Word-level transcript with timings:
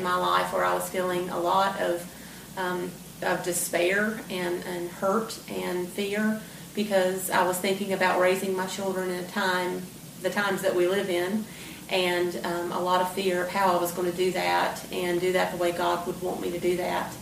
In 0.00 0.04
my 0.04 0.16
life 0.16 0.52
where 0.52 0.64
I 0.64 0.72
was 0.72 0.88
feeling 0.88 1.28
a 1.28 1.38
lot 1.38 1.78
of 1.78 2.02
um, 2.56 2.90
of 3.22 3.44
despair 3.44 4.18
and, 4.30 4.64
and 4.64 4.88
hurt 4.88 5.38
and 5.50 5.86
fear 5.88 6.40
because 6.74 7.28
I 7.28 7.46
was 7.46 7.58
thinking 7.58 7.92
about 7.92 8.18
raising 8.18 8.56
my 8.56 8.66
children 8.66 9.10
in 9.10 9.22
a 9.22 9.28
time, 9.28 9.82
the 10.22 10.30
times 10.30 10.62
that 10.62 10.74
we 10.74 10.88
live 10.88 11.10
in, 11.10 11.44
and 11.90 12.40
um, 12.46 12.72
a 12.72 12.80
lot 12.80 13.02
of 13.02 13.12
fear 13.12 13.42
of 13.44 13.50
how 13.50 13.76
I 13.76 13.80
was 13.80 13.92
going 13.92 14.10
to 14.10 14.16
do 14.16 14.30
that 14.32 14.82
and 14.90 15.20
do 15.20 15.32
that 15.32 15.52
the 15.52 15.58
way 15.58 15.72
God 15.72 16.06
would 16.06 16.20
want 16.22 16.40
me 16.40 16.50
to 16.50 16.58
do 16.58 16.78
that. 16.78 17.12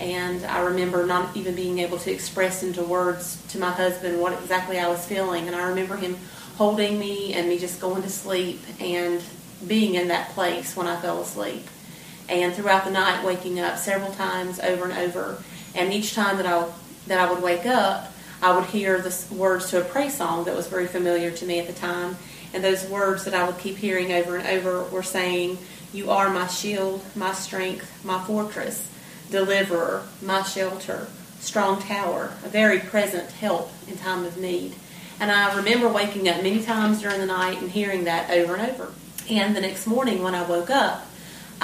And 0.00 0.42
I 0.46 0.60
remember 0.60 1.04
not 1.04 1.36
even 1.36 1.54
being 1.54 1.80
able 1.80 1.98
to 1.98 2.10
express 2.10 2.62
into 2.62 2.82
words 2.82 3.44
to 3.48 3.58
my 3.58 3.70
husband 3.70 4.20
what 4.20 4.32
exactly 4.32 4.78
I 4.78 4.88
was 4.88 5.04
feeling. 5.04 5.48
And 5.48 5.54
I 5.54 5.68
remember 5.68 5.96
him 5.96 6.16
holding 6.56 6.98
me 6.98 7.34
and 7.34 7.48
me 7.48 7.58
just 7.58 7.78
going 7.78 8.02
to 8.02 8.08
sleep 8.08 8.60
and 8.80 9.20
being 9.66 9.96
in 9.96 10.08
that 10.08 10.30
place 10.30 10.74
when 10.74 10.86
I 10.86 10.98
fell 10.98 11.20
asleep. 11.20 11.66
And 12.32 12.54
throughout 12.54 12.86
the 12.86 12.90
night, 12.90 13.22
waking 13.22 13.60
up 13.60 13.76
several 13.76 14.10
times 14.10 14.58
over 14.58 14.84
and 14.84 14.94
over. 14.94 15.36
And 15.74 15.92
each 15.92 16.14
time 16.14 16.38
that 16.38 16.46
I 16.46 16.64
that 17.06 17.18
I 17.18 17.30
would 17.30 17.42
wake 17.42 17.66
up, 17.66 18.10
I 18.40 18.56
would 18.56 18.64
hear 18.66 19.02
the 19.02 19.14
words 19.34 19.68
to 19.70 19.82
a 19.82 19.84
praise 19.84 20.16
song 20.16 20.44
that 20.44 20.56
was 20.56 20.66
very 20.66 20.86
familiar 20.86 21.30
to 21.30 21.44
me 21.44 21.60
at 21.60 21.66
the 21.66 21.74
time. 21.74 22.16
And 22.54 22.64
those 22.64 22.86
words 22.86 23.24
that 23.24 23.34
I 23.34 23.44
would 23.44 23.58
keep 23.58 23.76
hearing 23.76 24.12
over 24.12 24.36
and 24.36 24.48
over 24.48 24.82
were 24.84 25.02
saying, 25.02 25.58
"You 25.92 26.10
are 26.10 26.30
my 26.30 26.46
shield, 26.46 27.02
my 27.14 27.34
strength, 27.34 27.86
my 28.02 28.24
fortress, 28.24 28.84
deliverer, 29.30 30.04
my 30.22 30.42
shelter, 30.42 31.08
strong 31.38 31.82
tower, 31.82 32.30
a 32.46 32.48
very 32.48 32.78
present 32.78 33.30
help 33.32 33.70
in 33.86 33.98
time 33.98 34.24
of 34.24 34.38
need." 34.38 34.74
And 35.20 35.30
I 35.30 35.54
remember 35.54 35.88
waking 35.88 36.28
up 36.30 36.42
many 36.42 36.62
times 36.62 37.02
during 37.02 37.20
the 37.20 37.26
night 37.26 37.60
and 37.60 37.70
hearing 37.70 38.04
that 38.04 38.30
over 38.30 38.54
and 38.54 38.70
over. 38.70 38.88
And 39.28 39.54
the 39.54 39.60
next 39.60 39.86
morning 39.86 40.22
when 40.22 40.34
I 40.34 40.42
woke 40.42 40.70
up, 40.70 41.06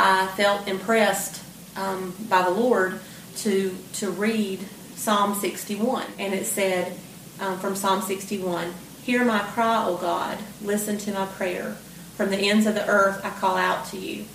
I 0.00 0.28
felt 0.28 0.68
impressed 0.68 1.42
um, 1.74 2.14
by 2.28 2.42
the 2.42 2.50
Lord 2.50 3.00
to 3.38 3.76
to 3.94 4.10
read 4.12 4.64
Psalm 4.94 5.34
61, 5.34 6.04
and 6.20 6.32
it 6.32 6.46
said 6.46 6.96
um, 7.40 7.58
from 7.58 7.74
Psalm 7.74 8.00
61, 8.02 8.74
"Hear 9.02 9.24
my 9.24 9.40
cry, 9.40 9.84
O 9.84 9.96
God; 9.96 10.38
listen 10.62 10.98
to 10.98 11.12
my 11.12 11.26
prayer. 11.26 11.76
From 12.16 12.30
the 12.30 12.36
ends 12.36 12.64
of 12.66 12.76
the 12.76 12.86
earth 12.86 13.24
I 13.24 13.30
call 13.30 13.56
out 13.56 13.86
to 13.86 13.98
you. 13.98 14.26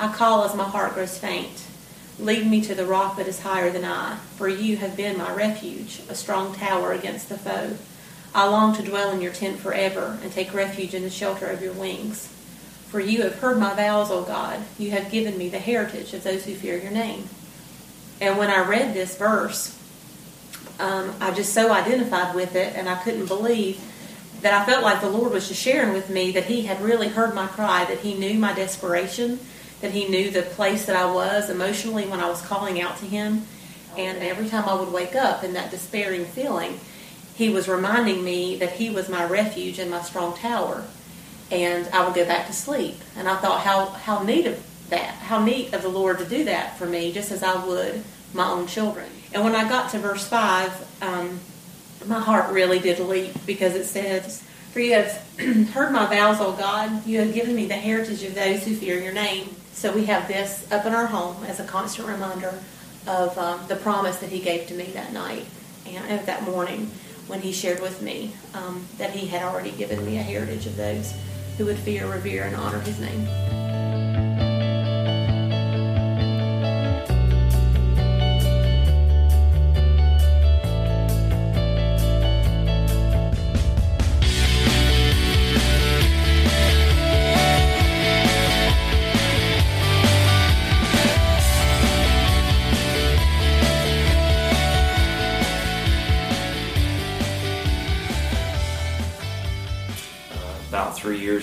I 0.00 0.10
call 0.10 0.44
as 0.44 0.54
my 0.54 0.64
heart 0.64 0.94
grows 0.94 1.18
faint. 1.18 1.64
Lead 2.18 2.46
me 2.46 2.62
to 2.62 2.74
the 2.74 2.86
rock 2.86 3.18
that 3.18 3.28
is 3.28 3.40
higher 3.40 3.70
than 3.70 3.84
I, 3.84 4.16
for 4.36 4.48
you 4.48 4.78
have 4.78 4.96
been 4.96 5.18
my 5.18 5.34
refuge, 5.34 6.00
a 6.08 6.14
strong 6.14 6.54
tower 6.54 6.92
against 6.92 7.28
the 7.28 7.36
foe. 7.36 7.76
I 8.34 8.48
long 8.48 8.74
to 8.76 8.82
dwell 8.82 9.10
in 9.10 9.20
your 9.20 9.34
tent 9.34 9.58
forever 9.58 10.18
and 10.22 10.32
take 10.32 10.54
refuge 10.54 10.94
in 10.94 11.02
the 11.02 11.10
shelter 11.10 11.46
of 11.46 11.60
your 11.60 11.74
wings." 11.74 12.33
For 12.94 13.00
you 13.00 13.22
have 13.22 13.40
heard 13.40 13.58
my 13.58 13.74
vows, 13.74 14.12
O 14.12 14.22
God. 14.22 14.62
You 14.78 14.92
have 14.92 15.10
given 15.10 15.36
me 15.36 15.48
the 15.48 15.58
heritage 15.58 16.14
of 16.14 16.22
those 16.22 16.44
who 16.44 16.54
fear 16.54 16.78
your 16.78 16.92
name. 16.92 17.28
And 18.20 18.38
when 18.38 18.50
I 18.50 18.64
read 18.68 18.94
this 18.94 19.16
verse, 19.16 19.76
um, 20.78 21.12
I 21.18 21.32
just 21.32 21.52
so 21.52 21.72
identified 21.72 22.36
with 22.36 22.54
it, 22.54 22.76
and 22.76 22.88
I 22.88 22.94
couldn't 23.02 23.26
believe 23.26 23.82
that 24.42 24.54
I 24.54 24.64
felt 24.64 24.84
like 24.84 25.00
the 25.00 25.10
Lord 25.10 25.32
was 25.32 25.48
just 25.48 25.60
sharing 25.60 25.92
with 25.92 26.08
me 26.08 26.30
that 26.30 26.44
He 26.44 26.66
had 26.66 26.80
really 26.80 27.08
heard 27.08 27.34
my 27.34 27.48
cry, 27.48 27.84
that 27.84 27.98
He 27.98 28.14
knew 28.14 28.38
my 28.38 28.52
desperation, 28.52 29.40
that 29.80 29.90
He 29.90 30.06
knew 30.06 30.30
the 30.30 30.42
place 30.42 30.86
that 30.86 30.94
I 30.94 31.12
was 31.12 31.50
emotionally 31.50 32.06
when 32.06 32.20
I 32.20 32.28
was 32.28 32.42
calling 32.42 32.80
out 32.80 32.98
to 32.98 33.06
Him. 33.06 33.44
And 33.98 34.18
every 34.18 34.48
time 34.48 34.68
I 34.68 34.74
would 34.74 34.92
wake 34.92 35.16
up 35.16 35.42
in 35.42 35.54
that 35.54 35.72
despairing 35.72 36.26
feeling, 36.26 36.78
He 37.34 37.50
was 37.50 37.66
reminding 37.66 38.22
me 38.22 38.54
that 38.58 38.74
He 38.74 38.88
was 38.88 39.08
my 39.08 39.24
refuge 39.24 39.80
and 39.80 39.90
my 39.90 40.02
strong 40.02 40.36
tower 40.36 40.84
and 41.50 41.88
I 41.88 42.04
would 42.04 42.14
go 42.14 42.24
back 42.24 42.46
to 42.46 42.52
sleep. 42.52 42.96
And 43.16 43.28
I 43.28 43.36
thought, 43.36 43.60
how 43.60 43.86
how 43.86 44.22
neat 44.22 44.46
of 44.46 44.62
that, 44.90 45.14
how 45.14 45.42
neat 45.42 45.72
of 45.72 45.82
the 45.82 45.88
Lord 45.88 46.18
to 46.18 46.24
do 46.24 46.44
that 46.44 46.78
for 46.78 46.86
me, 46.86 47.12
just 47.12 47.30
as 47.30 47.42
I 47.42 47.64
would 47.66 48.04
my 48.32 48.48
own 48.48 48.66
children. 48.66 49.06
And 49.32 49.44
when 49.44 49.54
I 49.54 49.68
got 49.68 49.90
to 49.90 49.98
verse 49.98 50.26
five, 50.26 50.72
um, 51.02 51.40
my 52.06 52.20
heart 52.20 52.52
really 52.52 52.78
did 52.78 52.98
leap 52.98 53.34
because 53.46 53.74
it 53.74 53.84
says, 53.84 54.42
"For 54.72 54.80
you 54.80 54.94
have 54.94 55.24
heard 55.72 55.92
my 55.92 56.06
vows, 56.06 56.40
O 56.40 56.52
God; 56.52 57.06
you 57.06 57.20
have 57.20 57.34
given 57.34 57.54
me 57.54 57.66
the 57.66 57.74
heritage 57.74 58.22
of 58.22 58.34
those 58.34 58.64
who 58.64 58.74
fear 58.74 59.00
your 59.00 59.12
name." 59.12 59.56
So 59.72 59.92
we 59.92 60.04
have 60.06 60.28
this 60.28 60.70
up 60.70 60.86
in 60.86 60.94
our 60.94 61.06
home 61.06 61.44
as 61.44 61.60
a 61.60 61.64
constant 61.64 62.08
reminder 62.08 62.60
of 63.06 63.36
um, 63.38 63.60
the 63.68 63.76
promise 63.76 64.16
that 64.18 64.30
He 64.30 64.40
gave 64.40 64.68
to 64.68 64.74
me 64.74 64.84
that 64.94 65.12
night 65.12 65.46
and 65.86 66.26
that 66.26 66.42
morning 66.44 66.90
when 67.26 67.40
He 67.40 67.52
shared 67.52 67.80
with 67.80 68.00
me 68.00 68.34
um, 68.54 68.86
that 68.98 69.10
He 69.10 69.26
had 69.26 69.42
already 69.42 69.72
given 69.72 70.04
me 70.04 70.18
a 70.18 70.22
heritage 70.22 70.66
of 70.66 70.76
those 70.76 71.12
who 71.56 71.66
would 71.66 71.78
fear, 71.78 72.06
revere, 72.06 72.44
and 72.44 72.56
honor 72.56 72.80
his 72.80 72.98
name. 72.98 73.83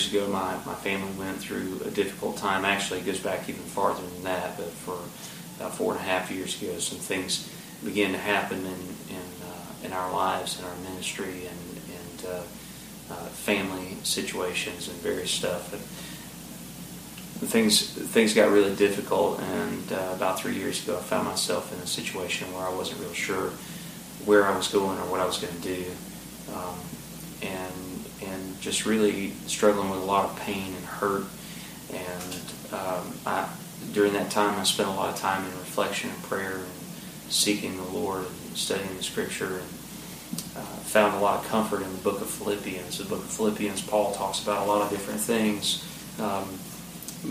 Years 0.02 0.14
ago, 0.14 0.32
my, 0.32 0.56
my 0.66 0.76
family 0.76 1.12
went 1.18 1.38
through 1.38 1.82
a 1.86 1.92
difficult 1.92 2.38
time. 2.38 2.66
Actually, 2.66 3.00
it 3.00 3.06
goes 3.06 3.20
back 3.20 3.48
even 3.50 3.62
farther 3.62 4.02
than 4.02 4.24
that, 4.24 4.58
but 4.58 4.70
for 4.70 4.98
about 5.60 5.76
four 5.76 5.94
and 5.94 6.02
a 6.02 6.04
half 6.04 6.32
years 6.32 6.62
ago, 6.62 6.78
some 6.80 6.98
things 6.98 7.52
began 7.84 8.12
to 8.12 8.18
happen 8.18 8.60
in 8.60 8.82
in, 9.10 9.26
uh, 9.44 9.86
in 9.86 9.94
our 9.94 10.12
lives, 10.12 10.60
in 10.60 10.66
our 10.66 10.76
ministry, 10.78 11.48
and, 11.48 11.82
and 12.00 12.26
uh, 12.28 12.44
uh, 13.14 13.26
family 13.30 13.98
situations 14.04 14.88
and 14.88 14.98
various 14.98 15.32
stuff. 15.32 15.72
But 15.72 15.80
things 17.50 17.92
things 17.92 18.34
got 18.34 18.52
really 18.52 18.76
difficult, 18.76 19.40
and 19.42 19.92
uh, 19.92 20.14
about 20.16 20.40
three 20.40 20.56
years 20.56 20.84
ago, 20.84 20.98
I 20.98 21.02
found 21.02 21.28
myself 21.28 21.74
in 21.74 21.80
a 21.80 21.88
situation 21.88 22.52
where 22.54 22.66
I 22.66 22.74
wasn't 22.74 23.02
real 23.02 23.14
sure 23.14 23.52
where 24.26 24.46
I 24.46 24.56
was 24.56 24.68
going 24.68 24.98
or 25.00 25.06
what 25.10 25.20
I 25.20 25.26
was 25.26 25.40
going 25.40 25.56
to 25.56 25.62
do, 25.62 25.86
um, 26.54 26.80
and 27.42 27.91
and 28.24 28.62
just 28.62 28.86
really 28.86 29.32
struggling 29.48 29.90
with 29.90 30.00
a 30.00 30.06
lot 30.06 30.26
of 30.26 30.40
pain 30.40 30.74
and 30.74 30.86
hurt. 30.86 31.24
And 31.92 32.42
um, 32.72 33.14
I, 33.26 33.50
during 33.94 34.14
that 34.14 34.32
time, 34.32 34.60
I 34.60 34.64
spent 34.64 34.90
a 34.90 34.94
lot 34.94 35.10
of 35.10 35.20
time 35.20 35.44
in 35.44 35.52
reflection 35.52 36.10
and 36.10 36.24
prayer 36.24 36.58
and 36.58 36.66
seeking 37.30 37.78
the 37.78 37.92
Lord 37.92 38.26
and 38.26 38.58
studying 38.58 38.96
the 38.96 39.04
Scripture 39.04 39.60
and 39.60 39.70
uh, 40.56 40.78
found 40.84 41.16
a 41.16 41.20
lot 41.20 41.44
of 41.44 41.50
comfort 41.50 41.82
in 41.82 41.92
the 41.92 42.00
book 42.00 42.22
of 42.22 42.30
Philippians. 42.30 42.98
The 42.98 43.06
book 43.06 43.20
of 43.20 43.30
Philippians, 43.30 43.82
Paul 43.82 44.14
talks 44.14 44.42
about 44.42 44.66
a 44.66 44.70
lot 44.70 44.82
of 44.82 44.90
different 44.90 45.20
things, 45.20 45.86
um, 46.20 46.48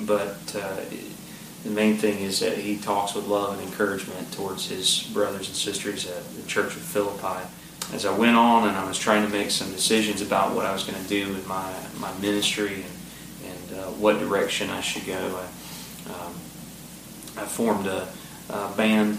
but 0.07 0.55
uh, 0.57 0.77
the 1.65 1.71
main 1.71 1.97
thing 1.97 2.21
is 2.21 2.41
that 2.41 2.59
he 2.59 2.79
talks 2.79 3.15
with 3.15 3.27
love 3.27 3.59
and 3.59 3.69
encouragement 3.69 4.33
towards 4.33 4.69
his 4.69 5.05
brothers 5.13 5.49
and 5.49 5.57
sisters 5.57 6.07
at 6.11 6.25
the 6.35 6.43
church 6.49 6.77
of 6.77 6.83
Philippi 6.83 7.47
as 7.93 8.07
I 8.07 8.17
went 8.17 8.37
on 8.37 8.69
and 8.69 8.77
I 8.77 8.87
was 8.87 8.99
trying 8.99 9.27
to 9.27 9.33
make 9.33 9.51
some 9.51 9.71
decisions 9.73 10.23
about 10.23 10.55
what 10.55 10.65
I 10.65 10.73
was 10.73 10.85
going 10.85 11.03
to 11.03 11.09
do 11.09 11.29
with 11.33 11.47
my, 11.47 11.75
my 11.99 12.13
ministry 12.21 12.85
and, 12.85 13.53
and 13.53 13.79
uh, 13.79 13.85
what 13.93 14.19
direction 14.19 14.71
I 14.71 14.81
should 14.81 15.07
go, 15.07 15.17
I, 15.17 16.13
um, 16.13 16.35
I 17.37 17.47
formed 17.47 17.87
a, 17.87 18.09
a, 18.49 18.73
band 18.77 19.19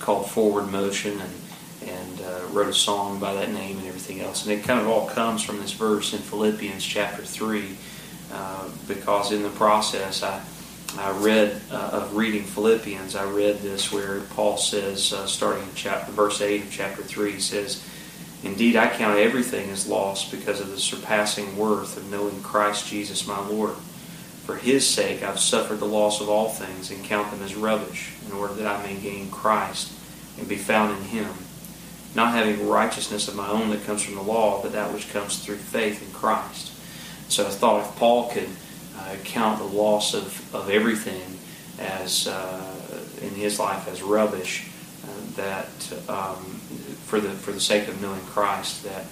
called 0.00 0.28
Forward 0.28 0.70
Motion, 0.70 1.20
and, 1.20 1.32
and 1.88 2.20
uh, 2.20 2.40
wrote 2.50 2.68
a 2.68 2.72
song 2.72 3.20
by 3.20 3.34
that 3.34 3.50
name 3.50 3.78
and 3.78 3.86
everything 3.86 4.20
else. 4.20 4.44
And 4.44 4.52
it 4.52 4.64
kind 4.64 4.80
of 4.80 4.88
all 4.88 5.08
comes 5.08 5.42
from 5.42 5.58
this 5.58 5.72
verse 5.72 6.12
in 6.12 6.18
Philippians 6.18 6.84
chapter 6.84 7.22
3, 7.22 7.76
uh, 8.32 8.68
because 8.88 9.30
in 9.30 9.42
the 9.44 9.50
process, 9.50 10.24
I, 10.24 10.42
I 10.98 11.12
read, 11.18 11.60
uh, 11.70 11.90
of 11.92 12.16
reading 12.16 12.42
Philippians, 12.42 13.14
I 13.14 13.24
read 13.24 13.60
this 13.60 13.92
where 13.92 14.20
Paul 14.20 14.56
says, 14.56 15.12
uh, 15.12 15.26
starting 15.26 15.62
in 15.62 15.74
chapter, 15.74 16.10
verse 16.12 16.40
8 16.40 16.64
of 16.64 16.70
chapter 16.70 17.02
3, 17.02 17.32
he 17.32 17.40
says, 17.40 17.84
Indeed, 18.44 18.76
I 18.76 18.88
count 18.88 19.18
everything 19.18 19.70
as 19.70 19.86
loss 19.86 20.30
because 20.30 20.60
of 20.60 20.70
the 20.70 20.78
surpassing 20.78 21.56
worth 21.56 21.96
of 21.96 22.10
knowing 22.10 22.42
Christ 22.42 22.88
Jesus 22.88 23.26
my 23.26 23.38
Lord. 23.46 23.76
For 24.44 24.56
his 24.56 24.88
sake 24.88 25.22
I've 25.22 25.38
suffered 25.38 25.78
the 25.78 25.86
loss 25.86 26.20
of 26.20 26.28
all 26.28 26.48
things 26.48 26.90
and 26.90 27.04
count 27.04 27.30
them 27.30 27.42
as 27.42 27.54
rubbish, 27.54 28.12
in 28.26 28.32
order 28.32 28.54
that 28.54 28.66
I 28.66 28.82
may 28.82 28.96
gain 28.96 29.30
Christ 29.30 29.92
and 30.38 30.48
be 30.48 30.56
found 30.56 30.96
in 30.98 31.04
him 31.04 31.28
not 32.14 32.32
having 32.32 32.68
righteousness 32.68 33.28
of 33.28 33.36
my 33.36 33.48
own 33.48 33.70
that 33.70 33.84
comes 33.84 34.02
from 34.02 34.14
the 34.16 34.22
law, 34.22 34.60
but 34.62 34.72
that 34.72 34.92
which 34.92 35.10
comes 35.12 35.38
through 35.38 35.56
faith 35.56 36.06
in 36.06 36.12
Christ. 36.12 36.72
So 37.28 37.46
I 37.46 37.50
thought 37.50 37.86
if 37.86 37.96
Paul 37.96 38.28
could 38.30 38.48
uh, 38.98 39.16
count 39.24 39.58
the 39.58 39.64
loss 39.64 40.12
of, 40.14 40.54
of 40.54 40.68
everything 40.68 41.38
as 41.78 42.26
uh, 42.26 42.76
in 43.22 43.30
his 43.30 43.58
life 43.58 43.88
as 43.88 44.02
rubbish, 44.02 44.68
uh, 45.04 45.36
that 45.36 45.92
um, 46.08 46.60
for 47.12 47.20
the 47.20 47.28
for 47.28 47.52
the 47.52 47.60
sake 47.60 47.88
of 47.88 48.00
knowing 48.00 48.22
Christ, 48.22 48.84
that 48.84 49.04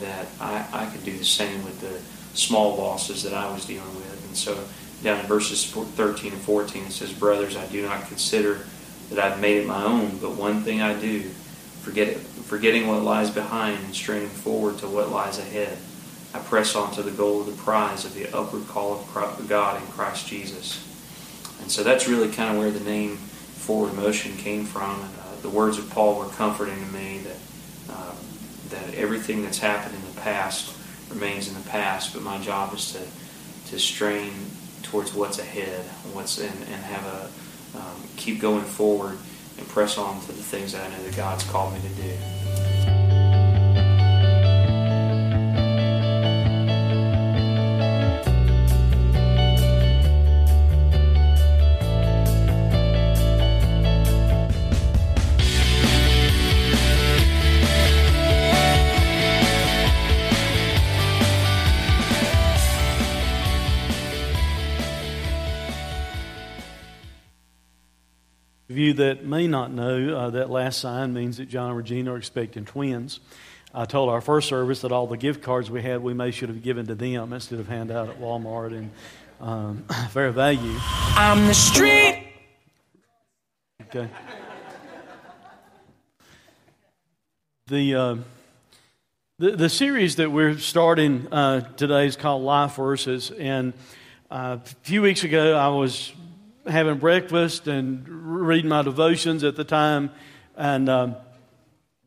that 0.00 0.26
I, 0.40 0.66
I 0.72 0.86
could 0.86 1.04
do 1.04 1.16
the 1.16 1.24
same 1.24 1.64
with 1.64 1.80
the 1.80 2.36
small 2.36 2.76
losses 2.76 3.22
that 3.22 3.32
I 3.32 3.48
was 3.52 3.64
dealing 3.64 3.94
with. 3.94 4.26
And 4.26 4.36
so 4.36 4.58
down 5.04 5.20
in 5.20 5.26
verses 5.26 5.70
13 5.70 6.32
and 6.32 6.42
14, 6.42 6.86
it 6.86 6.90
says, 6.90 7.12
Brothers, 7.12 7.56
I 7.56 7.64
do 7.66 7.82
not 7.82 8.08
consider 8.08 8.66
that 9.10 9.20
I've 9.20 9.38
made 9.38 9.58
it 9.58 9.68
my 9.68 9.84
own, 9.84 10.18
but 10.18 10.32
one 10.32 10.62
thing 10.64 10.82
I 10.82 10.98
do 10.98 11.20
forget, 11.82 12.16
forgetting 12.16 12.88
what 12.88 13.04
lies 13.04 13.30
behind 13.30 13.78
and 13.84 13.94
straining 13.94 14.30
forward 14.30 14.78
to 14.78 14.88
what 14.88 15.10
lies 15.12 15.38
ahead. 15.38 15.78
I 16.34 16.40
press 16.40 16.74
on 16.74 16.90
to 16.94 17.04
the 17.04 17.12
goal 17.12 17.42
of 17.42 17.46
the 17.46 17.62
prize 17.62 18.04
of 18.04 18.14
the 18.14 18.36
upward 18.36 18.66
call 18.66 18.94
of 18.94 19.46
God 19.48 19.80
in 19.80 19.86
Christ 19.92 20.26
Jesus. 20.26 20.84
And 21.60 21.70
so 21.70 21.84
that's 21.84 22.08
really 22.08 22.32
kind 22.32 22.56
of 22.56 22.58
where 22.58 22.72
the 22.72 22.84
name 22.84 23.16
Forward 23.16 23.94
Motion 23.94 24.36
came 24.38 24.64
from. 24.64 25.00
And 25.00 25.17
the 25.42 25.48
words 25.48 25.78
of 25.78 25.88
Paul 25.90 26.18
were 26.18 26.28
comforting 26.28 26.76
to 26.76 26.92
me 26.92 27.18
that 27.18 27.36
uh, 27.90 28.14
that 28.70 28.94
everything 28.94 29.42
that's 29.42 29.58
happened 29.58 29.94
in 29.94 30.14
the 30.14 30.20
past 30.20 30.74
remains 31.10 31.48
in 31.48 31.54
the 31.54 31.68
past, 31.68 32.12
but 32.12 32.22
my 32.22 32.38
job 32.38 32.74
is 32.74 32.92
to 32.92 33.70
to 33.70 33.78
strain 33.78 34.32
towards 34.82 35.12
what's 35.14 35.38
ahead, 35.38 35.84
what's 36.12 36.38
in, 36.38 36.46
and 36.46 36.82
have 36.84 37.06
a 37.06 37.78
um, 37.78 38.02
keep 38.16 38.40
going 38.40 38.64
forward 38.64 39.18
and 39.58 39.68
press 39.68 39.98
on 39.98 40.20
to 40.22 40.28
the 40.28 40.42
things 40.42 40.72
that 40.72 40.86
I 40.86 40.96
know 40.96 41.02
that 41.02 41.16
God's 41.16 41.44
called 41.44 41.74
me 41.74 41.80
to 41.80 42.02
do. 42.02 42.37
You 68.78 68.92
that 68.94 69.24
may 69.24 69.46
not 69.46 69.72
know, 69.72 70.16
uh, 70.16 70.30
that 70.30 70.50
last 70.50 70.80
sign 70.80 71.12
means 71.12 71.36
that 71.38 71.48
John 71.48 71.68
and 71.70 71.76
Regina 71.76 72.12
are 72.12 72.16
expecting 72.16 72.64
twins. 72.64 73.20
I 73.74 73.84
told 73.84 74.08
our 74.08 74.20
first 74.20 74.48
service 74.48 74.80
that 74.80 74.92
all 74.92 75.06
the 75.06 75.16
gift 75.16 75.42
cards 75.42 75.70
we 75.70 75.82
had, 75.82 76.02
we 76.02 76.14
may 76.14 76.30
should 76.30 76.48
have 76.48 76.62
given 76.62 76.86
to 76.86 76.94
them 76.94 77.32
instead 77.32 77.60
of 77.60 77.68
hand 77.68 77.90
out 77.90 78.08
at 78.08 78.18
Walmart 78.18 78.72
and 78.72 78.90
um, 79.40 79.84
fair 80.10 80.30
value. 80.30 80.76
I'm 80.80 81.46
the 81.46 81.54
street. 81.54 82.32
Okay. 83.82 84.08
The, 87.66 87.94
uh, 87.94 88.16
the, 89.38 89.50
the 89.52 89.68
series 89.68 90.16
that 90.16 90.32
we're 90.32 90.56
starting 90.56 91.30
uh, 91.30 91.60
today 91.76 92.06
is 92.06 92.16
called 92.16 92.42
Life 92.42 92.76
Verses. 92.76 93.30
And 93.30 93.74
uh, 94.30 94.58
a 94.62 94.68
few 94.82 95.02
weeks 95.02 95.24
ago, 95.24 95.54
I 95.54 95.68
was 95.68 96.12
having 96.68 96.98
breakfast 96.98 97.66
and 97.66 98.06
reading 98.08 98.68
my 98.68 98.82
devotions 98.82 99.44
at 99.44 99.56
the 99.56 99.64
time 99.64 100.10
and 100.56 100.88
um, 100.88 101.16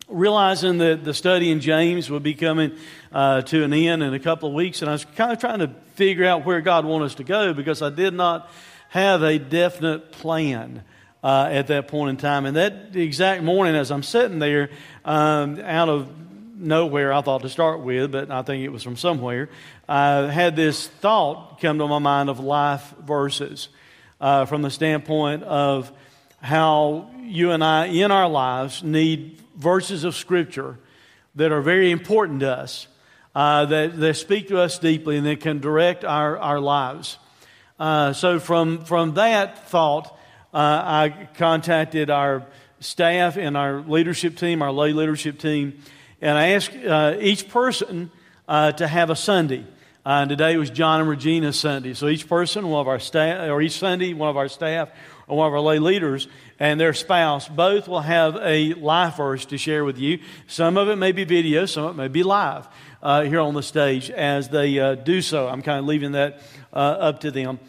realizing 0.07 0.77
that 0.79 1.03
the 1.03 1.13
study 1.13 1.51
in 1.51 1.59
James 1.59 2.09
would 2.09 2.23
be 2.23 2.33
coming 2.33 2.77
uh, 3.11 3.41
to 3.41 3.63
an 3.63 3.73
end 3.73 4.03
in 4.03 4.13
a 4.13 4.19
couple 4.19 4.49
of 4.49 4.55
weeks. 4.55 4.81
And 4.81 4.89
I 4.89 4.93
was 4.93 5.05
kind 5.05 5.31
of 5.31 5.39
trying 5.39 5.59
to 5.59 5.69
figure 5.95 6.25
out 6.25 6.45
where 6.45 6.61
God 6.61 6.85
wanted 6.85 7.05
us 7.05 7.15
to 7.15 7.23
go 7.23 7.53
because 7.53 7.81
I 7.81 7.89
did 7.89 8.13
not 8.13 8.49
have 8.89 9.23
a 9.23 9.39
definite 9.39 10.11
plan. 10.11 10.83
Uh, 11.23 11.47
at 11.51 11.67
that 11.67 11.87
point 11.87 12.09
in 12.09 12.17
time. 12.17 12.47
And 12.47 12.57
that 12.57 12.95
exact 12.95 13.43
morning, 13.43 13.75
as 13.75 13.91
I'm 13.91 14.01
sitting 14.01 14.39
there, 14.39 14.71
um, 15.05 15.59
out 15.59 15.87
of 15.87 16.09
nowhere, 16.57 17.13
I 17.13 17.21
thought 17.21 17.43
to 17.43 17.49
start 17.49 17.81
with, 17.81 18.11
but 18.11 18.31
I 18.31 18.41
think 18.41 18.63
it 18.63 18.69
was 18.69 18.81
from 18.81 18.95
somewhere, 18.95 19.49
I 19.87 20.31
had 20.31 20.55
this 20.55 20.87
thought 20.87 21.59
come 21.61 21.77
to 21.77 21.87
my 21.87 21.99
mind 21.99 22.31
of 22.31 22.39
life 22.39 22.91
verses 23.05 23.69
uh, 24.21 24.45
from 24.45 24.61
the 24.61 24.69
standpoint 24.69 25.43
of 25.43 25.91
how 26.41 27.09
you 27.23 27.51
and 27.51 27.63
I, 27.63 27.87
in 27.87 28.11
our 28.11 28.29
lives, 28.29 28.83
need 28.83 29.41
verses 29.57 30.03
of 30.03 30.15
Scripture 30.15 30.77
that 31.35 31.51
are 31.51 31.61
very 31.61 31.91
important 31.91 32.41
to 32.41 32.51
us, 32.51 32.87
uh, 33.35 33.65
that, 33.65 33.99
that 33.99 34.13
speak 34.15 34.49
to 34.49 34.59
us 34.59 34.77
deeply, 34.79 35.17
and 35.17 35.25
that 35.25 35.41
can 35.41 35.59
direct 35.59 36.05
our, 36.05 36.37
our 36.37 36.59
lives. 36.59 37.17
Uh, 37.79 38.13
so, 38.13 38.39
from, 38.39 38.85
from 38.85 39.15
that 39.15 39.67
thought, 39.69 40.17
uh, 40.53 40.57
I 40.57 41.29
contacted 41.35 42.09
our 42.09 42.45
staff 42.79 43.37
and 43.37 43.57
our 43.57 43.81
leadership 43.81 44.37
team, 44.37 44.61
our 44.61 44.71
lay 44.71 44.93
leadership 44.93 45.39
team, 45.39 45.81
and 46.21 46.37
I 46.37 46.49
asked 46.49 46.75
uh, 46.75 47.15
each 47.19 47.49
person 47.49 48.11
uh, 48.47 48.73
to 48.73 48.87
have 48.87 49.09
a 49.09 49.15
Sunday. 49.15 49.65
Uh, 50.03 50.21
and 50.21 50.29
today 50.31 50.57
was 50.57 50.71
John 50.71 50.99
and 50.99 51.07
Regina 51.07 51.53
Sunday. 51.53 51.93
So 51.93 52.07
each 52.07 52.27
person, 52.27 52.67
one 52.67 52.81
of 52.81 52.87
our 52.87 52.99
staff, 52.99 53.47
or 53.47 53.61
each 53.61 53.77
Sunday, 53.77 54.13
one 54.13 54.29
of 54.29 54.37
our 54.37 54.47
staff 54.47 54.89
or 55.27 55.37
one 55.37 55.45
of 55.45 55.53
our 55.53 55.59
lay 55.59 55.77
leaders 55.77 56.27
and 56.59 56.79
their 56.79 56.93
spouse, 56.93 57.47
both 57.47 57.87
will 57.87 58.01
have 58.01 58.35
a 58.37 58.73
life 58.73 59.17
verse 59.17 59.45
to 59.45 59.59
share 59.59 59.85
with 59.85 59.99
you. 59.99 60.17
Some 60.47 60.75
of 60.75 60.89
it 60.89 60.95
may 60.95 61.11
be 61.11 61.23
video, 61.23 61.67
some 61.67 61.83
of 61.83 61.91
it 61.91 61.97
may 61.97 62.07
be 62.07 62.23
live 62.23 62.67
uh, 63.03 63.21
here 63.25 63.41
on 63.41 63.53
the 63.53 63.61
stage 63.61 64.09
as 64.09 64.49
they 64.49 64.79
uh, 64.79 64.95
do 64.95 65.21
so. 65.21 65.47
I'm 65.47 65.61
kind 65.61 65.77
of 65.77 65.85
leaving 65.85 66.13
that 66.13 66.41
uh, 66.73 66.77
up 66.77 67.19
to 67.19 67.29
them. 67.29 67.59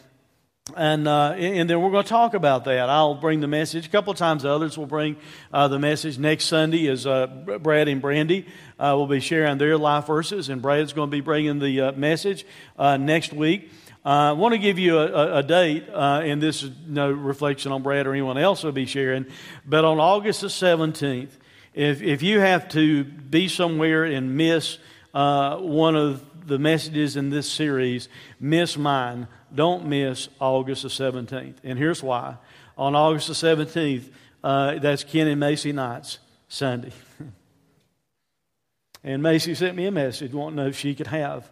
And, 0.77 1.09
uh, 1.09 1.33
and 1.33 1.69
then 1.69 1.83
we're 1.83 1.91
going 1.91 2.05
to 2.05 2.09
talk 2.09 2.35
about 2.35 2.67
that. 2.67 2.89
I'll 2.89 3.17
bring 3.17 3.41
the 3.41 3.49
message. 3.49 3.87
A 3.87 3.89
couple 3.89 4.13
of 4.13 4.17
times 4.17 4.45
others 4.45 4.79
will 4.79 4.87
bring 4.87 5.17
uh, 5.53 5.67
the 5.67 5.81
message. 5.81 6.19
Next 6.21 6.45
Sunday 6.45 6.87
is 6.87 7.05
uh, 7.05 7.27
Brad 7.27 7.89
and 7.89 8.01
Brandy 8.01 8.47
uh, 8.79 8.95
will 8.97 9.09
be 9.09 9.19
sharing 9.19 9.59
their 9.59 9.77
life 9.77 10.07
verses, 10.07 10.49
and 10.51 10.63
Brad's 10.63 10.93
going 10.93 11.11
to 11.11 11.17
be 11.17 11.21
bringing 11.21 11.59
the 11.59 11.81
uh, 11.81 11.93
message 11.93 12.47
uh, 12.79 12.97
next 12.97 13.33
week. 13.33 13.73
I 14.05 14.33
want 14.33 14.53
to 14.53 14.59
give 14.59 14.79
you 14.79 14.99
a, 14.99 15.39
a 15.39 15.43
date, 15.43 15.89
and 15.93 16.41
this 16.41 16.63
is 16.63 16.71
no 16.87 17.11
reflection 17.11 17.73
on 17.73 17.83
Brad 17.83 18.07
or 18.07 18.13
anyone 18.13 18.39
else 18.39 18.63
will 18.63 18.71
be 18.71 18.87
sharing, 18.87 19.27
but 19.67 19.85
on 19.85 19.99
August 19.99 20.43
the 20.43 20.47
17th, 20.47 21.31
if, 21.75 22.03
if 22.03 22.23
you 22.23 22.39
have 22.39 22.69
to 22.69 23.03
be 23.03 23.49
somewhere 23.49 24.05
and 24.05 24.37
miss 24.37 24.79
one 25.13 25.97
of 25.97 26.25
the 26.47 26.59
messages 26.59 27.17
in 27.17 27.31
this 27.31 27.51
series, 27.51 28.09
miss 28.41 28.77
mine 28.77 29.29
don't 29.55 29.87
miss 29.87 30.29
August 30.41 30.83
the 30.83 30.89
17th. 30.89 31.57
And 31.63 31.79
here's 31.79 32.03
why. 32.03 32.37
On 32.77 32.95
August 32.95 33.29
the 33.29 33.35
17th, 33.35 34.11
uh, 34.43 34.79
that's 34.79 35.05
Ken 35.05 35.27
and 35.29 35.39
Macy 35.39 35.73
Knight's 35.73 36.19
Sunday. 36.49 36.93
and 39.05 39.23
Macy 39.23 39.55
sent 39.55 39.77
me 39.77 39.87
a 39.87 39.93
message 39.93 40.33
wanting 40.33 40.57
to 40.57 40.63
know 40.63 40.69
if 40.69 40.79
she 40.79 40.95
could 40.95 41.07
have 41.09 41.51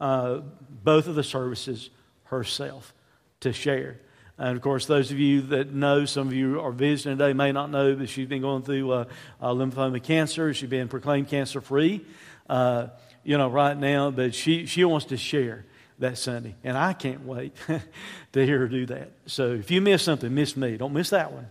uh, 0.00 0.40
both 0.82 1.06
of 1.06 1.14
the 1.14 1.24
services 1.24 1.90
herself 2.24 2.92
to 3.40 3.52
share. 3.52 4.00
And 4.38 4.54
of 4.54 4.62
course, 4.62 4.86
those 4.86 5.10
of 5.10 5.18
you 5.18 5.40
that 5.42 5.72
know, 5.72 6.04
some 6.04 6.26
of 6.28 6.34
you 6.34 6.60
are 6.60 6.72
visiting 6.72 7.16
today 7.16 7.32
may 7.32 7.52
not 7.52 7.70
know 7.70 7.94
that 7.94 8.08
she's 8.08 8.28
been 8.28 8.42
going 8.42 8.62
through 8.62 8.90
uh, 8.90 9.04
uh, 9.40 9.48
lymphoma 9.48 10.02
cancer. 10.02 10.52
She's 10.52 10.68
been 10.68 10.88
proclaimed 10.88 11.28
cancer 11.28 11.62
free, 11.62 12.04
uh, 12.48 12.88
you 13.26 13.36
know, 13.36 13.48
right 13.48 13.76
now. 13.76 14.10
But 14.10 14.34
she, 14.34 14.66
she 14.66 14.84
wants 14.84 15.06
to 15.06 15.16
share 15.16 15.66
that 15.98 16.16
Sunday. 16.16 16.54
And 16.64 16.78
I 16.78 16.92
can't 16.92 17.26
wait 17.26 17.54
to 18.32 18.46
hear 18.46 18.60
her 18.60 18.68
do 18.68 18.86
that. 18.86 19.10
So 19.26 19.52
if 19.52 19.70
you 19.70 19.80
miss 19.80 20.02
something, 20.02 20.32
miss 20.32 20.56
me. 20.56 20.76
Don't 20.76 20.92
miss 20.92 21.10
that 21.10 21.32
one. 21.32 21.46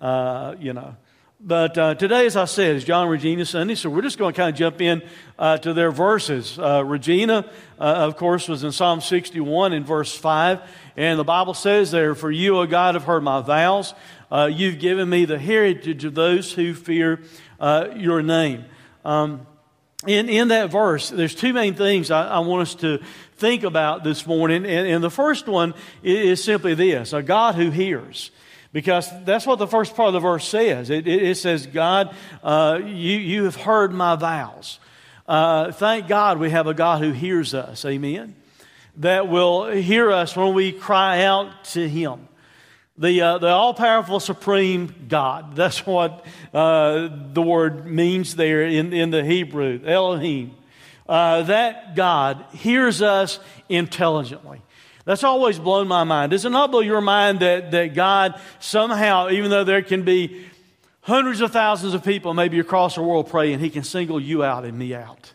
Uh, 0.00 0.54
you 0.58 0.72
know. 0.72 0.96
But 1.42 1.78
uh, 1.78 1.94
today, 1.94 2.26
as 2.26 2.36
I 2.36 2.44
said, 2.44 2.76
is 2.76 2.84
John 2.84 3.08
Regina 3.08 3.46
Sunday, 3.46 3.74
so 3.74 3.88
we're 3.88 4.02
just 4.02 4.18
going 4.18 4.34
to 4.34 4.36
kind 4.36 4.50
of 4.50 4.58
jump 4.58 4.82
in 4.82 5.02
uh, 5.38 5.56
to 5.58 5.72
their 5.72 5.90
verses. 5.90 6.58
Uh, 6.58 6.84
Regina, 6.84 7.50
uh, 7.78 7.82
of 7.82 8.18
course, 8.18 8.46
was 8.46 8.62
in 8.62 8.72
Psalm 8.72 9.00
61 9.00 9.72
in 9.72 9.82
verse 9.82 10.14
5, 10.14 10.60
and 10.98 11.18
the 11.18 11.24
Bible 11.24 11.54
says 11.54 11.90
there, 11.90 12.14
For 12.14 12.30
you, 12.30 12.58
O 12.58 12.66
God, 12.66 12.94
have 12.94 13.04
heard 13.04 13.22
my 13.22 13.40
vows. 13.40 13.94
Uh, 14.30 14.50
you've 14.52 14.80
given 14.80 15.08
me 15.08 15.24
the 15.24 15.38
heritage 15.38 16.04
of 16.04 16.14
those 16.14 16.52
who 16.52 16.74
fear 16.74 17.22
your 17.58 18.20
name. 18.20 18.66
Um, 19.02 19.46
in, 20.06 20.28
in 20.28 20.48
that 20.48 20.70
verse, 20.70 21.10
there's 21.10 21.34
two 21.34 21.52
main 21.52 21.74
things 21.74 22.10
I, 22.10 22.26
I 22.26 22.38
want 22.40 22.62
us 22.62 22.74
to 22.76 23.00
think 23.36 23.64
about 23.64 24.02
this 24.04 24.26
morning, 24.26 24.64
and, 24.64 24.86
and 24.86 25.04
the 25.04 25.10
first 25.10 25.46
one 25.46 25.74
is, 26.02 26.38
is 26.38 26.44
simply 26.44 26.74
this 26.74 27.12
a 27.12 27.22
God 27.22 27.54
who 27.54 27.70
hears. 27.70 28.30
Because 28.72 29.10
that's 29.24 29.46
what 29.46 29.58
the 29.58 29.66
first 29.66 29.96
part 29.96 30.06
of 30.08 30.12
the 30.12 30.20
verse 30.20 30.46
says. 30.46 30.90
It, 30.90 31.08
it, 31.08 31.22
it 31.24 31.34
says, 31.36 31.66
God, 31.66 32.14
uh, 32.42 32.78
you, 32.80 33.18
you 33.18 33.44
have 33.44 33.56
heard 33.56 33.92
my 33.92 34.14
vows. 34.14 34.78
Uh, 35.26 35.72
thank 35.72 36.06
God 36.06 36.38
we 36.38 36.50
have 36.50 36.68
a 36.68 36.74
God 36.74 37.02
who 37.02 37.10
hears 37.10 37.52
us. 37.52 37.84
Amen. 37.84 38.36
That 38.98 39.26
will 39.26 39.66
hear 39.70 40.12
us 40.12 40.36
when 40.36 40.54
we 40.54 40.70
cry 40.70 41.24
out 41.24 41.64
to 41.72 41.88
Him. 41.88 42.28
The, 43.00 43.22
uh, 43.22 43.38
the 43.38 43.48
all 43.48 43.72
powerful 43.72 44.20
supreme 44.20 45.06
God. 45.08 45.56
That's 45.56 45.86
what 45.86 46.26
uh, 46.52 47.08
the 47.32 47.40
word 47.40 47.86
means 47.86 48.36
there 48.36 48.62
in, 48.62 48.92
in 48.92 49.08
the 49.10 49.24
Hebrew, 49.24 49.80
Elohim. 49.86 50.54
Uh, 51.08 51.40
that 51.44 51.96
God 51.96 52.44
hears 52.52 53.00
us 53.00 53.40
intelligently. 53.70 54.60
That's 55.06 55.24
always 55.24 55.58
blown 55.58 55.88
my 55.88 56.04
mind. 56.04 56.32
Does 56.32 56.44
it 56.44 56.50
not 56.50 56.70
blow 56.70 56.80
your 56.80 57.00
mind 57.00 57.40
that, 57.40 57.70
that 57.70 57.94
God 57.94 58.38
somehow, 58.58 59.30
even 59.30 59.48
though 59.48 59.64
there 59.64 59.80
can 59.80 60.02
be 60.02 60.44
hundreds 61.00 61.40
of 61.40 61.52
thousands 61.52 61.94
of 61.94 62.04
people 62.04 62.34
maybe 62.34 62.60
across 62.60 62.96
the 62.96 63.02
world 63.02 63.30
praying, 63.30 63.60
He 63.60 63.70
can 63.70 63.82
single 63.82 64.20
you 64.20 64.44
out 64.44 64.66
and 64.66 64.78
me 64.78 64.94
out 64.94 65.32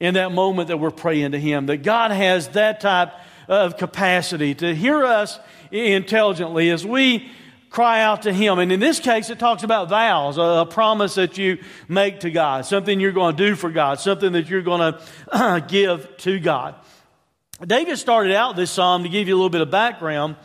in 0.00 0.14
that 0.14 0.32
moment 0.32 0.68
that 0.68 0.76
we're 0.76 0.90
praying 0.90 1.32
to 1.32 1.40
Him? 1.40 1.64
That 1.64 1.78
God 1.78 2.10
has 2.10 2.48
that 2.48 2.82
type 2.82 3.14
of 3.48 3.76
capacity 3.76 4.54
to 4.56 4.74
hear 4.74 5.04
us 5.04 5.38
intelligently 5.70 6.70
as 6.70 6.84
we 6.84 7.30
cry 7.70 8.02
out 8.02 8.22
to 8.22 8.32
Him. 8.32 8.58
And 8.58 8.70
in 8.70 8.80
this 8.80 9.00
case, 9.00 9.30
it 9.30 9.38
talks 9.38 9.62
about 9.62 9.88
vows, 9.88 10.38
a, 10.38 10.66
promise 10.66 11.14
that 11.14 11.38
you 11.38 11.58
make 11.88 12.20
to 12.20 12.30
God, 12.30 12.66
something 12.66 13.00
you're 13.00 13.12
going 13.12 13.36
to 13.36 13.46
do 13.48 13.54
for 13.54 13.70
God, 13.70 14.00
something 14.00 14.32
that 14.32 14.48
you're 14.48 14.62
going 14.62 14.92
to 14.92 15.64
give 15.68 16.16
to 16.18 16.38
God. 16.40 16.74
David 17.64 17.98
started 17.98 18.34
out 18.34 18.56
this 18.56 18.70
psalm 18.70 19.02
to 19.04 19.08
give 19.08 19.28
you 19.28 19.34
a 19.34 19.36
little 19.36 19.50
bit 19.50 19.60
of 19.60 19.70
background, 19.70 20.36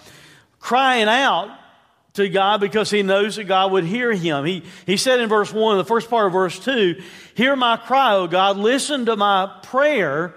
crying 0.59 1.07
out 1.07 1.57
to 2.13 2.29
God 2.29 2.59
because 2.59 2.89
he 2.89 3.03
knows 3.03 3.35
that 3.35 3.45
God 3.45 3.71
would 3.71 3.85
hear 3.85 4.13
him. 4.13 4.45
He, 4.45 4.63
he 4.85 4.97
said 4.97 5.19
in 5.19 5.29
verse 5.29 5.53
1, 5.53 5.77
the 5.77 5.85
first 5.85 6.09
part 6.09 6.27
of 6.27 6.33
verse 6.33 6.57
2, 6.59 7.01
Hear 7.35 7.55
my 7.55 7.77
cry, 7.77 8.15
O 8.15 8.27
God, 8.27 8.57
listen 8.57 9.05
to 9.05 9.15
my 9.15 9.51
prayer. 9.63 10.35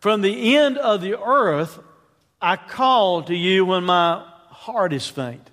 From 0.00 0.22
the 0.22 0.56
end 0.56 0.78
of 0.78 1.02
the 1.02 1.20
earth, 1.20 1.78
I 2.40 2.56
call 2.56 3.22
to 3.24 3.34
you 3.34 3.64
when 3.64 3.84
my 3.84 4.24
heart 4.48 4.92
is 4.92 5.06
faint. 5.06 5.50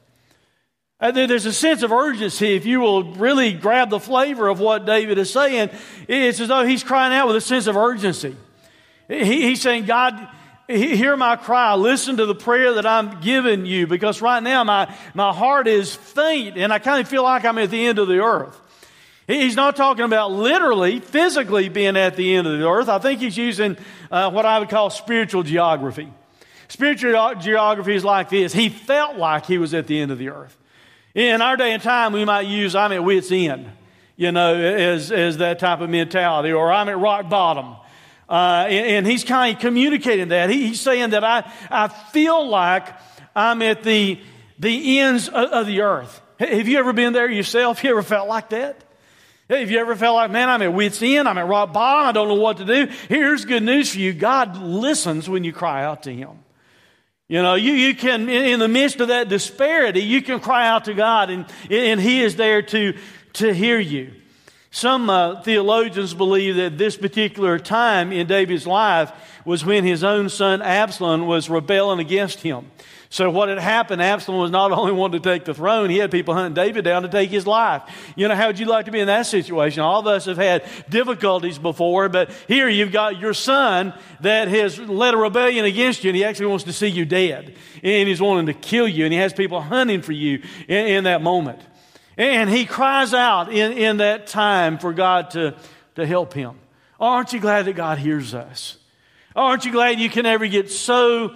Uh, 0.99 1.11
there's 1.11 1.45
a 1.45 1.53
sense 1.53 1.83
of 1.83 1.91
urgency 1.91 2.55
if 2.55 2.65
you 2.65 2.79
will 2.79 3.13
really 3.13 3.53
grab 3.53 3.89
the 3.89 3.99
flavor 3.99 4.47
of 4.47 4.59
what 4.59 4.85
David 4.85 5.17
is 5.19 5.31
saying. 5.31 5.69
It's 6.07 6.39
as 6.39 6.47
though 6.47 6.65
he's 6.65 6.83
crying 6.83 7.13
out 7.13 7.27
with 7.27 7.35
a 7.35 7.41
sense 7.41 7.67
of 7.67 7.77
urgency. 7.77 8.35
he's 9.07 9.61
saying, 9.61 9.85
God, 9.85 10.27
hear 10.67 11.15
my 11.15 11.35
cry. 11.35 11.75
Listen 11.75 12.17
to 12.17 12.25
the 12.25 12.33
prayer 12.33 12.73
that 12.73 12.85
I'm 12.87 13.21
giving 13.21 13.65
you 13.67 13.85
because 13.85 14.21
right 14.21 14.41
now 14.41 14.63
my, 14.63 14.93
my 15.13 15.31
heart 15.33 15.67
is 15.67 15.93
faint 15.93 16.57
and 16.57 16.73
I 16.73 16.79
kind 16.79 16.99
of 16.99 17.07
feel 17.07 17.23
like 17.23 17.45
I'm 17.45 17.59
at 17.59 17.69
the 17.69 17.85
end 17.85 17.99
of 17.99 18.07
the 18.07 18.19
earth. 18.19 18.59
He's 19.27 19.55
not 19.57 19.75
talking 19.75 20.05
about 20.05 20.31
literally, 20.31 20.99
physically 20.99 21.69
being 21.69 21.97
at 21.97 22.15
the 22.15 22.35
end 22.35 22.47
of 22.47 22.57
the 22.57 22.67
earth. 22.67 22.87
I 22.89 22.97
think 22.97 23.19
he's 23.19 23.37
using 23.37 23.77
uh, 24.09 24.31
what 24.31 24.45
I 24.45 24.57
would 24.57 24.69
call 24.69 24.89
spiritual 24.89 25.43
geography. 25.43 26.11
Spiritual 26.69 27.35
geography 27.35 27.95
is 27.95 28.03
like 28.03 28.29
this. 28.29 28.53
He 28.53 28.69
felt 28.69 29.17
like 29.17 29.45
he 29.45 29.57
was 29.57 29.73
at 29.73 29.87
the 29.87 29.99
end 29.99 30.11
of 30.11 30.17
the 30.17 30.29
earth. 30.29 30.57
In 31.15 31.41
our 31.41 31.57
day 31.57 31.73
and 31.73 31.81
time, 31.81 32.13
we 32.13 32.25
might 32.25 32.47
use 32.47 32.75
I'm 32.75 32.91
at 32.91 33.03
wit's 33.03 33.31
end, 33.31 33.71
you 34.15 34.31
know, 34.31 34.53
as, 34.53 35.11
as 35.11 35.37
that 35.37 35.59
type 35.59 35.81
of 35.81 35.89
mentality, 35.89 36.51
or 36.51 36.71
I'm 36.71 36.89
at 36.89 36.99
rock 36.99 37.29
bottom. 37.29 37.75
Uh, 38.29 38.65
and, 38.69 38.87
and, 38.87 39.07
he's 39.07 39.23
kind 39.23 39.55
of 39.55 39.61
communicating 39.61 40.27
that. 40.29 40.49
He, 40.49 40.67
he's 40.67 40.81
saying 40.81 41.11
that 41.11 41.23
I, 41.23 41.49
I 41.71 41.87
feel 41.87 42.47
like 42.49 42.85
I'm 43.33 43.61
at 43.61 43.83
the, 43.83 44.19
the 44.59 44.99
ends 44.99 45.29
of, 45.29 45.49
of 45.49 45.65
the 45.65 45.81
earth. 45.81 46.21
Have 46.37 46.67
you 46.67 46.77
ever 46.77 46.91
been 46.91 47.13
there 47.13 47.31
yourself? 47.31 47.81
You 47.83 47.91
ever 47.91 48.03
felt 48.03 48.27
like 48.27 48.49
that? 48.49 48.83
Hey, 49.47 49.61
Have 49.61 49.71
you 49.71 49.79
ever 49.79 49.95
felt 49.95 50.15
like, 50.15 50.29
man, 50.29 50.49
I'm 50.49 50.61
at 50.61 50.73
wit's 50.73 51.01
end, 51.01 51.25
I'm 51.25 51.37
at 51.37 51.47
rock 51.47 51.71
bottom, 51.71 52.09
I 52.09 52.11
don't 52.11 52.27
know 52.27 52.35
what 52.35 52.57
to 52.57 52.65
do? 52.65 52.91
Here's 53.07 53.45
good 53.45 53.63
news 53.63 53.93
for 53.93 53.99
you 53.99 54.11
God 54.11 54.57
listens 54.57 55.29
when 55.29 55.45
you 55.45 55.53
cry 55.53 55.85
out 55.85 56.03
to 56.03 56.13
Him. 56.13 56.39
You 57.29 57.41
know, 57.41 57.55
you, 57.55 57.73
you 57.73 57.93
can, 57.93 58.29
in 58.29 58.59
the 58.59 58.69
midst 58.69 59.01
of 59.01 59.09
that 59.09 59.27
disparity, 59.27 60.01
you 60.01 60.21
can 60.21 60.39
cry 60.39 60.67
out 60.67 60.85
to 60.85 60.93
God 60.93 61.29
and, 61.29 61.45
and 61.69 61.99
He 61.99 62.21
is 62.21 62.37
there 62.37 62.61
to, 62.61 62.97
to 63.33 63.53
hear 63.53 63.79
you. 63.79 64.13
Some 64.77 65.09
uh, 65.09 65.41
theologians 65.41 66.13
believe 66.13 66.57
that 66.57 66.77
this 66.77 66.95
particular 66.95 67.57
time 67.57 68.11
in 68.11 68.27
David's 68.27 68.67
life 68.67 69.11
was 69.43 69.65
when 69.65 69.83
his 69.83 70.03
own 70.03 70.29
son 70.29 70.61
Absalom 70.61 71.25
was 71.25 71.49
rebelling 71.49 71.99
against 71.99 72.41
him. 72.41 72.69
So 73.09 73.31
what 73.31 73.49
had 73.49 73.57
happened, 73.57 74.03
Absalom 74.03 74.39
was 74.39 74.51
not 74.51 74.71
only 74.77 74.91
wanting 74.91 75.19
to 75.19 75.27
take 75.27 75.45
the 75.45 75.55
throne, 75.55 75.89
he 75.89 75.97
had 75.97 76.11
people 76.11 76.35
hunting 76.35 76.53
David 76.53 76.83
down 76.83 77.01
to 77.01 77.09
take 77.09 77.31
his 77.31 77.47
life. 77.47 78.13
You 78.15 78.27
know, 78.27 78.35
how 78.35 78.45
would 78.45 78.59
you 78.59 78.67
like 78.67 78.85
to 78.85 78.91
be 78.91 78.99
in 78.99 79.07
that 79.07 79.25
situation? 79.25 79.81
All 79.81 80.01
of 80.01 80.05
us 80.05 80.25
have 80.25 80.37
had 80.37 80.63
difficulties 80.87 81.57
before, 81.57 82.07
but 82.07 82.29
here 82.47 82.69
you've 82.69 82.91
got 82.91 83.19
your 83.19 83.33
son 83.33 83.95
that 84.21 84.47
has 84.47 84.77
led 84.77 85.15
a 85.15 85.17
rebellion 85.17 85.65
against 85.65 86.03
you, 86.03 86.11
and 86.11 86.15
he 86.15 86.23
actually 86.23 86.45
wants 86.45 86.65
to 86.65 86.73
see 86.73 86.85
you 86.85 87.03
dead. 87.03 87.55
And 87.81 88.07
he's 88.07 88.21
wanting 88.21 88.45
to 88.45 88.53
kill 88.53 88.87
you, 88.87 89.05
and 89.05 89.11
he 89.11 89.17
has 89.17 89.33
people 89.33 89.59
hunting 89.59 90.03
for 90.03 90.11
you 90.11 90.43
in, 90.67 90.85
in 90.85 91.03
that 91.05 91.23
moment. 91.23 91.61
And 92.17 92.49
he 92.49 92.65
cries 92.65 93.13
out 93.13 93.51
in, 93.51 93.73
in 93.73 93.97
that 93.97 94.27
time 94.27 94.79
for 94.79 94.91
God 94.91 95.31
to, 95.31 95.55
to 95.95 96.05
help 96.05 96.33
him. 96.33 96.57
Oh, 96.99 97.07
aren't 97.07 97.31
you 97.31 97.39
glad 97.39 97.65
that 97.65 97.73
God 97.73 97.99
hears 97.99 98.33
us? 98.33 98.77
Oh, 99.35 99.43
aren't 99.43 99.65
you 99.65 99.71
glad 99.71 99.99
you 99.99 100.09
can 100.09 100.23
never 100.23 100.47
get 100.47 100.71
so 100.71 101.35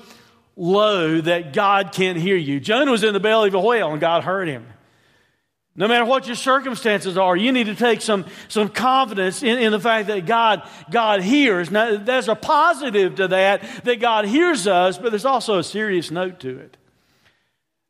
low 0.57 1.21
that 1.21 1.53
God 1.53 1.91
can't 1.91 2.17
hear 2.17 2.35
you? 2.35 2.59
Jonah 2.59 2.89
was 2.89 3.03
in 3.03 3.13
the 3.13 3.19
belly 3.19 3.50
of 3.50 3.53
a 3.53 3.59
whale 3.59 3.91
and 3.91 4.01
God 4.01 4.23
heard 4.23 4.47
him. 4.47 4.65
No 5.75 5.88
matter 5.88 6.03
what 6.03 6.27
your 6.27 6.35
circumstances 6.35 7.17
are, 7.17 7.38
you 7.38 7.51
need 7.51 7.67
to 7.67 7.75
take 7.75 8.01
some, 8.01 8.25
some 8.50 8.67
confidence 8.67 9.41
in, 9.41 9.57
in 9.57 9.71
the 9.71 9.79
fact 9.79 10.07
that 10.07 10.25
God, 10.25 10.67
God 10.89 11.21
hears. 11.21 11.71
Now, 11.71 11.95
there's 11.95 12.27
a 12.27 12.35
positive 12.35 13.15
to 13.15 13.29
that, 13.29 13.85
that 13.85 14.00
God 14.01 14.25
hears 14.25 14.67
us, 14.67 14.97
but 14.97 15.11
there's 15.11 15.25
also 15.25 15.59
a 15.59 15.63
serious 15.63 16.11
note 16.11 16.41
to 16.41 16.57
it. 16.57 16.75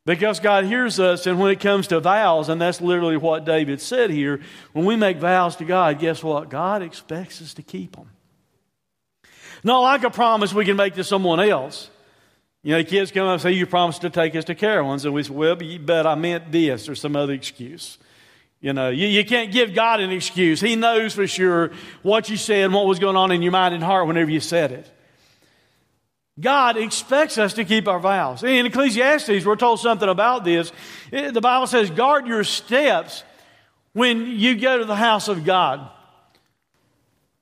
Because 0.05 0.39
God 0.39 0.65
hears 0.65 0.99
us, 0.99 1.27
and 1.27 1.39
when 1.39 1.51
it 1.51 1.59
comes 1.59 1.87
to 1.87 1.99
vows, 1.99 2.49
and 2.49 2.59
that's 2.59 2.81
literally 2.81 3.17
what 3.17 3.45
David 3.45 3.79
said 3.79 4.09
here, 4.09 4.41
when 4.73 4.85
we 4.85 4.95
make 4.95 5.17
vows 5.17 5.55
to 5.57 5.65
God, 5.65 5.99
guess 5.99 6.23
what? 6.23 6.49
God 6.49 6.81
expects 6.81 7.41
us 7.41 7.53
to 7.55 7.61
keep 7.61 7.95
them. 7.95 8.09
Not 9.63 9.81
like 9.81 10.03
a 10.03 10.09
promise 10.09 10.53
we 10.53 10.65
can 10.65 10.75
make 10.75 10.95
to 10.95 11.03
someone 11.03 11.39
else. 11.39 11.89
You 12.63 12.77
know, 12.77 12.83
kids 12.83 13.11
come 13.11 13.27
up 13.27 13.33
and 13.33 13.41
say, 13.41 13.51
You 13.51 13.65
promised 13.67 14.01
to 14.01 14.09
take 14.09 14.35
us 14.35 14.45
to 14.45 14.55
Carowinds. 14.55 15.05
And 15.05 15.13
we 15.13 15.23
say, 15.23 15.33
Well, 15.33 15.55
but 15.55 16.07
I 16.07 16.15
meant 16.15 16.51
this 16.51 16.89
or 16.89 16.95
some 16.95 17.15
other 17.15 17.33
excuse. 17.33 17.97
You 18.59 18.73
know, 18.73 18.89
you, 18.89 19.07
you 19.07 19.25
can't 19.25 19.51
give 19.51 19.73
God 19.73 19.99
an 19.99 20.11
excuse. 20.11 20.61
He 20.61 20.75
knows 20.75 21.13
for 21.13 21.25
sure 21.25 21.71
what 22.03 22.29
you 22.29 22.37
said 22.37 22.65
and 22.65 22.73
what 22.73 22.85
was 22.85 22.99
going 22.99 23.15
on 23.15 23.31
in 23.31 23.41
your 23.41 23.51
mind 23.51 23.73
and 23.73 23.83
heart 23.83 24.05
whenever 24.07 24.29
you 24.29 24.39
said 24.39 24.71
it. 24.71 24.87
God 26.41 26.75
expects 26.75 27.37
us 27.37 27.53
to 27.53 27.63
keep 27.63 27.87
our 27.87 27.99
vows. 27.99 28.43
In 28.43 28.65
Ecclesiastes, 28.65 29.45
we're 29.45 29.55
told 29.55 29.79
something 29.79 30.09
about 30.09 30.43
this. 30.43 30.71
The 31.11 31.39
Bible 31.39 31.67
says, 31.67 31.89
guard 31.91 32.27
your 32.27 32.43
steps 32.43 33.23
when 33.93 34.25
you 34.25 34.55
go 34.55 34.79
to 34.79 34.85
the 34.85 34.95
house 34.95 35.27
of 35.27 35.45
God. 35.45 35.89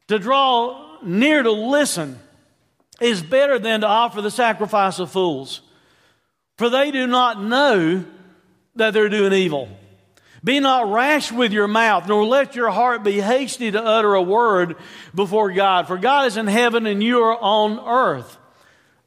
To 0.09 0.19
draw 0.19 0.99
near 1.01 1.41
to 1.43 1.51
listen 1.51 2.19
is 2.99 3.21
better 3.21 3.57
than 3.59 3.81
to 3.81 3.87
offer 3.87 4.21
the 4.21 4.31
sacrifice 4.31 4.99
of 4.99 5.11
fools, 5.11 5.61
for 6.57 6.69
they 6.69 6.91
do 6.91 7.07
not 7.07 7.41
know 7.41 8.03
that 8.75 8.93
they're 8.93 9.07
doing 9.07 9.31
evil. 9.31 9.69
Be 10.43 10.59
not 10.59 10.91
rash 10.91 11.31
with 11.31 11.53
your 11.53 11.67
mouth, 11.67 12.07
nor 12.07 12.25
let 12.25 12.55
your 12.55 12.71
heart 12.71 13.03
be 13.03 13.21
hasty 13.21 13.71
to 13.71 13.83
utter 13.83 14.15
a 14.15 14.21
word 14.21 14.77
before 15.13 15.51
God, 15.51 15.87
for 15.87 15.97
God 15.97 16.25
is 16.25 16.37
in 16.37 16.47
heaven 16.47 16.87
and 16.87 17.03
you 17.03 17.19
are 17.19 17.37
on 17.37 17.79
earth. 17.79 18.37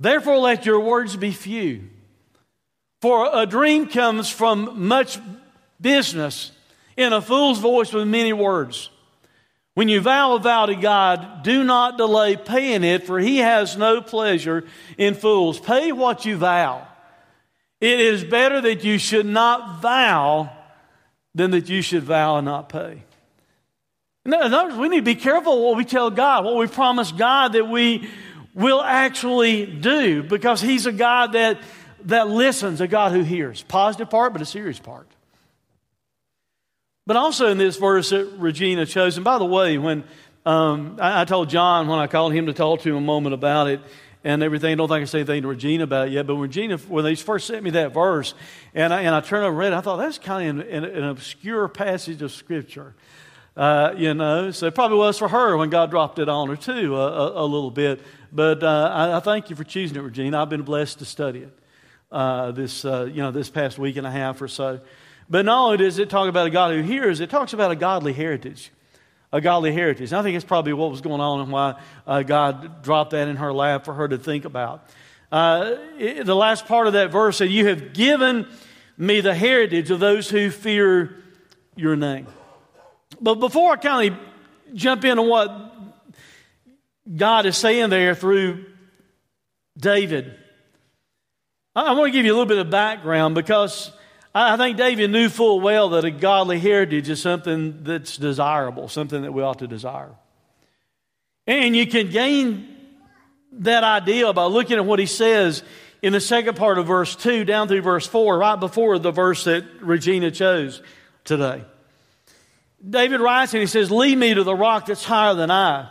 Therefore, 0.02 0.38
let 0.38 0.66
your 0.66 0.80
words 0.80 1.14
be 1.14 1.30
few. 1.30 1.88
For 3.00 3.30
a 3.32 3.46
dream 3.46 3.86
comes 3.86 4.28
from 4.28 4.88
much 4.88 5.20
business 5.80 6.50
in 6.96 7.12
a 7.12 7.22
fool's 7.22 7.60
voice 7.60 7.92
with 7.92 8.08
many 8.08 8.32
words. 8.32 8.90
When 9.74 9.88
you 9.88 10.00
vow 10.00 10.34
a 10.34 10.40
vow 10.40 10.66
to 10.66 10.74
God, 10.74 11.44
do 11.44 11.62
not 11.62 11.98
delay 11.98 12.34
paying 12.34 12.82
it, 12.82 13.06
for 13.06 13.20
he 13.20 13.38
has 13.38 13.76
no 13.76 14.02
pleasure 14.02 14.64
in 14.98 15.14
fools. 15.14 15.60
Pay 15.60 15.92
what 15.92 16.24
you 16.24 16.36
vow. 16.36 16.84
It 17.80 18.00
is 18.00 18.24
better 18.24 18.60
that 18.60 18.82
you 18.82 18.98
should 18.98 19.26
not 19.26 19.80
vow 19.80 20.50
than 21.32 21.52
that 21.52 21.68
you 21.68 21.80
should 21.80 22.02
vow 22.02 22.38
and 22.38 22.46
not 22.46 22.68
pay. 22.68 23.04
In 24.24 24.34
other 24.34 24.64
words, 24.64 24.76
we 24.76 24.88
need 24.88 24.96
to 24.96 25.02
be 25.02 25.14
careful 25.14 25.64
what 25.64 25.76
we 25.76 25.84
tell 25.84 26.10
God, 26.10 26.44
what 26.44 26.56
we 26.56 26.66
promise 26.66 27.12
God 27.12 27.52
that 27.52 27.68
we 27.68 28.08
will 28.54 28.82
actually 28.82 29.66
do, 29.66 30.22
because 30.22 30.60
He's 30.60 30.86
a 30.86 30.92
God 30.92 31.32
that, 31.32 31.60
that 32.04 32.28
listens, 32.28 32.80
a 32.80 32.88
God 32.88 33.12
who 33.12 33.22
hears. 33.22 33.62
Positive 33.62 34.10
part, 34.10 34.32
but 34.32 34.42
a 34.42 34.46
serious 34.46 34.78
part. 34.78 35.06
But 37.06 37.16
also 37.16 37.48
in 37.48 37.58
this 37.58 37.76
verse 37.76 38.10
that 38.10 38.26
Regina 38.38 38.86
chose, 38.86 39.16
and 39.16 39.24
by 39.24 39.38
the 39.38 39.44
way, 39.44 39.76
when 39.78 40.04
um, 40.46 40.98
I, 41.00 41.22
I, 41.22 41.24
told 41.24 41.50
John 41.50 41.88
when 41.88 41.98
I 41.98 42.06
called 42.06 42.32
him 42.32 42.46
to 42.46 42.52
talk 42.52 42.80
to 42.82 42.90
him 42.90 42.96
a 42.96 43.00
moment 43.00 43.34
about 43.34 43.68
it 43.68 43.80
and 44.22 44.42
everything, 44.42 44.72
I 44.72 44.74
don't 44.76 44.88
think 44.88 45.02
I 45.02 45.04
said 45.06 45.18
anything 45.18 45.42
to 45.42 45.48
Regina 45.48 45.84
about 45.84 46.08
it 46.08 46.12
yet, 46.12 46.26
but 46.26 46.36
Regina, 46.36 46.78
when 46.78 47.04
they 47.04 47.16
first 47.16 47.48
sent 47.48 47.64
me 47.64 47.70
that 47.70 47.92
verse, 47.92 48.34
and 48.74 48.94
I, 48.94 49.02
and 49.02 49.14
I 49.14 49.20
turned 49.20 49.44
over 49.44 49.48
and 49.48 49.58
read 49.58 49.72
it, 49.72 49.76
I 49.76 49.80
thought 49.80 49.96
that's 49.96 50.18
kind 50.18 50.60
of 50.60 50.68
an, 50.68 50.84
an 50.84 51.04
obscure 51.04 51.66
passage 51.68 52.22
of 52.22 52.30
Scripture. 52.30 52.94
Uh, 53.56 53.92
you 53.96 54.14
know, 54.14 54.50
so 54.50 54.66
it 54.66 54.74
probably 54.74 54.96
was 54.96 55.18
for 55.18 55.28
her 55.28 55.56
when 55.56 55.68
God 55.68 55.90
dropped 55.90 56.18
it 56.18 56.28
on 56.28 56.48
her 56.48 56.56
too, 56.56 56.96
a, 56.96 57.06
a, 57.06 57.44
a 57.44 57.46
little 57.46 57.70
bit. 57.70 58.00
But 58.32 58.62
uh, 58.62 58.90
I, 58.92 59.16
I, 59.18 59.20
thank 59.20 59.50
you 59.50 59.56
for 59.56 59.64
choosing 59.64 59.96
it, 59.96 60.00
Regina. 60.00 60.40
I've 60.40 60.48
been 60.48 60.62
blessed 60.62 61.00
to 61.00 61.04
study 61.04 61.40
it 61.40 61.58
uh, 62.10 62.52
this, 62.52 62.84
uh, 62.84 63.04
you 63.04 63.22
know, 63.22 63.30
this 63.30 63.50
past 63.50 63.78
week 63.78 63.96
and 63.96 64.06
a 64.06 64.10
half 64.10 64.40
or 64.40 64.48
so. 64.48 64.80
But 65.28 65.44
not 65.44 65.64
only 65.64 65.76
does 65.78 65.98
it 65.98 66.08
talk 66.08 66.28
about 66.28 66.46
a 66.46 66.50
God 66.50 66.74
who 66.74 66.82
hears, 66.82 67.20
it 67.20 67.28
talks 67.30 67.52
about 67.52 67.70
a 67.70 67.76
godly 67.76 68.12
heritage. 68.12 68.70
A 69.32 69.40
godly 69.40 69.72
heritage. 69.72 70.12
And 70.12 70.18
I 70.18 70.22
think 70.22 70.36
it's 70.36 70.44
probably 70.44 70.74
what 70.74 70.90
was 70.90 71.00
going 71.00 71.20
on 71.20 71.40
and 71.40 71.50
why 71.50 71.80
uh, 72.06 72.22
God 72.22 72.82
dropped 72.82 73.12
that 73.12 73.28
in 73.28 73.36
her 73.36 73.52
lap 73.52 73.84
for 73.84 73.94
her 73.94 74.08
to 74.08 74.18
think 74.18 74.44
about. 74.44 74.86
Uh, 75.30 75.76
it, 75.98 76.26
the 76.26 76.36
last 76.36 76.66
part 76.66 76.86
of 76.86 76.92
that 76.92 77.10
verse 77.10 77.38
said, 77.38 77.50
You 77.50 77.66
have 77.68 77.94
given 77.94 78.46
me 78.98 79.22
the 79.22 79.34
heritage 79.34 79.90
of 79.90 80.00
those 80.00 80.28
who 80.28 80.50
fear 80.50 81.16
your 81.76 81.96
name. 81.96 82.26
But 83.22 83.36
before 83.36 83.72
I 83.72 83.76
kind 83.76 84.12
of 84.12 84.18
jump 84.74 85.04
into 85.04 85.22
what 85.22 85.72
God 87.14 87.46
is 87.46 87.56
saying 87.56 87.90
there 87.90 88.16
through 88.16 88.66
David, 89.78 90.34
I 91.74 91.92
want 91.92 92.08
to 92.08 92.10
give 92.10 92.26
you 92.26 92.32
a 92.32 92.36
little 92.36 92.46
bit 92.46 92.58
of 92.58 92.68
background 92.68 93.36
because 93.36 93.92
I 94.34 94.56
think 94.56 94.76
David 94.76 95.10
knew 95.10 95.28
full 95.28 95.60
well 95.60 95.90
that 95.90 96.04
a 96.04 96.10
godly 96.10 96.58
heritage 96.58 97.08
is 97.08 97.22
something 97.22 97.84
that's 97.84 98.16
desirable, 98.16 98.88
something 98.88 99.22
that 99.22 99.32
we 99.32 99.42
ought 99.42 99.60
to 99.60 99.68
desire. 99.68 100.10
And 101.46 101.76
you 101.76 101.86
can 101.86 102.10
gain 102.10 102.68
that 103.52 103.84
idea 103.84 104.32
by 104.32 104.44
looking 104.46 104.78
at 104.78 104.84
what 104.84 104.98
he 104.98 105.06
says 105.06 105.62
in 106.02 106.12
the 106.12 106.20
second 106.20 106.56
part 106.56 106.78
of 106.78 106.86
verse 106.86 107.14
2 107.14 107.44
down 107.44 107.68
through 107.68 107.82
verse 107.82 108.06
4, 108.06 108.38
right 108.38 108.58
before 108.58 108.98
the 108.98 109.12
verse 109.12 109.44
that 109.44 109.64
Regina 109.80 110.30
chose 110.30 110.82
today. 111.24 111.64
David 112.88 113.20
writes 113.20 113.54
and 113.54 113.60
he 113.60 113.66
says, 113.66 113.90
Lead 113.90 114.16
me 114.18 114.34
to 114.34 114.44
the 114.44 114.54
rock 114.54 114.86
that's 114.86 115.04
higher 115.04 115.34
than 115.34 115.50
I. 115.50 115.88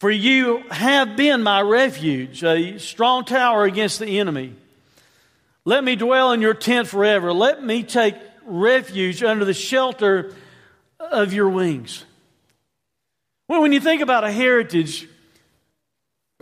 For 0.00 0.10
you 0.10 0.62
have 0.70 1.16
been 1.16 1.42
my 1.42 1.60
refuge, 1.60 2.44
a 2.44 2.78
strong 2.78 3.24
tower 3.24 3.64
against 3.64 3.98
the 3.98 4.20
enemy. 4.20 4.54
Let 5.64 5.82
me 5.82 5.96
dwell 5.96 6.32
in 6.32 6.40
your 6.40 6.54
tent 6.54 6.88
forever. 6.88 7.32
Let 7.32 7.62
me 7.62 7.82
take 7.82 8.14
refuge 8.44 9.22
under 9.22 9.44
the 9.44 9.54
shelter 9.54 10.34
of 10.98 11.32
your 11.32 11.48
wings. 11.48 12.04
Well, 13.48 13.60
when 13.60 13.72
you 13.72 13.80
think 13.80 14.00
about 14.00 14.24
a 14.24 14.30
heritage, 14.30 15.08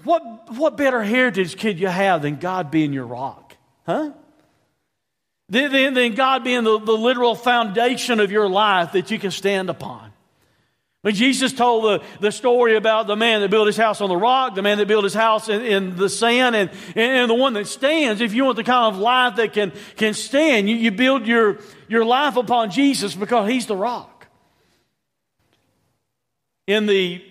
what, 0.04 0.52
what 0.52 0.76
better 0.76 1.02
heritage 1.02 1.58
could 1.58 1.80
you 1.80 1.88
have 1.88 2.22
than 2.22 2.36
God 2.36 2.70
being 2.70 2.92
your 2.92 3.06
rock? 3.06 3.56
Huh? 3.86 4.12
Than, 5.48 5.94
than 5.94 6.14
God 6.14 6.42
being 6.42 6.64
the, 6.64 6.78
the 6.78 6.92
literal 6.92 7.34
foundation 7.34 8.18
of 8.18 8.32
your 8.32 8.48
life 8.48 8.92
that 8.92 9.10
you 9.10 9.18
can 9.18 9.30
stand 9.30 9.70
upon. 9.70 10.12
When 11.02 11.14
Jesus 11.14 11.52
told 11.52 11.84
the, 11.84 12.04
the 12.18 12.32
story 12.32 12.74
about 12.74 13.06
the 13.06 13.14
man 13.14 13.40
that 13.42 13.48
built 13.48 13.68
his 13.68 13.76
house 13.76 14.00
on 14.00 14.08
the 14.08 14.16
rock, 14.16 14.56
the 14.56 14.62
man 14.62 14.78
that 14.78 14.88
built 14.88 15.04
his 15.04 15.14
house 15.14 15.48
in, 15.48 15.60
in 15.62 15.96
the 15.96 16.08
sand, 16.08 16.56
and, 16.56 16.68
and 16.96 17.30
the 17.30 17.34
one 17.34 17.52
that 17.52 17.68
stands, 17.68 18.20
if 18.20 18.34
you 18.34 18.44
want 18.44 18.56
the 18.56 18.64
kind 18.64 18.92
of 18.92 19.00
life 19.00 19.36
that 19.36 19.52
can, 19.52 19.72
can 19.94 20.14
stand, 20.14 20.68
you, 20.68 20.74
you 20.74 20.90
build 20.90 21.28
your, 21.28 21.60
your 21.86 22.04
life 22.04 22.34
upon 22.34 22.72
Jesus 22.72 23.14
because 23.14 23.48
he's 23.48 23.66
the 23.66 23.76
rock. 23.76 24.26
In 26.66 26.86
the 26.86 27.22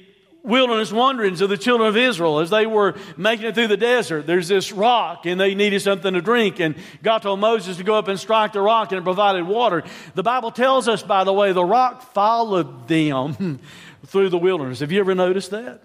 wilderness 0.46 0.92
wanderings 0.92 1.42
of 1.42 1.50
the 1.50 1.58
children 1.58 1.90
of 1.90 1.98
Israel 1.98 2.40
as 2.40 2.50
they 2.50 2.66
were 2.66 2.96
making 3.18 3.48
it 3.48 3.56
through 3.56 3.68
the 3.68 3.78
desert. 3.78 4.28
There's 4.28 4.48
this 4.48 4.72
rock 4.72 5.26
and 5.26 5.40
they 5.40 5.56
needed 5.56 5.82
something 5.82 6.14
to 6.14 6.22
drink 6.22 6.60
and 6.60 6.76
God 7.04 7.20
told 7.20 7.40
Moses 7.40 7.78
to 7.78 7.84
go 7.84 7.96
up 7.96 8.08
and 8.08 8.20
strike 8.20 8.54
the 8.54 8.62
rock 8.62 8.92
and 8.92 9.00
it 9.00 9.04
provided 9.04 9.46
water. 9.46 9.84
The 10.14 10.24
Bible 10.24 10.52
tells 10.52 10.88
us, 10.88 11.04
by 11.04 11.24
the 11.24 11.34
way, 11.34 11.52
the 11.52 11.66
rock 11.66 12.14
followed 12.14 12.88
them 12.88 13.60
through 14.06 14.30
the 14.30 14.38
wilderness. 14.38 14.80
Have 14.80 14.92
you 14.92 15.00
ever 15.00 15.16
noticed 15.16 15.52
that? 15.52 15.82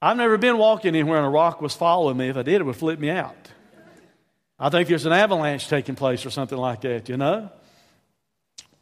I've 0.00 0.16
never 0.16 0.38
been 0.38 0.58
walking 0.58 0.94
anywhere 0.94 1.18
and 1.18 1.26
a 1.26 1.30
rock 1.30 1.60
was 1.60 1.74
following 1.74 2.16
me. 2.16 2.28
If 2.28 2.36
I 2.36 2.42
did, 2.42 2.60
it 2.60 2.64
would 2.64 2.76
flip 2.76 3.00
me 3.00 3.10
out. 3.10 3.36
I 4.58 4.70
think 4.70 4.88
there's 4.88 5.06
an 5.06 5.12
avalanche 5.12 5.68
taking 5.68 5.94
place 5.94 6.24
or 6.24 6.30
something 6.30 6.58
like 6.58 6.80
that, 6.82 7.08
you 7.08 7.16
know? 7.16 7.50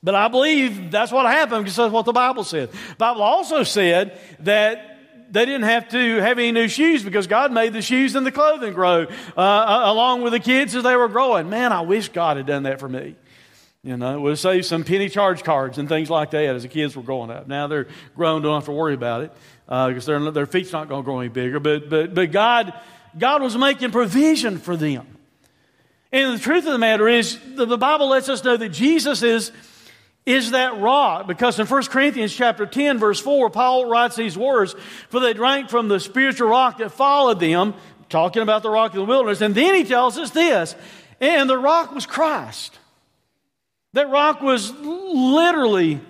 But 0.03 0.15
I 0.15 0.29
believe 0.29 0.91
that's 0.91 1.11
what 1.11 1.27
happened 1.27 1.65
because 1.65 1.77
that's 1.77 1.93
what 1.93 2.05
the 2.05 2.13
Bible 2.13 2.45
said. 2.45 2.71
The 2.71 2.97
Bible 2.97 3.23
also 3.23 3.63
said 3.63 4.19
that 4.41 4.97
they 5.31 5.45
didn't 5.45 5.65
have 5.65 5.89
to 5.89 6.17
have 6.17 6.39
any 6.39 6.53
new 6.53 6.69
shoes 6.69 7.03
because 7.03 7.27
God 7.27 7.53
made 7.53 7.73
the 7.73 7.83
shoes 7.83 8.15
and 8.15 8.25
the 8.25 8.33
clothing 8.33 8.73
grow 8.73 9.07
uh, 9.37 9.81
along 9.85 10.23
with 10.23 10.33
the 10.33 10.41
kids 10.41 10.75
as 10.75 10.85
they 10.85 10.95
were 10.97 11.09
growing. 11.09 11.51
Man, 11.51 11.73
I 11.73 11.81
wish 11.81 12.11
God 12.11 12.37
had 12.37 12.47
done 12.47 12.65
that 12.65 12.79
for 12.79 12.89
me. 12.89 13.17
You 13.83 13.97
know, 13.97 14.17
it 14.17 14.21
would 14.21 14.31
have 14.31 14.39
saved 14.41 14.67
some 14.67 14.83
penny 14.85 15.09
charge 15.09 15.45
cards 15.45 15.79
and 15.79 15.89
things 15.89 16.11
like 16.11 16.33
that 16.33 16.57
as 16.57 16.63
the 16.63 16.69
kids 16.69 16.97
were 16.97 17.03
growing 17.03 17.31
up. 17.31 17.47
Now 17.47 17.69
they're 17.69 17.87
grown, 18.17 18.43
don't 18.43 18.55
have 18.55 18.65
to 18.65 18.73
worry 18.73 18.95
about 18.95 19.23
it 19.23 19.33
because 19.67 20.09
uh, 20.09 20.31
their 20.31 20.47
feet's 20.47 20.73
not 20.73 20.89
going 20.89 21.03
to 21.03 21.05
grow 21.05 21.21
any 21.21 21.29
bigger. 21.29 21.61
But, 21.61 21.89
but, 21.89 22.15
but 22.15 22.33
God, 22.33 22.73
God 23.17 23.43
was 23.43 23.57
making 23.57 23.93
provision 23.93 24.59
for 24.59 24.77
them. 24.77 25.07
And 26.13 26.35
the 26.35 26.43
truth 26.43 26.67
of 26.67 26.73
the 26.73 26.79
matter 26.79 27.09
is, 27.09 27.39
the, 27.55 27.65
the 27.67 27.79
Bible 27.79 28.09
lets 28.09 28.29
us 28.29 28.43
know 28.43 28.57
that 28.57 28.71
Jesus 28.71 29.23
is 29.23 29.53
is 30.27 30.51
that 30.51 30.81
rock? 30.81 31.29
Because 31.29 31.59
in 31.61 31.69
1 31.69 31.85
Corinthians 31.85 32.35
chapter 32.35 32.67
10, 32.67 32.99
verse 32.99 33.21
4, 33.21 33.49
Paul 33.49 33.87
writes 33.87 34.17
these 34.17 34.37
words, 34.37 34.75
For 35.09 35.21
they 35.21 35.33
drank 35.33 35.71
from 35.71 35.87
the 35.87 36.01
spiritual 36.01 36.49
rock 36.49 36.79
that 36.79 36.91
followed 36.91 37.39
them, 37.39 37.75
talking 38.09 38.43
about 38.43 38.65
the 38.65 38.71
rock 38.71 38.91
of 38.91 38.97
the 38.97 39.05
wilderness. 39.05 39.41
And 39.41 39.55
then 39.55 39.77
he 39.77 39.85
tells 39.85 40.19
us 40.19 40.31
this, 40.31 40.75
and 41.21 41.49
the 41.49 41.57
rock 41.57 41.95
was 41.95 42.07
Christ. 42.07 42.77
That 43.93 44.11
rock 44.11 44.43
was 44.43 44.73
literally 44.73 46.01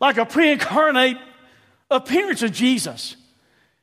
like 0.00 0.18
a 0.18 0.26
pre 0.26 0.52
incarnate 0.52 1.16
appearance 1.90 2.42
of 2.42 2.52
Jesus. 2.52 3.16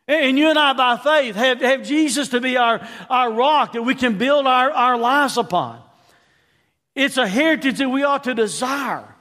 And 0.08 0.38
you 0.38 0.50
and 0.50 0.58
I, 0.58 0.74
by 0.74 0.98
faith, 0.98 1.36
have, 1.36 1.62
have 1.62 1.84
Jesus 1.84 2.30
to 2.30 2.42
be 2.42 2.58
our, 2.58 2.88
our 3.10 3.32
rock 3.32 3.74
that 3.74 3.84
we 3.84 3.96
can 3.96 4.20
build 4.20 4.46
our, 4.46 4.72
our 4.72 4.98
lives 4.98 5.38
upon. 5.38 5.82
It's 6.96 7.18
a 7.18 7.28
heritage 7.28 7.80
that 7.80 7.90
we 7.90 8.04
ought 8.04 8.24
to 8.26 8.34
desire 8.36 9.16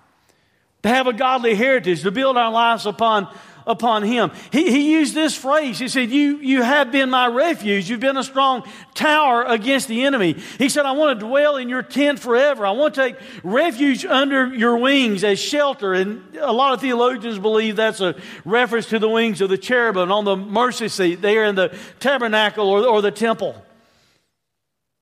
to 0.83 0.89
have 0.89 1.07
a 1.07 1.13
godly 1.13 1.55
heritage, 1.55 2.03
to 2.03 2.11
build 2.11 2.37
our 2.37 2.53
lives 2.53 2.87
upon, 2.87 3.29
upon 3.67 4.05
Him. 4.05 4.31
He, 4.53 4.71
he 4.71 4.93
used 4.93 5.13
this 5.13 5.35
phrase. 5.35 5.79
He 5.79 5.89
said, 5.89 6.11
you, 6.11 6.37
you 6.37 6.63
have 6.63 6.93
been 6.93 7.11
my 7.11 7.27
refuge. 7.27 7.91
You've 7.91 7.99
been 7.99 8.17
a 8.17 8.23
strong 8.23 8.63
tower 8.95 9.43
against 9.43 9.89
the 9.89 10.05
enemy. 10.05 10.35
He 10.59 10.69
said, 10.69 10.87
I 10.87 10.93
want 10.93 11.19
to 11.19 11.27
dwell 11.27 11.57
in 11.57 11.69
your 11.69 11.83
tent 11.83 12.21
forever. 12.21 12.65
I 12.65 12.71
want 12.71 12.95
to 12.95 13.03
take 13.03 13.17
refuge 13.43 14.05
under 14.05 14.55
your 14.55 14.77
wings 14.77 15.25
as 15.25 15.41
shelter. 15.41 15.95
And 15.95 16.37
a 16.37 16.53
lot 16.53 16.75
of 16.75 16.81
theologians 16.81 17.41
believe 17.41 17.75
that's 17.75 18.01
a 18.01 18.15
reference 18.45 18.87
to 18.87 19.01
the 19.01 19.09
wings 19.09 19.41
of 19.41 19.51
the 19.51 19.59
cherubim 19.59 20.13
on 20.13 20.25
the 20.25 20.37
mercy 20.37 20.89
seat 20.89 21.21
there 21.21 21.45
in 21.45 21.57
the 21.57 21.77
tabernacle 21.99 22.69
or, 22.69 22.87
or 22.87 23.03
the 23.03 23.11
temple. 23.11 23.65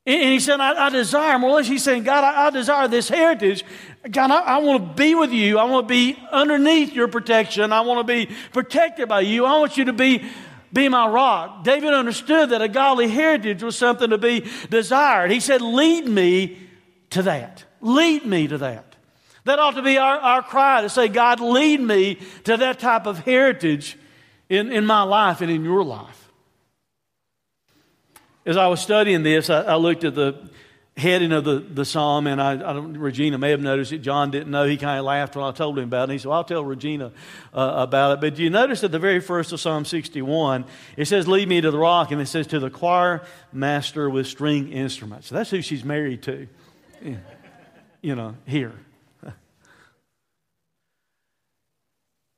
And 0.07 0.33
he 0.33 0.38
said, 0.38 0.61
I, 0.61 0.87
I 0.87 0.90
desire, 0.90 1.37
more 1.37 1.61
he's 1.62 1.83
saying, 1.83 2.05
God, 2.05 2.23
I, 2.23 2.47
I 2.47 2.51
desire 2.51 2.87
this 2.87 3.09
heritage. 3.09 3.64
God, 4.09 4.31
I, 4.31 4.38
I, 4.38 4.59
want 4.59 4.81
to 4.81 4.95
be 4.95 5.16
with 5.16 5.33
you. 5.33 5.59
I 5.59 5.64
want 5.64 5.88
to 5.88 5.92
be 5.92 6.16
underneath 6.31 6.92
your 6.92 7.09
protection. 7.09 7.73
I 7.73 7.81
want 7.81 8.07
to 8.07 8.14
be 8.14 8.33
protected 8.53 9.09
by 9.09 9.23
you. 9.23 9.45
I 9.45 9.59
want 9.59 9.77
you 9.77 9.87
to 9.87 9.92
be, 9.92 10.25
be 10.73 10.88
my 10.88 11.09
rock. 11.09 11.64
David 11.64 11.92
understood 11.92 12.51
that 12.51 12.62
a 12.62 12.69
godly 12.69 13.09
heritage 13.09 13.64
was 13.64 13.77
something 13.77 14.11
to 14.11 14.19
be 14.19 14.49
desired. 14.71 15.33
He 15.33 15.40
said, 15.40 15.61
Lead 15.61 16.07
me 16.07 16.57
to 17.11 17.23
that. 17.23 17.64
Lead 17.81 18.25
me 18.25 18.47
to 18.47 18.59
that. 18.59 18.95
That 19.42 19.59
ought 19.59 19.75
to 19.75 19.83
be 19.83 19.99
our, 19.99 20.19
our 20.19 20.42
cry 20.42 20.83
to 20.83 20.88
say, 20.88 21.09
God, 21.09 21.40
lead 21.40 21.81
me 21.81 22.21
to 22.45 22.57
that 22.57 22.79
type 22.79 23.07
of 23.07 23.19
heritage 23.21 23.99
in, 24.49 24.71
in 24.71 24.87
my 24.87 25.03
life 25.03 25.40
and 25.40 25.51
in 25.51 25.64
your 25.64 25.83
life. 25.83 26.26
As 28.46 28.56
I 28.56 28.68
was 28.68 28.80
studying 28.80 29.24
this, 29.24 29.50
I, 29.50 29.62
I 29.62 29.74
looked 29.74 30.04
at 30.04 30.14
the 30.14 30.48
heading 30.96 31.32
of 31.32 31.44
the, 31.44 31.59
the 31.59 31.85
psalm, 31.85 32.26
and 32.26 32.40
I, 32.40 32.54
I 32.54 32.78
Regina 32.78 33.37
may 33.37 33.50
have 33.50 33.61
noticed 33.61 33.92
it. 33.92 33.98
John 33.98 34.30
didn't 34.30 34.50
know. 34.50 34.64
He 34.64 34.76
kind 34.76 34.98
of 34.98 35.04
laughed 35.04 35.37
when 35.37 35.44
I 35.44 35.50
told 35.50 35.78
him 35.78 35.85
about 35.85 36.09
it. 36.09 36.12
He 36.12 36.18
said, 36.18 36.28
well, 36.28 36.38
I'll 36.38 36.44
tell 36.44 36.64
Regina 36.64 37.12
uh, 37.52 37.72
about 37.76 38.12
it. 38.12 38.20
But 38.20 38.37
do 38.37 38.44
you 38.44 38.50
notice 38.50 38.82
at 38.85 38.92
the 38.92 38.98
very 38.98 39.20
first 39.20 39.52
of 39.52 39.61
Psalm 39.61 39.85
61, 39.85 40.64
it 40.96 41.06
says, 41.06 41.28
Lead 41.28 41.48
me 41.48 41.61
to 41.61 41.70
the 41.70 41.78
rock, 41.78 42.12
and 42.12 42.20
it 42.20 42.26
says, 42.26 42.46
To 42.48 42.61
the 42.61 42.70
choir 42.70 43.26
master 43.52 44.09
with 44.09 44.26
string 44.26 44.72
instruments. 44.72 45.26
So 45.26 45.35
that's 45.35 45.50
who 45.50 45.61
she's 45.61 45.85
married 45.85 46.22
to, 46.22 46.46
you 48.00 48.14
know, 48.14 48.37
here. 48.46 48.72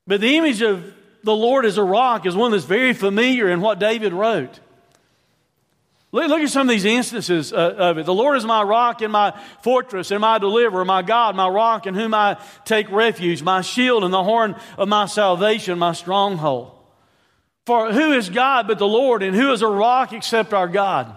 But 0.07 0.23
the 0.23 0.39
image 0.39 0.63
of 0.63 0.91
the 1.23 1.37
Lord 1.37 1.67
as 1.67 1.77
a 1.77 1.85
rock 1.85 2.25
is 2.25 2.35
one 2.35 2.53
that's 2.53 2.65
very 2.65 2.95
familiar 2.95 3.51
in 3.51 3.61
what 3.61 3.79
David 3.79 4.15
wrote. 4.15 4.59
Look, 6.11 6.29
look 6.29 6.41
at 6.41 6.49
some 6.49 6.69
of 6.69 6.73
these 6.73 6.87
instances 6.87 7.53
uh, 7.53 7.75
of 7.77 7.99
it. 7.99 8.07
The 8.07 8.15
Lord 8.15 8.39
is 8.39 8.45
my 8.45 8.63
rock 8.63 9.03
and 9.03 9.13
my 9.13 9.39
fortress 9.63 10.11
and 10.11 10.21
my 10.23 10.39
deliverer, 10.39 10.85
my 10.85 11.03
God, 11.03 11.37
my 11.37 11.49
rock 11.49 11.87
in 11.87 11.95
whom 11.95 12.15
I 12.15 12.41
take 12.65 12.91
refuge, 12.91 13.43
my 13.43 13.61
shield 13.61 14.05
and 14.05 14.13
the 14.13 14.25
horn 14.25 14.57
of 14.79 14.89
my 14.89 15.05
salvation, 15.05 15.79
my 15.79 15.93
stronghold. 15.93 16.73
For 17.67 17.93
who 17.93 18.13
is 18.13 18.31
God 18.31 18.67
but 18.67 18.79
the 18.79 18.89
Lord, 18.89 19.23
and 19.23 19.37
who 19.37 19.53
is 19.53 19.61
a 19.61 19.69
rock 19.69 20.15
except 20.15 20.55
our 20.55 20.69
God? 20.69 21.15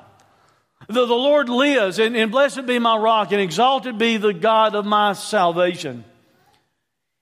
The, 0.87 1.05
the 1.05 1.13
Lord 1.13 1.47
lives, 1.47 1.97
and, 1.97 2.17
and 2.17 2.29
blessed 2.29 2.65
be 2.65 2.77
my 2.77 2.97
rock, 2.97 3.31
and 3.31 3.39
exalted 3.39 3.97
be 3.97 4.17
the 4.17 4.33
God 4.33 4.75
of 4.75 4.85
my 4.85 5.13
salvation. 5.13 6.03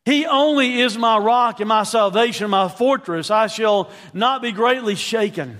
He 0.05 0.25
only 0.25 0.81
is 0.81 0.97
my 0.97 1.19
rock 1.19 1.59
and 1.59 1.69
my 1.69 1.83
salvation, 1.83 2.49
my 2.49 2.67
fortress. 2.67 3.29
I 3.29 3.45
shall 3.45 3.91
not 4.11 4.41
be 4.41 4.51
greatly 4.51 4.95
shaken. 4.95 5.59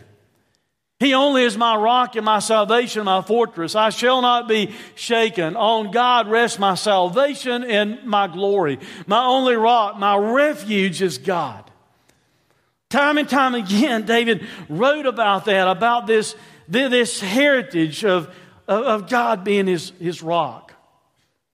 He 1.00 1.14
only 1.14 1.44
is 1.44 1.58
my 1.58 1.78
rock 1.78 2.18
and 2.18 2.26
my 2.26 2.40
salvation, 2.40 3.06
my 3.06 3.22
fortress. 3.22 3.74
I 3.74 3.90
shall 3.90 4.22
not 4.22 4.50
be 4.50 4.76
shaken. 4.96 5.56
On 5.56 5.92
God 5.92 6.28
rests 6.28 6.60
my 6.60 6.76
salvation 6.76 7.64
and 7.64 8.04
my 8.04 8.28
glory. 8.28 8.80
My 9.08 9.24
only 9.24 9.56
rock, 9.56 9.98
my 9.98 10.18
refuge 10.18 11.02
is 11.02 11.18
God. 11.18 11.70
Time 12.90 13.18
and 13.18 13.30
time 13.30 13.56
again, 13.56 14.06
David 14.06 14.46
wrote 14.68 15.06
about 15.06 15.46
that, 15.46 15.70
about 15.70 16.06
this, 16.06 16.36
this 16.68 17.22
heritage 17.22 18.04
of, 18.04 18.34
of 18.68 19.08
God 19.08 19.46
being 19.46 19.68
his, 19.68 19.92
his 20.02 20.22
rock. 20.22 20.74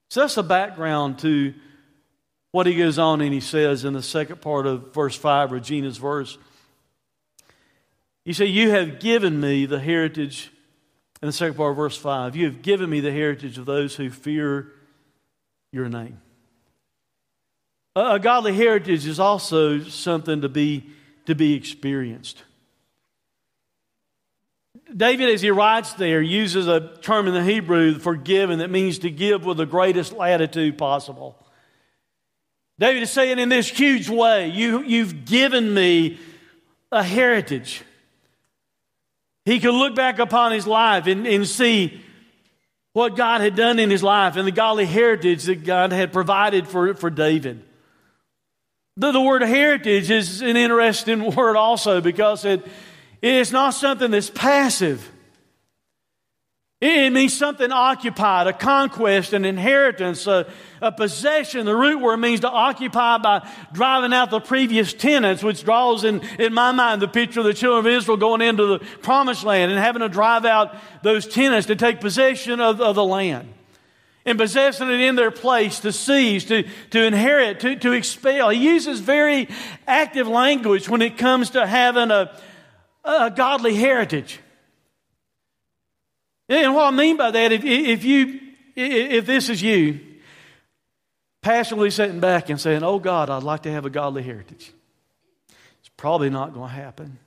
So 0.09 0.21
that's 0.21 0.35
the 0.35 0.43
background 0.43 1.19
to 1.19 1.53
what 2.51 2.65
he 2.65 2.73
goes 2.73 2.97
on 2.97 3.21
and 3.21 3.33
he 3.33 3.41
says 3.41 3.85
in 3.85 3.93
the 3.93 4.01
second 4.01 4.41
part 4.41 4.65
of 4.65 4.91
verse 4.91 5.15
5, 5.15 5.51
Regina's 5.51 5.97
verse. 5.97 6.37
You 8.25 8.33
say, 8.33 8.45
You 8.45 8.71
have 8.71 8.99
given 8.99 9.39
me 9.39 9.65
the 9.65 9.79
heritage, 9.79 10.51
in 11.21 11.27
the 11.27 11.33
second 11.33 11.55
part 11.55 11.71
of 11.71 11.77
verse 11.77 11.95
5, 11.95 12.35
you 12.35 12.45
have 12.45 12.61
given 12.61 12.89
me 12.89 12.99
the 12.99 13.11
heritage 13.11 13.57
of 13.57 13.65
those 13.65 13.95
who 13.95 14.09
fear 14.09 14.71
your 15.71 15.87
name. 15.87 16.19
A, 17.95 18.15
a 18.15 18.19
godly 18.19 18.53
heritage 18.53 19.07
is 19.07 19.19
also 19.19 19.79
something 19.83 20.41
to 20.41 20.49
be 20.49 20.89
to 21.25 21.35
be 21.35 21.53
experienced. 21.53 22.43
David, 24.95 25.29
as 25.29 25.41
he 25.41 25.49
writes 25.49 25.93
there, 25.93 26.21
uses 26.21 26.67
a 26.67 26.95
term 27.01 27.27
in 27.27 27.33
the 27.33 27.43
Hebrew 27.43 27.97
for 27.97 28.15
given 28.15 28.59
that 28.59 28.69
means 28.69 28.99
to 28.99 29.09
give 29.09 29.43
with 29.43 29.57
the 29.57 29.65
greatest 29.65 30.13
latitude 30.13 30.77
possible. 30.77 31.35
David 32.77 33.03
is 33.03 33.09
saying 33.09 33.39
in 33.39 33.49
this 33.49 33.67
huge 33.67 34.09
way, 34.09 34.49
you, 34.49 34.83
You've 34.83 35.25
given 35.25 35.73
me 35.73 36.19
a 36.91 37.03
heritage. 37.03 37.83
He 39.45 39.59
could 39.59 39.75
look 39.75 39.95
back 39.95 40.19
upon 40.19 40.51
his 40.51 40.65
life 40.65 41.07
and, 41.07 41.25
and 41.27 41.47
see 41.47 42.01
what 42.93 43.15
God 43.15 43.41
had 43.41 43.55
done 43.55 43.77
in 43.77 43.89
his 43.89 44.01
life 44.01 44.35
and 44.35 44.47
the 44.47 44.51
godly 44.51 44.85
heritage 44.85 45.43
that 45.43 45.63
God 45.63 45.91
had 45.91 46.11
provided 46.11 46.67
for, 46.67 46.93
for 46.95 47.09
David. 47.09 47.63
The, 48.97 49.11
the 49.11 49.21
word 49.21 49.41
heritage 49.41 50.09
is 50.09 50.41
an 50.41 50.57
interesting 50.57 51.35
word 51.35 51.57
also 51.57 52.01
because 52.01 52.45
it, 52.45 52.65
it's 53.21 53.51
not 53.51 53.71
something 53.71 54.11
that's 54.11 54.29
passive. 54.29 55.11
It 56.87 57.11
means 57.11 57.35
something 57.35 57.71
occupied, 57.71 58.45
a 58.45 58.53
conquest, 58.53 59.33
an 59.33 59.43
inheritance, 59.43 60.27
a, 60.27 60.45
a, 60.81 60.91
possession. 60.91 61.65
The 61.65 61.75
root 61.75 61.99
word 61.99 62.17
means 62.17 62.41
to 62.41 62.49
occupy 62.49 63.17
by 63.17 63.49
driving 63.73 64.13
out 64.13 64.29
the 64.29 64.39
previous 64.39 64.93
tenants, 64.93 65.41
which 65.41 65.63
draws 65.63 66.03
in, 66.03 66.21
in 66.37 66.53
my 66.53 66.71
mind 66.73 67.01
the 67.01 67.07
picture 67.07 67.39
of 67.39 67.47
the 67.47 67.55
children 67.55 67.87
of 67.87 67.97
Israel 67.97 68.17
going 68.17 68.41
into 68.41 68.65
the 68.67 68.79
promised 69.01 69.43
land 69.43 69.71
and 69.71 69.79
having 69.79 70.01
to 70.01 70.09
drive 70.09 70.45
out 70.45 70.75
those 71.01 71.27
tenants 71.27 71.67
to 71.67 71.75
take 71.75 72.01
possession 72.01 72.61
of, 72.61 72.79
of 72.79 72.95
the 72.95 73.03
land 73.03 73.51
and 74.23 74.37
possessing 74.37 74.89
it 74.89 74.99
in 74.99 75.15
their 75.15 75.31
place 75.31 75.79
to 75.79 75.91
seize, 75.91 76.45
to, 76.45 76.67
to 76.91 77.03
inherit, 77.03 77.61
to, 77.61 77.75
to 77.77 77.93
expel. 77.93 78.49
He 78.49 78.63
uses 78.63 78.99
very 78.99 79.49
active 79.87 80.27
language 80.27 80.87
when 80.87 81.01
it 81.01 81.17
comes 81.17 81.51
to 81.51 81.65
having 81.65 82.11
a, 82.11 82.39
a 83.03 83.31
godly 83.31 83.73
heritage. 83.73 84.39
And 86.47 86.75
what 86.75 86.93
I 86.93 86.95
mean 86.95 87.17
by 87.17 87.31
that, 87.31 87.51
if, 87.51 87.63
if 87.63 88.03
you, 88.03 88.39
if 88.75 89.25
this 89.25 89.49
is 89.49 89.61
you, 89.61 89.99
passionately 91.41 91.91
sitting 91.91 92.19
back 92.19 92.49
and 92.49 92.59
saying, 92.59 92.83
Oh 92.83 92.99
God, 92.99 93.29
I'd 93.29 93.43
like 93.43 93.63
to 93.63 93.71
have 93.71 93.85
a 93.85 93.89
godly 93.89 94.23
heritage, 94.23 94.71
it's 95.79 95.89
probably 95.97 96.29
not 96.29 96.53
going 96.53 96.69
to 96.69 96.75
happen. 96.75 97.19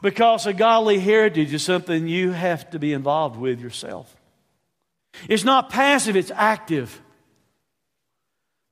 Because 0.00 0.46
a 0.46 0.52
godly 0.52 1.00
heritage 1.00 1.52
is 1.52 1.62
something 1.62 2.06
you 2.06 2.30
have 2.30 2.70
to 2.70 2.78
be 2.78 2.92
involved 2.92 3.36
with 3.36 3.60
yourself. 3.60 4.14
It's 5.28 5.44
not 5.44 5.70
passive, 5.70 6.14
it's 6.14 6.30
active. 6.32 7.00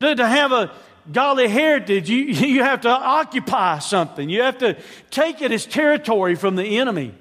To, 0.00 0.14
to 0.14 0.26
have 0.26 0.52
a 0.52 0.72
godly 1.12 1.48
heritage, 1.48 2.08
you, 2.10 2.18
you 2.24 2.62
have 2.62 2.82
to 2.82 2.90
occupy 2.90 3.78
something. 3.78 4.28
You 4.28 4.42
have 4.42 4.58
to 4.58 4.76
take 5.10 5.42
it 5.42 5.52
as 5.52 5.66
territory 5.66 6.34
from 6.34 6.56
the 6.56 6.78
enemy. 6.78 7.14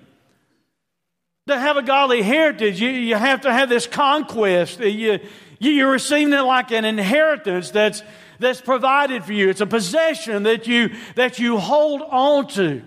To 1.48 1.58
have 1.58 1.78
a 1.78 1.84
godly 1.84 2.24
heritage, 2.24 2.82
you, 2.82 2.89
you 2.89 3.15
have 3.15 3.41
to 3.41 3.54
have 3.54 3.69
this 3.69 3.86
conquest. 3.86 4.80
You, 4.80 5.19
you're 5.60 5.91
receiving 5.91 6.34
it 6.34 6.41
like 6.41 6.71
an 6.71 6.86
inheritance 6.86 7.69
that's, 7.69 8.02
that's 8.39 8.62
provided 8.62 9.24
for 9.24 9.34
you. 9.34 9.50
It's 9.50 9.62
a 9.62 9.67
possession 9.67 10.43
that 10.43 10.65
you, 10.65 10.95
that 11.15 11.38
you 11.38 11.58
hold 11.58 12.02
on 12.02 12.48
to 12.48 12.82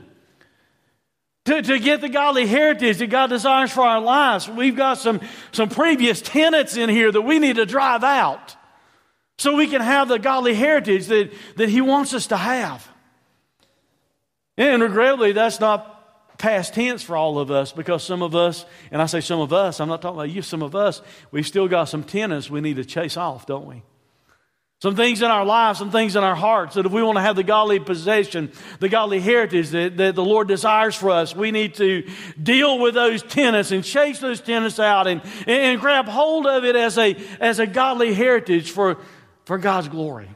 to, 1.48 1.62
to 1.62 1.78
get 1.78 2.02
the 2.02 2.10
godly 2.10 2.46
heritage 2.46 2.98
that 2.98 3.06
God 3.06 3.28
desires 3.28 3.72
for 3.72 3.80
our 3.80 4.02
lives. 4.02 4.50
We've 4.50 4.76
got 4.76 4.98
some, 4.98 5.22
some 5.50 5.70
previous 5.70 6.20
tenets 6.20 6.76
in 6.76 6.90
here 6.90 7.10
that 7.10 7.22
we 7.22 7.38
need 7.38 7.56
to 7.56 7.64
drive 7.64 8.04
out 8.04 8.54
so 9.38 9.54
we 9.54 9.68
can 9.68 9.80
have 9.80 10.08
the 10.08 10.18
godly 10.18 10.54
heritage 10.54 11.06
that, 11.06 11.32
that 11.56 11.68
He 11.68 11.80
wants 11.80 12.12
us 12.12 12.26
to 12.28 12.36
have. 12.36 12.86
And 14.56 14.82
regrettably, 14.82 15.32
that's 15.32 15.60
not 15.60 16.36
past 16.38 16.74
tense 16.74 17.02
for 17.02 17.16
all 17.16 17.38
of 17.38 17.50
us 17.50 17.72
because 17.72 18.02
some 18.02 18.22
of 18.22 18.34
us, 18.34 18.64
and 18.90 19.00
I 19.00 19.06
say 19.06 19.20
some 19.20 19.40
of 19.40 19.52
us, 19.52 19.80
I'm 19.80 19.88
not 19.88 20.02
talking 20.02 20.18
about 20.18 20.30
you, 20.30 20.42
some 20.42 20.62
of 20.62 20.74
us, 20.74 21.02
we've 21.30 21.46
still 21.46 21.68
got 21.68 21.84
some 21.84 22.04
tenets 22.04 22.50
we 22.50 22.60
need 22.60 22.76
to 22.76 22.84
chase 22.84 23.16
off, 23.16 23.46
don't 23.46 23.66
we? 23.66 23.82
Some 24.80 24.94
things 24.94 25.22
in 25.22 25.28
our 25.28 25.44
lives, 25.44 25.80
some 25.80 25.90
things 25.90 26.14
in 26.14 26.22
our 26.22 26.36
hearts 26.36 26.76
that 26.76 26.86
if 26.86 26.92
we 26.92 27.02
want 27.02 27.16
to 27.16 27.22
have 27.22 27.34
the 27.34 27.42
godly 27.42 27.80
possession, 27.80 28.52
the 28.78 28.88
godly 28.88 29.18
heritage 29.18 29.70
that, 29.70 29.96
that 29.96 30.14
the 30.14 30.24
Lord 30.24 30.46
desires 30.46 30.94
for 30.94 31.10
us, 31.10 31.34
we 31.34 31.50
need 31.50 31.74
to 31.74 32.08
deal 32.40 32.78
with 32.78 32.94
those 32.94 33.24
tenants 33.24 33.72
and 33.72 33.82
chase 33.82 34.20
those 34.20 34.40
tenants 34.40 34.78
out 34.78 35.08
and, 35.08 35.20
and 35.48 35.80
grab 35.80 36.06
hold 36.06 36.46
of 36.46 36.64
it 36.64 36.76
as 36.76 36.96
a, 36.96 37.16
as 37.40 37.58
a 37.58 37.66
godly 37.66 38.14
heritage 38.14 38.70
for, 38.70 38.98
for 39.48 39.56
God's 39.56 39.88
glory. 39.88 40.28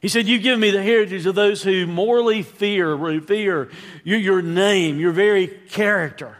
He 0.00 0.06
said, 0.06 0.28
You've 0.28 0.44
given 0.44 0.60
me 0.60 0.70
the 0.70 0.84
heritage 0.84 1.26
of 1.26 1.34
those 1.34 1.64
who 1.64 1.84
morally 1.88 2.44
fear, 2.44 2.94
revere 2.94 3.70
your, 4.04 4.18
your 4.20 4.40
name, 4.40 5.00
your 5.00 5.10
very 5.10 5.48
character. 5.48 6.38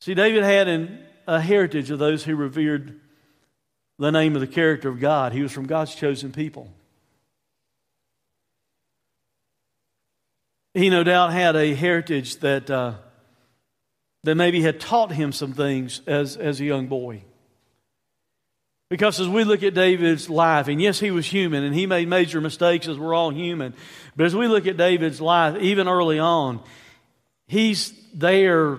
See, 0.00 0.14
David 0.14 0.42
had 0.42 0.68
an, 0.68 1.04
a 1.26 1.38
heritage 1.38 1.90
of 1.90 1.98
those 1.98 2.24
who 2.24 2.34
revered 2.34 2.98
the 3.98 4.10
name 4.10 4.34
of 4.34 4.40
the 4.40 4.46
character 4.46 4.88
of 4.88 5.00
God. 5.00 5.34
He 5.34 5.42
was 5.42 5.52
from 5.52 5.66
God's 5.66 5.94
chosen 5.94 6.32
people. 6.32 6.72
He 10.72 10.88
no 10.88 11.04
doubt 11.04 11.34
had 11.34 11.56
a 11.56 11.74
heritage 11.74 12.36
that, 12.36 12.70
uh, 12.70 12.94
that 14.24 14.34
maybe 14.34 14.62
had 14.62 14.80
taught 14.80 15.12
him 15.12 15.30
some 15.30 15.52
things 15.52 16.00
as, 16.06 16.38
as 16.38 16.58
a 16.58 16.64
young 16.64 16.86
boy. 16.86 17.22
Because 18.90 19.20
as 19.20 19.28
we 19.28 19.44
look 19.44 19.62
at 19.62 19.74
David's 19.74 20.30
life, 20.30 20.68
and 20.68 20.80
yes, 20.80 20.98
he 20.98 21.10
was 21.10 21.26
human 21.26 21.62
and 21.62 21.74
he 21.74 21.86
made 21.86 22.08
major 22.08 22.40
mistakes 22.40 22.88
as 22.88 22.98
we're 22.98 23.14
all 23.14 23.30
human, 23.30 23.74
but 24.16 24.24
as 24.24 24.34
we 24.34 24.48
look 24.48 24.66
at 24.66 24.78
David's 24.78 25.20
life, 25.20 25.60
even 25.60 25.88
early 25.88 26.18
on, 26.18 26.60
he's 27.46 27.92
there 28.14 28.78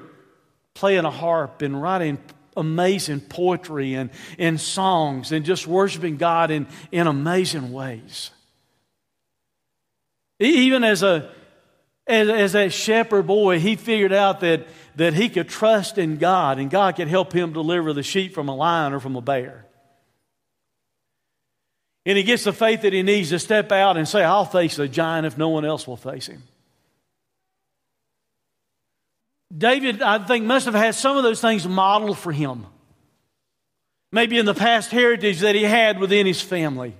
playing 0.74 1.06
a 1.06 1.12
harp 1.12 1.62
and 1.62 1.80
writing 1.80 2.18
amazing 2.58 3.22
poetry 3.22 3.94
and, 3.94 4.10
and 4.40 4.60
songs 4.60 5.32
and 5.32 5.46
just 5.46 5.68
worshiping 5.68 6.18
God 6.18 6.50
in, 6.50 6.68
in 6.92 7.06
amazing 7.06 7.72
ways. 7.72 8.32
Even 10.40 10.84
as 10.84 11.04
a 11.04 11.32
as, 12.10 12.28
as 12.28 12.56
a 12.56 12.70
shepherd 12.70 13.28
boy, 13.28 13.60
he 13.60 13.76
figured 13.76 14.12
out 14.12 14.40
that, 14.40 14.68
that 14.96 15.14
he 15.14 15.30
could 15.30 15.48
trust 15.48 16.00
in 16.00 16.18
God 16.18 16.58
and 16.58 16.72
God 16.72 16.96
could 16.96 17.08
help 17.08 17.32
him 17.32 17.54
deliver 17.54 17.94
the 17.94 18.02
sheep 18.02 18.34
from 18.34 18.50
a 18.50 18.56
lion 18.56 18.94
or 18.94 19.00
from 19.00 19.16
a 19.16 19.22
bear. 19.22 19.69
And 22.10 22.18
he 22.18 22.24
gets 22.24 22.44
the 22.44 22.54
faith 22.54 22.82
that 22.82 22.92
he 22.92 23.04
needs 23.04 23.30
to 23.30 23.38
step 23.38 23.72
out 23.72 23.96
and 23.96 24.08
say, 24.08 24.24
I'll 24.24 24.44
face 24.44 24.78
the 24.78 24.88
giant 24.88 25.28
if 25.28 25.38
no 25.38 25.50
one 25.50 25.64
else 25.64 25.86
will 25.86 25.96
face 25.96 26.26
him. 26.26 26.42
David, 29.56 30.02
I 30.02 30.18
think, 30.26 30.44
must 30.44 30.66
have 30.66 30.74
had 30.74 30.96
some 30.96 31.18
of 31.18 31.24
those 31.24 31.40
things 31.40 31.68
modeled 31.68 32.18
for 32.18 32.32
him. 32.32 32.66
maybe 34.12 34.38
in 34.38 34.46
the 34.46 34.54
past 34.54 34.92
heritage 34.92 35.40
that 35.40 35.56
he 35.56 35.64
had 35.64 36.00
within 36.00 36.26
his 36.26 36.42
family. 36.42 36.96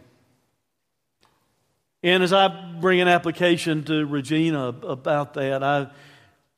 And 2.04 2.24
as 2.24 2.32
I 2.32 2.48
bring 2.80 3.02
an 3.02 3.08
application 3.08 3.84
to 3.86 4.06
Regina 4.06 4.68
about 4.68 5.34
that, 5.34 5.64
I, 5.64 5.88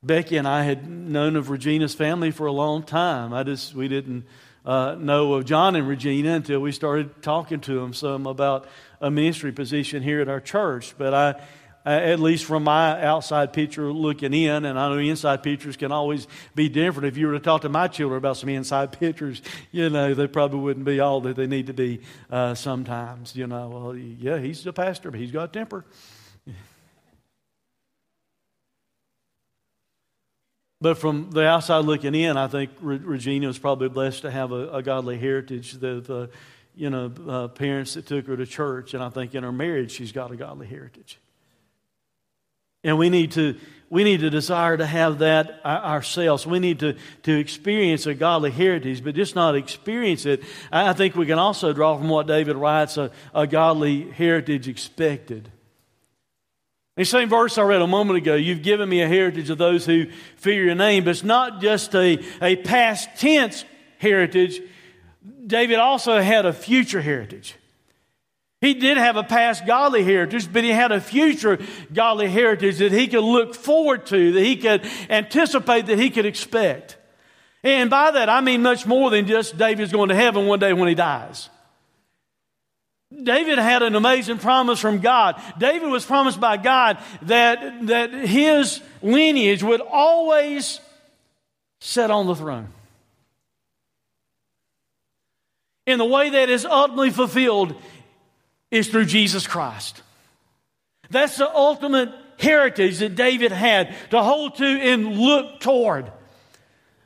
Becky 0.03 0.37
and 0.37 0.47
I 0.47 0.63
had 0.63 0.89
known 0.89 1.35
of 1.35 1.49
Regina's 1.49 1.95
family 1.95 2.31
for 2.31 2.45
a 2.45 2.51
long 2.51 2.83
time. 2.83 3.33
I 3.33 3.43
just 3.43 3.73
we 3.73 3.87
didn't 3.87 4.25
uh, 4.65 4.95
know 4.99 5.33
of 5.33 5.45
John 5.45 5.75
and 5.75 5.87
Regina 5.87 6.33
until 6.33 6.59
we 6.59 6.71
started 6.71 7.21
talking 7.21 7.59
to 7.61 7.79
them 7.79 7.93
some 7.93 8.27
about 8.27 8.67
a 8.99 9.09
ministry 9.09 9.51
position 9.51 10.03
here 10.03 10.21
at 10.21 10.29
our 10.29 10.39
church. 10.39 10.95
But 10.97 11.13
I 11.13 11.41
at 11.85 12.19
least 12.19 12.45
from 12.45 12.63
my 12.63 13.03
outside 13.03 13.53
picture 13.53 13.91
looking 13.91 14.33
in, 14.33 14.65
and 14.65 14.77
I 14.77 14.89
know 14.89 14.97
inside 14.97 15.41
pictures 15.41 15.77
can 15.77 15.91
always 15.91 16.27
be 16.53 16.69
different. 16.69 17.07
If 17.07 17.17
you 17.17 17.27
were 17.27 17.33
to 17.33 17.39
talk 17.39 17.61
to 17.61 17.69
my 17.69 17.87
children 17.87 18.17
about 18.17 18.37
some 18.37 18.49
inside 18.49 18.91
pictures, 18.99 19.41
you 19.71 19.89
know, 19.89 20.13
they 20.13 20.27
probably 20.27 20.59
wouldn't 20.59 20.85
be 20.85 20.99
all 20.99 21.21
that 21.21 21.35
they 21.35 21.47
need 21.47 21.67
to 21.67 21.73
be 21.73 22.01
uh, 22.29 22.53
sometimes. 22.53 23.35
You 23.35 23.47
know, 23.47 23.69
well, 23.69 23.95
yeah, 23.95 24.37
he's 24.37 24.65
a 24.67 24.73
pastor, 24.73 25.11
but 25.11 25.19
he's 25.19 25.31
got 25.31 25.53
temper. 25.53 25.85
But 30.81 30.97
from 30.97 31.29
the 31.29 31.45
outside 31.45 31.85
looking 31.85 32.15
in, 32.15 32.37
I 32.37 32.47
think 32.47 32.71
Regina 32.81 33.45
was 33.45 33.59
probably 33.59 33.87
blessed 33.87 34.23
to 34.23 34.31
have 34.31 34.51
a, 34.51 34.69
a 34.69 34.83
godly 34.83 35.17
heritage. 35.17 35.73
The, 35.73 36.01
the 36.01 36.29
you 36.75 36.89
know, 36.89 37.11
uh, 37.27 37.47
parents 37.49 37.93
that 37.93 38.07
took 38.07 38.25
her 38.27 38.35
to 38.35 38.45
church, 38.45 38.93
and 38.93 39.03
I 39.03 39.09
think 39.09 39.35
in 39.35 39.43
her 39.43 39.51
marriage 39.51 39.91
she's 39.91 40.11
got 40.11 40.31
a 40.31 40.35
godly 40.35 40.67
heritage. 40.67 41.19
And 42.83 42.97
we 42.97 43.09
need 43.09 43.33
to, 43.33 43.57
we 43.91 44.03
need 44.03 44.21
to 44.21 44.31
desire 44.31 44.75
to 44.75 44.85
have 44.85 45.19
that 45.19 45.63
ourselves. 45.63 46.47
We 46.47 46.57
need 46.57 46.79
to, 46.79 46.95
to 47.23 47.37
experience 47.37 48.07
a 48.07 48.15
godly 48.15 48.49
heritage, 48.49 49.03
but 49.03 49.13
just 49.13 49.35
not 49.35 49.55
experience 49.55 50.25
it. 50.25 50.43
I 50.71 50.93
think 50.93 51.15
we 51.15 51.27
can 51.27 51.37
also 51.37 51.73
draw 51.73 51.95
from 51.95 52.09
what 52.09 52.25
David 52.25 52.55
writes 52.55 52.97
a, 52.97 53.11
a 53.35 53.45
godly 53.45 54.09
heritage 54.09 54.67
expected. 54.67 55.51
The 56.97 57.05
same 57.05 57.29
verse 57.29 57.57
I 57.57 57.61
read 57.63 57.81
a 57.81 57.87
moment 57.87 58.17
ago, 58.17 58.35
you've 58.35 58.63
given 58.63 58.89
me 58.89 59.01
a 59.01 59.07
heritage 59.07 59.49
of 59.49 59.57
those 59.57 59.85
who 59.85 60.07
fear 60.35 60.65
your 60.65 60.75
name, 60.75 61.05
but 61.05 61.11
it's 61.11 61.23
not 61.23 61.61
just 61.61 61.95
a, 61.95 62.23
a 62.41 62.57
past 62.57 63.09
tense 63.17 63.63
heritage. 63.97 64.61
David 65.47 65.79
also 65.79 66.19
had 66.19 66.45
a 66.45 66.51
future 66.51 67.01
heritage. 67.01 67.55
He 68.59 68.75
did 68.75 68.97
have 68.97 69.15
a 69.15 69.23
past 69.23 69.65
godly 69.65 70.03
heritage, 70.03 70.51
but 70.51 70.63
he 70.63 70.69
had 70.69 70.91
a 70.91 71.01
future 71.01 71.57
godly 71.91 72.27
heritage 72.27 72.77
that 72.77 72.91
he 72.91 73.07
could 73.07 73.23
look 73.23 73.55
forward 73.55 74.05
to, 74.07 74.33
that 74.33 74.43
he 74.43 74.55
could 74.55 74.85
anticipate, 75.09 75.87
that 75.87 75.97
he 75.97 76.11
could 76.11 76.27
expect. 76.27 76.97
And 77.63 77.89
by 77.89 78.11
that, 78.11 78.29
I 78.29 78.41
mean 78.41 78.61
much 78.61 78.85
more 78.85 79.09
than 79.09 79.25
just 79.25 79.57
David's 79.57 79.91
going 79.91 80.09
to 80.09 80.15
heaven 80.15 80.45
one 80.45 80.59
day 80.59 80.73
when 80.73 80.89
he 80.89 80.95
dies. 80.95 81.49
David 83.23 83.57
had 83.57 83.83
an 83.83 83.95
amazing 83.95 84.37
promise 84.37 84.79
from 84.79 84.99
God. 84.99 85.41
David 85.57 85.89
was 85.89 86.05
promised 86.05 86.39
by 86.39 86.57
God 86.57 86.97
that, 87.23 87.87
that 87.87 88.13
his 88.13 88.81
lineage 89.01 89.63
would 89.63 89.81
always 89.81 90.79
sit 91.81 92.09
on 92.09 92.27
the 92.27 92.35
throne. 92.35 92.69
In 95.85 95.97
the 95.97 96.05
way 96.05 96.29
that 96.29 96.49
is 96.49 96.65
ultimately 96.65 97.09
fulfilled 97.09 97.75
is 98.69 98.87
through 98.87 99.05
Jesus 99.05 99.45
Christ. 99.45 100.01
That's 101.09 101.37
the 101.37 101.53
ultimate 101.53 102.09
heritage 102.39 102.99
that 102.99 103.15
David 103.15 103.51
had 103.51 103.93
to 104.11 104.23
hold 104.23 104.55
to 104.55 104.65
and 104.65 105.17
look 105.17 105.59
toward. 105.59 106.11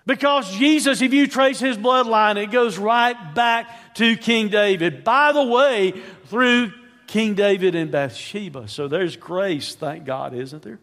Because 0.05 0.55
Jesus, 0.57 1.01
if 1.01 1.13
you 1.13 1.27
trace 1.27 1.59
his 1.59 1.77
bloodline, 1.77 2.37
it 2.37 2.51
goes 2.51 2.77
right 2.77 3.33
back 3.33 3.95
to 3.95 4.15
King 4.15 4.49
David. 4.49 5.03
By 5.03 5.31
the 5.31 5.43
way, 5.43 5.93
through 6.25 6.71
King 7.07 7.33
David 7.33 7.75
and 7.75 7.91
Bathsheba. 7.91 8.67
So 8.67 8.87
there's 8.87 9.15
grace, 9.15 9.75
thank 9.75 10.05
God, 10.05 10.33
isn't 10.33 10.61
there? 10.61 10.79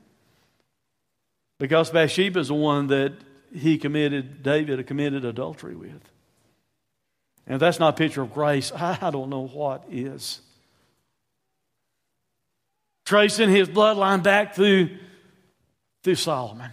Because 1.58 1.90
Bathsheba 1.90 2.40
is 2.40 2.48
the 2.48 2.54
one 2.54 2.88
that 2.88 3.12
he 3.54 3.78
committed, 3.78 4.42
David 4.42 4.84
committed 4.86 5.24
adultery 5.24 5.76
with. 5.76 6.10
And 7.46 7.54
if 7.54 7.60
that's 7.60 7.78
not 7.78 7.94
a 7.94 7.96
picture 7.96 8.22
of 8.22 8.32
grace, 8.32 8.72
I 8.76 9.10
don't 9.10 9.30
know 9.30 9.46
what 9.46 9.84
is 9.90 10.40
tracing 13.04 13.50
his 13.50 13.68
bloodline 13.68 14.22
back 14.22 14.54
through, 14.54 14.90
through 16.02 16.14
Solomon. 16.14 16.70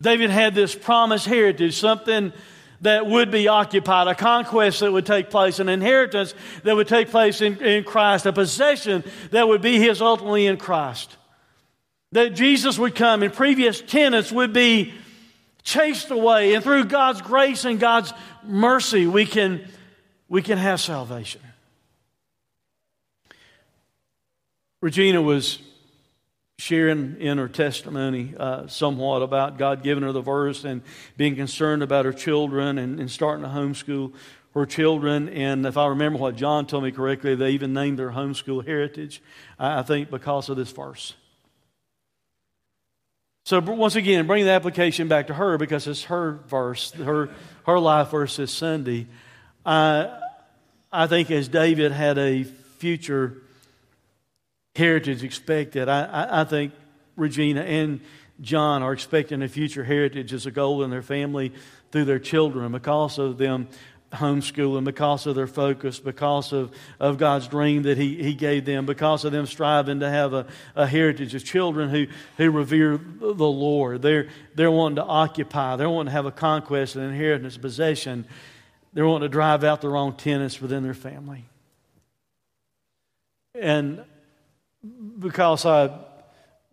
David 0.00 0.30
had 0.30 0.54
this 0.54 0.74
promised 0.74 1.26
heritage, 1.26 1.78
something 1.78 2.32
that 2.80 3.06
would 3.06 3.30
be 3.30 3.48
occupied, 3.48 4.06
a 4.06 4.14
conquest 4.14 4.80
that 4.80 4.90
would 4.90 5.04
take 5.04 5.28
place, 5.28 5.58
an 5.58 5.68
inheritance 5.68 6.34
that 6.64 6.74
would 6.74 6.88
take 6.88 7.10
place 7.10 7.42
in, 7.42 7.62
in 7.62 7.84
Christ, 7.84 8.24
a 8.24 8.32
possession 8.32 9.04
that 9.30 9.46
would 9.46 9.60
be 9.60 9.78
his 9.78 10.00
ultimately 10.00 10.46
in 10.46 10.56
Christ. 10.56 11.16
That 12.12 12.34
Jesus 12.34 12.78
would 12.78 12.94
come 12.94 13.22
and 13.22 13.32
previous 13.32 13.80
tenants 13.80 14.32
would 14.32 14.52
be 14.52 14.94
chased 15.62 16.10
away, 16.10 16.54
and 16.54 16.64
through 16.64 16.84
God's 16.86 17.20
grace 17.20 17.66
and 17.66 17.78
God's 17.78 18.14
mercy, 18.42 19.06
we 19.06 19.26
can, 19.26 19.68
we 20.28 20.40
can 20.40 20.56
have 20.56 20.80
salvation. 20.80 21.42
Regina 24.80 25.20
was 25.20 25.58
sharing 26.60 27.16
in 27.20 27.38
her 27.38 27.48
testimony 27.48 28.34
uh, 28.38 28.66
somewhat 28.66 29.22
about 29.22 29.56
God 29.56 29.82
giving 29.82 30.02
her 30.02 30.12
the 30.12 30.20
verse 30.20 30.64
and 30.64 30.82
being 31.16 31.34
concerned 31.34 31.82
about 31.82 32.04
her 32.04 32.12
children 32.12 32.76
and, 32.76 33.00
and, 33.00 33.10
starting 33.10 33.44
to 33.44 33.50
homeschool 33.50 34.12
her 34.52 34.66
children. 34.66 35.30
And 35.30 35.64
if 35.64 35.78
I 35.78 35.86
remember 35.86 36.18
what 36.18 36.36
John 36.36 36.66
told 36.66 36.84
me 36.84 36.90
correctly, 36.90 37.34
they 37.34 37.52
even 37.52 37.72
named 37.72 37.98
their 37.98 38.10
homeschool 38.10 38.66
heritage, 38.66 39.22
I, 39.58 39.78
I 39.78 39.82
think, 39.82 40.10
because 40.10 40.50
of 40.50 40.58
this 40.58 40.70
verse. 40.70 41.14
So, 43.46 43.58
once 43.60 43.96
again, 43.96 44.26
bring 44.26 44.44
the 44.44 44.50
application 44.50 45.08
back 45.08 45.28
to 45.28 45.34
her 45.34 45.56
because 45.56 45.86
it's 45.86 46.04
her 46.04 46.40
verse, 46.46 46.92
her, 46.92 47.30
her 47.64 47.78
life 47.78 48.10
verse 48.10 48.36
this 48.36 48.52
Sunday. 48.52 49.06
I, 49.64 50.10
I 50.92 51.06
think 51.06 51.30
as 51.30 51.48
David 51.48 51.92
had 51.92 52.18
a 52.18 52.44
future 52.44 53.42
heritage 54.74 55.22
expected. 55.22 55.88
I, 55.88 56.04
I, 56.04 56.40
I 56.40 56.44
think 56.44 56.72
Regina 57.16 57.62
and 57.62 58.00
John 58.40 58.82
are 58.82 58.92
expecting 58.92 59.42
a 59.42 59.48
future 59.48 59.84
heritage 59.84 60.32
as 60.32 60.46
a 60.46 60.50
goal 60.50 60.82
in 60.82 60.90
their 60.90 61.02
family 61.02 61.52
through 61.92 62.06
their 62.06 62.18
children 62.18 62.72
because 62.72 63.18
of 63.18 63.36
them 63.36 63.68
homeschooling, 64.12 64.84
because 64.84 65.26
of 65.26 65.36
their 65.36 65.46
focus, 65.46 66.00
because 66.00 66.52
of, 66.52 66.72
of 66.98 67.16
God's 67.18 67.46
dream 67.46 67.84
that 67.84 67.96
he, 67.96 68.20
he 68.20 68.34
gave 68.34 68.64
them, 68.64 68.86
because 68.86 69.24
of 69.24 69.32
them 69.32 69.46
striving 69.46 70.00
to 70.00 70.10
have 70.10 70.32
a, 70.32 70.46
a 70.74 70.86
heritage 70.86 71.34
of 71.34 71.44
children 71.44 71.90
who, 71.90 72.06
who 72.36 72.50
revere 72.50 72.98
the 72.98 73.34
Lord. 73.34 74.02
They're, 74.02 74.28
they're 74.54 74.70
wanting 74.70 74.96
to 74.96 75.04
occupy, 75.04 75.76
they're 75.76 75.88
wanting 75.88 76.10
to 76.10 76.12
have 76.12 76.26
a 76.26 76.32
conquest, 76.32 76.96
an 76.96 77.02
inheritance, 77.02 77.56
possession. 77.56 78.26
They're 78.92 79.06
wanting 79.06 79.26
to 79.26 79.32
drive 79.32 79.62
out 79.62 79.80
the 79.80 79.88
wrong 79.88 80.14
tenants 80.14 80.60
within 80.60 80.82
their 80.82 80.94
family. 80.94 81.44
And 83.54 84.04
because 85.18 85.66
I 85.66 85.90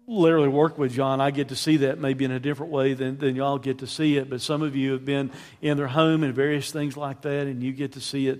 literally 0.08 0.48
work 0.48 0.78
with 0.78 0.94
John, 0.94 1.20
I 1.20 1.32
get 1.32 1.50
to 1.50 1.56
see 1.56 1.78
that 1.78 2.00
maybe 2.00 2.24
in 2.24 2.32
a 2.32 2.40
different 2.40 2.72
way 2.72 2.94
than, 2.94 3.18
than 3.18 3.36
y'all 3.36 3.58
get 3.58 3.80
to 3.80 3.88
see 3.88 4.18
it. 4.18 4.30
But 4.30 4.42
some 4.42 4.62
of 4.62 4.76
you 4.76 4.94
have 4.94 5.04
been 5.04 5.32
in 5.62 5.78
their 5.78 5.88
home 5.88 6.24
and 6.24 6.34
various 6.34 6.72
things 6.72 6.96
like 6.96 7.22
that, 7.22 7.48
and 7.48 7.62
you 7.62 7.74
get 7.74 7.94
to 7.94 8.02
see 8.02 8.28
it 8.28 8.40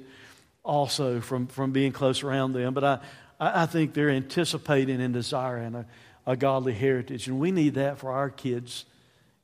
also 0.64 1.20
from, 1.20 1.48
from 1.48 1.72
being 1.72 1.92
close 1.92 2.24
around 2.24 2.54
them. 2.54 2.74
But 2.74 2.84
I, 2.84 3.00
I 3.40 3.66
think 3.66 3.94
they're 3.94 4.10
anticipating 4.10 5.02
and 5.02 5.14
desiring 5.14 5.76
a, 5.76 5.86
a 6.26 6.38
godly 6.38 6.74
heritage. 6.74 7.28
And 7.28 7.40
we 7.40 7.52
need 7.52 7.76
that 7.76 8.00
for 8.00 8.12
our 8.12 8.30
kids 8.30 8.86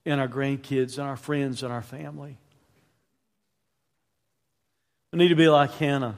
and 0.05 0.19
our 0.19 0.27
grandkids 0.27 0.97
and 0.97 1.07
our 1.07 1.17
friends 1.17 1.61
and 1.61 1.71
our 1.71 1.81
family. 1.81 2.37
We 5.11 5.19
need 5.19 5.29
to 5.29 5.35
be 5.35 5.49
like 5.49 5.71
Hannah. 5.73 6.17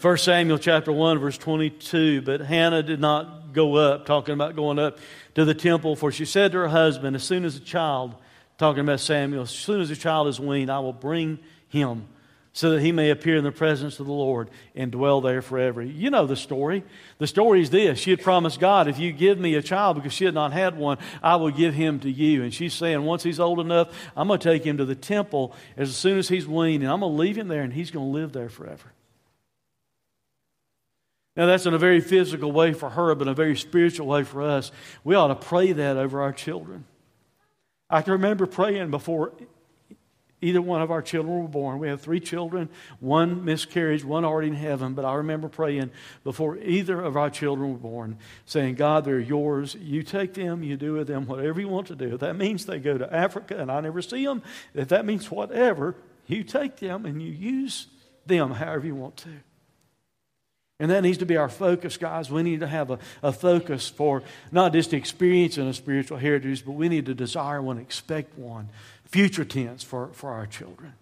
1 0.00 0.16
Samuel 0.16 0.58
chapter 0.58 0.90
1, 0.90 1.18
verse 1.18 1.36
22. 1.36 2.22
But 2.22 2.40
Hannah 2.40 2.82
did 2.82 3.00
not 3.00 3.52
go 3.52 3.76
up, 3.76 4.06
talking 4.06 4.32
about 4.32 4.56
going 4.56 4.78
up 4.78 4.98
to 5.34 5.44
the 5.44 5.54
temple, 5.54 5.94
for 5.94 6.10
she 6.10 6.24
said 6.24 6.52
to 6.52 6.58
her 6.58 6.68
husband, 6.68 7.16
As 7.16 7.22
soon 7.22 7.44
as 7.44 7.56
a 7.56 7.60
child, 7.60 8.14
talking 8.56 8.80
about 8.80 9.00
Samuel, 9.00 9.42
as 9.42 9.50
soon 9.50 9.82
as 9.82 9.90
a 9.90 9.96
child 9.96 10.28
is 10.28 10.40
weaned, 10.40 10.70
I 10.70 10.78
will 10.78 10.94
bring 10.94 11.38
him 11.68 12.06
so 12.52 12.70
that 12.70 12.80
he 12.80 12.92
may 12.92 13.10
appear 13.10 13.36
in 13.36 13.44
the 13.44 13.52
presence 13.52 14.00
of 14.00 14.06
the 14.06 14.12
Lord 14.12 14.50
and 14.74 14.90
dwell 14.90 15.20
there 15.20 15.42
forever. 15.42 15.82
You 15.82 16.10
know 16.10 16.26
the 16.26 16.34
story. 16.34 16.82
The 17.18 17.26
story 17.26 17.60
is 17.60 17.70
this 17.70 17.98
She 17.98 18.10
had 18.10 18.22
promised 18.22 18.58
God, 18.58 18.88
If 18.88 18.98
you 18.98 19.12
give 19.12 19.38
me 19.38 19.54
a 19.54 19.62
child, 19.62 19.96
because 19.96 20.14
she 20.14 20.24
had 20.24 20.34
not 20.34 20.52
had 20.52 20.78
one, 20.78 20.96
I 21.22 21.36
will 21.36 21.50
give 21.50 21.74
him 21.74 22.00
to 22.00 22.10
you. 22.10 22.42
And 22.42 22.54
she's 22.54 22.74
saying, 22.74 23.02
Once 23.02 23.22
he's 23.22 23.38
old 23.38 23.60
enough, 23.60 23.94
I'm 24.16 24.28
going 24.28 24.40
to 24.40 24.48
take 24.48 24.64
him 24.64 24.78
to 24.78 24.84
the 24.84 24.94
temple 24.94 25.54
as 25.76 25.94
soon 25.94 26.18
as 26.18 26.28
he's 26.28 26.46
weaned, 26.46 26.82
and 26.82 26.90
I'm 26.90 27.00
going 27.00 27.12
to 27.12 27.18
leave 27.18 27.36
him 27.36 27.48
there, 27.48 27.62
and 27.62 27.72
he's 27.72 27.90
going 27.90 28.06
to 28.06 28.18
live 28.18 28.32
there 28.32 28.48
forever. 28.48 28.92
Now, 31.36 31.46
that's 31.46 31.66
in 31.66 31.74
a 31.74 31.78
very 31.78 32.00
physical 32.00 32.50
way 32.50 32.72
for 32.72 32.90
her, 32.90 33.14
but 33.14 33.28
in 33.28 33.32
a 33.32 33.34
very 33.34 33.56
spiritual 33.56 34.06
way 34.06 34.24
for 34.24 34.42
us. 34.42 34.72
We 35.04 35.14
ought 35.14 35.28
to 35.28 35.36
pray 35.36 35.72
that 35.72 35.96
over 35.96 36.20
our 36.22 36.32
children. 36.32 36.84
I 37.88 38.02
can 38.02 38.12
remember 38.14 38.46
praying 38.46 38.90
before 38.90 39.32
either 40.40 40.62
one 40.62 40.80
of 40.82 40.90
our 40.90 41.02
children 41.02 41.42
were 41.42 41.48
born. 41.48 41.78
We 41.78 41.88
have 41.88 42.00
three 42.00 42.20
children, 42.20 42.68
one 42.98 43.44
miscarriage, 43.44 44.04
one 44.04 44.24
already 44.24 44.48
in 44.48 44.54
heaven. 44.54 44.94
But 44.94 45.04
I 45.04 45.14
remember 45.14 45.48
praying 45.48 45.90
before 46.24 46.56
either 46.58 47.00
of 47.00 47.16
our 47.16 47.30
children 47.30 47.72
were 47.72 47.78
born, 47.78 48.18
saying, 48.46 48.76
God, 48.76 49.04
they're 49.04 49.20
yours. 49.20 49.76
You 49.80 50.02
take 50.02 50.34
them, 50.34 50.62
you 50.62 50.76
do 50.76 50.94
with 50.94 51.08
them 51.08 51.26
whatever 51.26 51.60
you 51.60 51.68
want 51.68 51.88
to 51.88 51.96
do. 51.96 52.14
If 52.14 52.20
that 52.20 52.36
means 52.36 52.66
they 52.66 52.78
go 52.78 52.96
to 52.96 53.12
Africa 53.12 53.58
and 53.58 53.70
I 53.70 53.80
never 53.80 54.02
see 54.02 54.24
them, 54.24 54.42
if 54.74 54.88
that 54.88 55.04
means 55.04 55.30
whatever, 55.30 55.94
you 56.26 56.42
take 56.42 56.76
them 56.76 57.06
and 57.06 57.22
you 57.22 57.30
use 57.30 57.86
them 58.26 58.52
however 58.52 58.86
you 58.86 58.94
want 58.94 59.16
to. 59.18 59.30
And 60.80 60.90
that 60.90 61.02
needs 61.02 61.18
to 61.18 61.26
be 61.26 61.36
our 61.36 61.50
focus, 61.50 61.98
guys. 61.98 62.30
We 62.30 62.42
need 62.42 62.60
to 62.60 62.66
have 62.66 62.90
a, 62.90 62.98
a 63.22 63.32
focus 63.32 63.86
for 63.86 64.22
not 64.50 64.72
just 64.72 64.94
experiencing 64.94 65.68
a 65.68 65.74
spiritual 65.74 66.16
heritage, 66.16 66.64
but 66.64 66.72
we 66.72 66.88
need 66.88 67.04
to 67.06 67.14
desire 67.14 67.60
one, 67.60 67.78
expect 67.78 68.38
one, 68.38 68.70
future 69.04 69.44
tense 69.44 69.84
for, 69.84 70.08
for 70.14 70.30
our 70.30 70.46
children. 70.46 70.94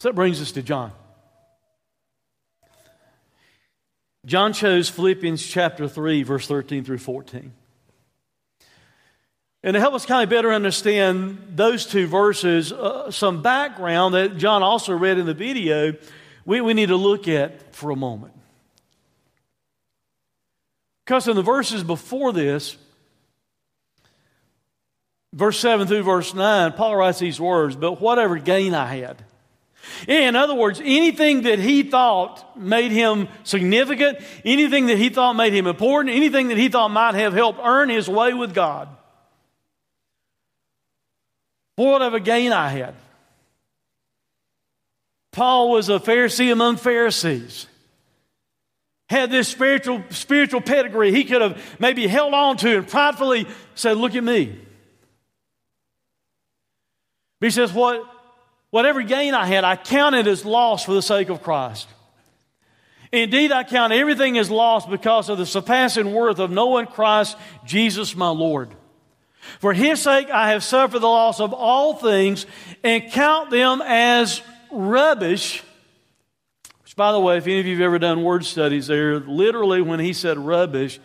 So 0.00 0.08
that 0.08 0.14
brings 0.14 0.40
us 0.40 0.52
to 0.52 0.62
John. 0.62 0.90
John 4.24 4.54
chose 4.54 4.88
Philippians 4.88 5.46
chapter 5.46 5.86
3, 5.86 6.22
verse 6.22 6.48
13 6.48 6.82
through 6.82 6.98
14. 6.98 7.52
And 9.62 9.74
to 9.74 9.80
help 9.80 9.92
us 9.92 10.06
kind 10.06 10.22
of 10.22 10.30
better 10.30 10.52
understand 10.52 11.52
those 11.56 11.84
two 11.84 12.06
verses, 12.06 12.72
uh, 12.72 13.10
some 13.10 13.42
background 13.42 14.14
that 14.14 14.38
John 14.38 14.62
also 14.62 14.96
read 14.96 15.18
in 15.18 15.26
the 15.26 15.34
video 15.34 15.94
we, 16.48 16.62
we 16.62 16.72
need 16.72 16.88
to 16.88 16.96
look 16.96 17.28
at 17.28 17.74
for 17.74 17.90
a 17.90 17.96
moment. 17.96 18.32
Because 21.04 21.28
in 21.28 21.36
the 21.36 21.42
verses 21.42 21.84
before 21.84 22.32
this, 22.32 22.78
verse 25.34 25.60
7 25.60 25.86
through 25.86 26.04
verse 26.04 26.32
9, 26.32 26.72
Paul 26.72 26.96
writes 26.96 27.18
these 27.18 27.38
words, 27.38 27.76
but 27.76 28.00
whatever 28.00 28.38
gain 28.38 28.72
I 28.72 28.86
had. 28.86 29.22
In 30.06 30.36
other 30.36 30.54
words, 30.54 30.80
anything 30.82 31.42
that 31.42 31.58
he 31.58 31.82
thought 31.82 32.58
made 32.58 32.92
him 32.92 33.28
significant, 33.44 34.18
anything 34.42 34.86
that 34.86 34.96
he 34.96 35.10
thought 35.10 35.34
made 35.34 35.52
him 35.52 35.66
important, 35.66 36.16
anything 36.16 36.48
that 36.48 36.56
he 36.56 36.70
thought 36.70 36.90
might 36.90 37.14
have 37.14 37.34
helped 37.34 37.60
earn 37.62 37.90
his 37.90 38.08
way 38.08 38.32
with 38.32 38.54
God. 38.54 38.88
Whatever 41.76 42.18
gain 42.20 42.52
I 42.52 42.70
had. 42.70 42.94
Paul 45.38 45.70
was 45.70 45.88
a 45.88 46.00
Pharisee 46.00 46.50
among 46.50 46.78
Pharisees. 46.78 47.68
Had 49.08 49.30
this 49.30 49.46
spiritual, 49.46 50.02
spiritual 50.10 50.60
pedigree 50.60 51.12
he 51.12 51.22
could 51.22 51.40
have 51.40 51.76
maybe 51.78 52.08
held 52.08 52.34
on 52.34 52.56
to 52.56 52.78
and 52.78 52.88
pridefully 52.88 53.46
said, 53.76 53.98
Look 53.98 54.16
at 54.16 54.24
me. 54.24 54.58
But 57.38 57.46
he 57.46 57.50
says, 57.52 57.72
what, 57.72 58.02
Whatever 58.70 59.00
gain 59.02 59.32
I 59.32 59.46
had, 59.46 59.62
I 59.62 59.76
counted 59.76 60.26
as 60.26 60.44
loss 60.44 60.84
for 60.84 60.92
the 60.92 61.02
sake 61.02 61.28
of 61.28 61.40
Christ. 61.40 61.86
Indeed, 63.12 63.52
I 63.52 63.62
count 63.62 63.92
everything 63.92 64.38
as 64.38 64.50
loss 64.50 64.86
because 64.86 65.28
of 65.28 65.38
the 65.38 65.46
surpassing 65.46 66.12
worth 66.12 66.40
of 66.40 66.50
knowing 66.50 66.86
Christ 66.86 67.36
Jesus 67.64 68.16
my 68.16 68.30
Lord. 68.30 68.70
For 69.60 69.72
his 69.72 70.02
sake, 70.02 70.30
I 70.30 70.50
have 70.50 70.64
suffered 70.64 70.98
the 70.98 71.06
loss 71.06 71.38
of 71.38 71.52
all 71.52 71.94
things 71.94 72.44
and 72.82 73.08
count 73.12 73.50
them 73.50 73.80
as 73.82 74.42
rubbish, 74.70 75.62
which, 76.82 76.96
by 76.96 77.12
the 77.12 77.20
way, 77.20 77.38
if 77.38 77.46
any 77.46 77.60
of 77.60 77.66
you 77.66 77.76
have 77.76 77.84
ever 77.84 77.98
done 77.98 78.22
word 78.22 78.44
studies 78.44 78.86
there, 78.86 79.20
literally 79.20 79.82
when 79.82 80.00
he 80.00 80.12
said 80.12 80.38
rubbish, 80.38 81.00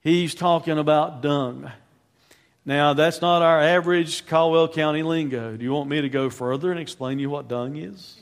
he's 0.00 0.34
talking 0.34 0.78
about 0.78 1.22
dung. 1.22 1.70
Now, 2.64 2.92
that's 2.92 3.22
not 3.22 3.40
our 3.40 3.60
average 3.60 4.26
Caldwell 4.26 4.68
County 4.68 5.02
lingo. 5.02 5.56
Do 5.56 5.64
you 5.64 5.72
want 5.72 5.88
me 5.88 6.02
to 6.02 6.08
go 6.08 6.28
further 6.28 6.70
and 6.70 6.78
explain 6.78 7.16
to 7.16 7.22
you 7.22 7.30
what 7.30 7.48
dung 7.48 7.76
is? 7.76 8.16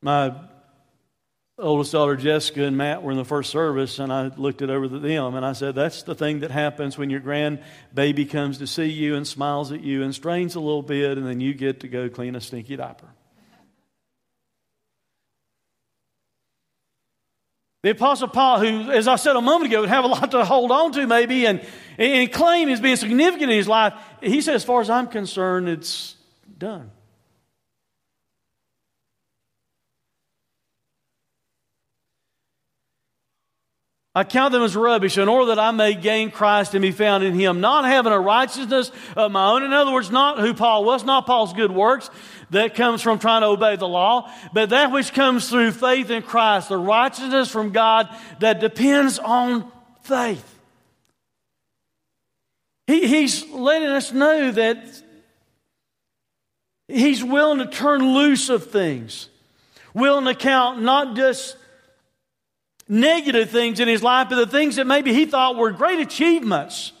My 0.00 0.34
oldest 1.58 1.92
daughter 1.92 2.16
Jessica 2.16 2.64
and 2.64 2.76
Matt 2.76 3.02
were 3.02 3.10
in 3.12 3.16
the 3.16 3.24
first 3.24 3.50
service, 3.50 3.98
and 3.98 4.12
I 4.12 4.28
looked 4.36 4.60
it 4.60 4.68
over 4.68 4.88
to 4.88 4.98
them, 4.98 5.34
and 5.34 5.44
I 5.44 5.52
said, 5.52 5.74
That's 5.74 6.02
the 6.02 6.14
thing 6.14 6.40
that 6.40 6.50
happens 6.50 6.98
when 6.98 7.08
your 7.08 7.20
grandbaby 7.20 8.28
comes 8.28 8.58
to 8.58 8.66
see 8.66 8.86
you 8.86 9.16
and 9.16 9.26
smiles 9.26 9.72
at 9.72 9.80
you 9.80 10.02
and 10.02 10.14
strains 10.14 10.54
a 10.54 10.60
little 10.60 10.82
bit, 10.82 11.16
and 11.16 11.26
then 11.26 11.40
you 11.40 11.54
get 11.54 11.80
to 11.80 11.88
go 11.88 12.08
clean 12.08 12.34
a 12.36 12.40
stinky 12.40 12.76
diaper. 12.76 13.08
The 17.82 17.90
Apostle 17.90 18.28
Paul, 18.28 18.58
who, 18.58 18.90
as 18.90 19.06
I 19.06 19.14
said 19.14 19.36
a 19.36 19.40
moment 19.40 19.70
ago, 19.70 19.80
would 19.80 19.88
have 19.88 20.04
a 20.04 20.08
lot 20.08 20.32
to 20.32 20.44
hold 20.44 20.72
on 20.72 20.92
to 20.92 21.06
maybe 21.06 21.46
and, 21.46 21.64
and 21.98 22.32
claim 22.32 22.68
as 22.68 22.80
being 22.80 22.96
significant 22.96 23.50
in 23.50 23.56
his 23.56 23.68
life, 23.68 23.94
he 24.20 24.40
said, 24.40 24.56
As 24.56 24.64
far 24.64 24.80
as 24.80 24.90
I'm 24.90 25.06
concerned, 25.06 25.68
it's 25.68 26.16
done. 26.58 26.90
I 34.16 34.24
count 34.24 34.52
them 34.52 34.62
as 34.62 34.74
rubbish 34.74 35.18
in 35.18 35.28
order 35.28 35.54
that 35.54 35.58
I 35.58 35.72
may 35.72 35.92
gain 35.92 36.30
Christ 36.30 36.72
and 36.72 36.80
be 36.80 36.90
found 36.90 37.22
in 37.22 37.34
Him, 37.34 37.60
not 37.60 37.84
having 37.84 38.14
a 38.14 38.18
righteousness 38.18 38.90
of 39.14 39.30
my 39.30 39.50
own. 39.50 39.62
In 39.62 39.74
other 39.74 39.92
words, 39.92 40.10
not 40.10 40.38
who 40.38 40.54
Paul 40.54 40.84
was, 40.84 41.04
not 41.04 41.26
Paul's 41.26 41.52
good 41.52 41.70
works 41.70 42.08
that 42.48 42.74
comes 42.74 43.02
from 43.02 43.18
trying 43.18 43.42
to 43.42 43.48
obey 43.48 43.76
the 43.76 43.86
law, 43.86 44.32
but 44.54 44.70
that 44.70 44.90
which 44.90 45.12
comes 45.12 45.50
through 45.50 45.72
faith 45.72 46.08
in 46.08 46.22
Christ, 46.22 46.70
the 46.70 46.78
righteousness 46.78 47.50
from 47.50 47.72
God 47.72 48.08
that 48.40 48.58
depends 48.58 49.18
on 49.18 49.70
faith. 50.00 50.58
He, 52.86 53.06
he's 53.06 53.46
letting 53.50 53.88
us 53.88 54.12
know 54.12 54.50
that 54.50 55.02
He's 56.88 57.22
willing 57.22 57.58
to 57.58 57.66
turn 57.66 58.14
loose 58.14 58.48
of 58.48 58.70
things, 58.70 59.28
willing 59.92 60.24
to 60.24 60.34
count 60.34 60.80
not 60.80 61.16
just 61.16 61.56
negative 62.88 63.50
things 63.50 63.80
in 63.80 63.88
his 63.88 64.02
life, 64.02 64.28
but 64.28 64.36
the 64.36 64.46
things 64.46 64.76
that 64.76 64.86
maybe 64.86 65.12
he 65.12 65.26
thought 65.26 65.56
were 65.56 65.70
great 65.72 66.00
achievements 66.00 66.92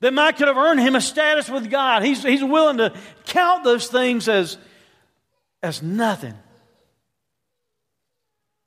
that 0.00 0.12
might 0.12 0.36
could 0.36 0.48
have 0.48 0.56
earned 0.56 0.80
him 0.80 0.96
a 0.96 1.00
status 1.00 1.48
with 1.48 1.70
God. 1.70 2.02
He's, 2.02 2.22
he's 2.22 2.42
willing 2.42 2.78
to 2.78 2.92
count 3.26 3.64
those 3.64 3.88
things 3.88 4.28
as, 4.28 4.58
as 5.62 5.82
nothing. 5.82 6.34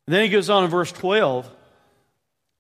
And 0.08 0.16
then 0.16 0.24
he 0.24 0.30
goes 0.30 0.50
on 0.50 0.66
in 0.66 0.70
verse 0.70 0.92
12. 0.92 1.50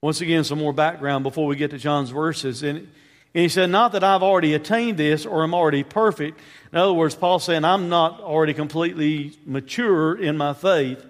Once 0.01 0.21
again, 0.21 0.43
some 0.43 0.59
more 0.59 0.73
background 0.73 1.23
before 1.23 1.47
we 1.47 1.55
get 1.55 1.71
to 1.71 1.77
John's 1.77 2.09
verses. 2.09 2.63
And, 2.63 2.79
and 2.79 3.41
he 3.43 3.49
said, 3.49 3.69
Not 3.69 3.91
that 3.91 4.03
I've 4.03 4.23
already 4.23 4.53
attained 4.53 4.97
this 4.97 5.25
or 5.25 5.43
I'm 5.43 5.53
already 5.53 5.83
perfect. 5.83 6.39
In 6.71 6.77
other 6.77 6.93
words, 6.93 7.13
Paul's 7.13 7.43
saying, 7.43 7.65
I'm 7.65 7.89
not 7.89 8.21
already 8.21 8.53
completely 8.53 9.37
mature 9.45 10.17
in 10.17 10.37
my 10.37 10.53
faith. 10.53 11.05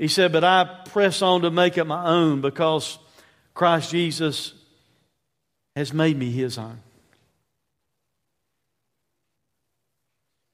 He 0.00 0.08
said, 0.08 0.32
But 0.32 0.44
I 0.44 0.64
press 0.86 1.20
on 1.20 1.42
to 1.42 1.50
make 1.50 1.76
it 1.76 1.84
my 1.84 2.06
own 2.06 2.40
because 2.40 2.98
Christ 3.52 3.90
Jesus 3.90 4.54
has 5.76 5.92
made 5.92 6.16
me 6.16 6.30
his 6.30 6.56
own. 6.56 6.78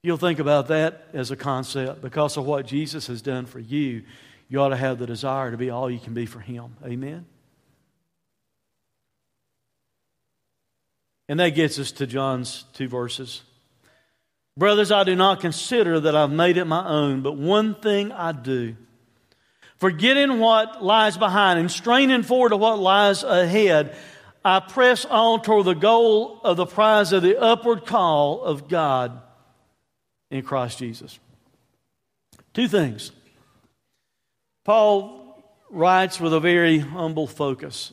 You'll 0.02 0.16
think 0.16 0.40
about 0.40 0.66
that 0.68 1.06
as 1.12 1.30
a 1.30 1.36
concept. 1.36 2.02
Because 2.02 2.36
of 2.36 2.44
what 2.44 2.66
Jesus 2.66 3.06
has 3.06 3.22
done 3.22 3.46
for 3.46 3.60
you, 3.60 4.02
you 4.48 4.60
ought 4.60 4.70
to 4.70 4.76
have 4.76 4.98
the 4.98 5.06
desire 5.06 5.52
to 5.52 5.56
be 5.56 5.70
all 5.70 5.88
you 5.88 6.00
can 6.00 6.12
be 6.12 6.26
for 6.26 6.40
him. 6.40 6.74
Amen? 6.84 7.24
And 11.28 11.38
that 11.38 11.50
gets 11.50 11.78
us 11.78 11.92
to 11.92 12.06
John's 12.08 12.64
two 12.74 12.88
verses. 12.88 13.42
Brothers, 14.58 14.90
I 14.90 15.04
do 15.04 15.14
not 15.14 15.38
consider 15.38 16.00
that 16.00 16.16
I've 16.16 16.32
made 16.32 16.56
it 16.56 16.64
my 16.64 16.84
own, 16.88 17.22
but 17.22 17.36
one 17.36 17.76
thing 17.76 18.10
I 18.10 18.32
do 18.32 18.74
Forgetting 19.78 20.38
what 20.38 20.82
lies 20.82 21.18
behind 21.18 21.60
and 21.60 21.70
straining 21.70 22.22
forward 22.22 22.50
to 22.50 22.56
what 22.56 22.78
lies 22.78 23.22
ahead, 23.22 23.94
I 24.44 24.60
press 24.60 25.04
on 25.04 25.42
toward 25.42 25.66
the 25.66 25.74
goal 25.74 26.40
of 26.44 26.56
the 26.56 26.66
prize 26.66 27.12
of 27.12 27.22
the 27.22 27.38
upward 27.40 27.84
call 27.84 28.42
of 28.42 28.68
God 28.68 29.20
in 30.30 30.42
Christ 30.42 30.78
Jesus. 30.78 31.18
Two 32.54 32.68
things. 32.68 33.12
Paul 34.64 35.44
writes 35.70 36.20
with 36.20 36.32
a 36.32 36.40
very 36.40 36.78
humble 36.78 37.26
focus. 37.26 37.92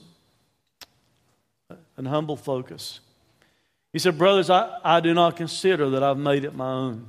An 1.98 2.06
humble 2.06 2.38
focus. 2.38 3.02
He 3.92 4.00
said, 4.00 4.18
Brothers, 4.18 4.50
I, 4.50 4.80
I 4.84 5.00
do 5.02 5.14
not 5.14 5.36
consider 5.36 5.92
that 5.92 6.04
I've 6.04 6.18
made 6.18 6.46
it 6.46 6.56
my 6.56 6.72
own. 6.72 7.08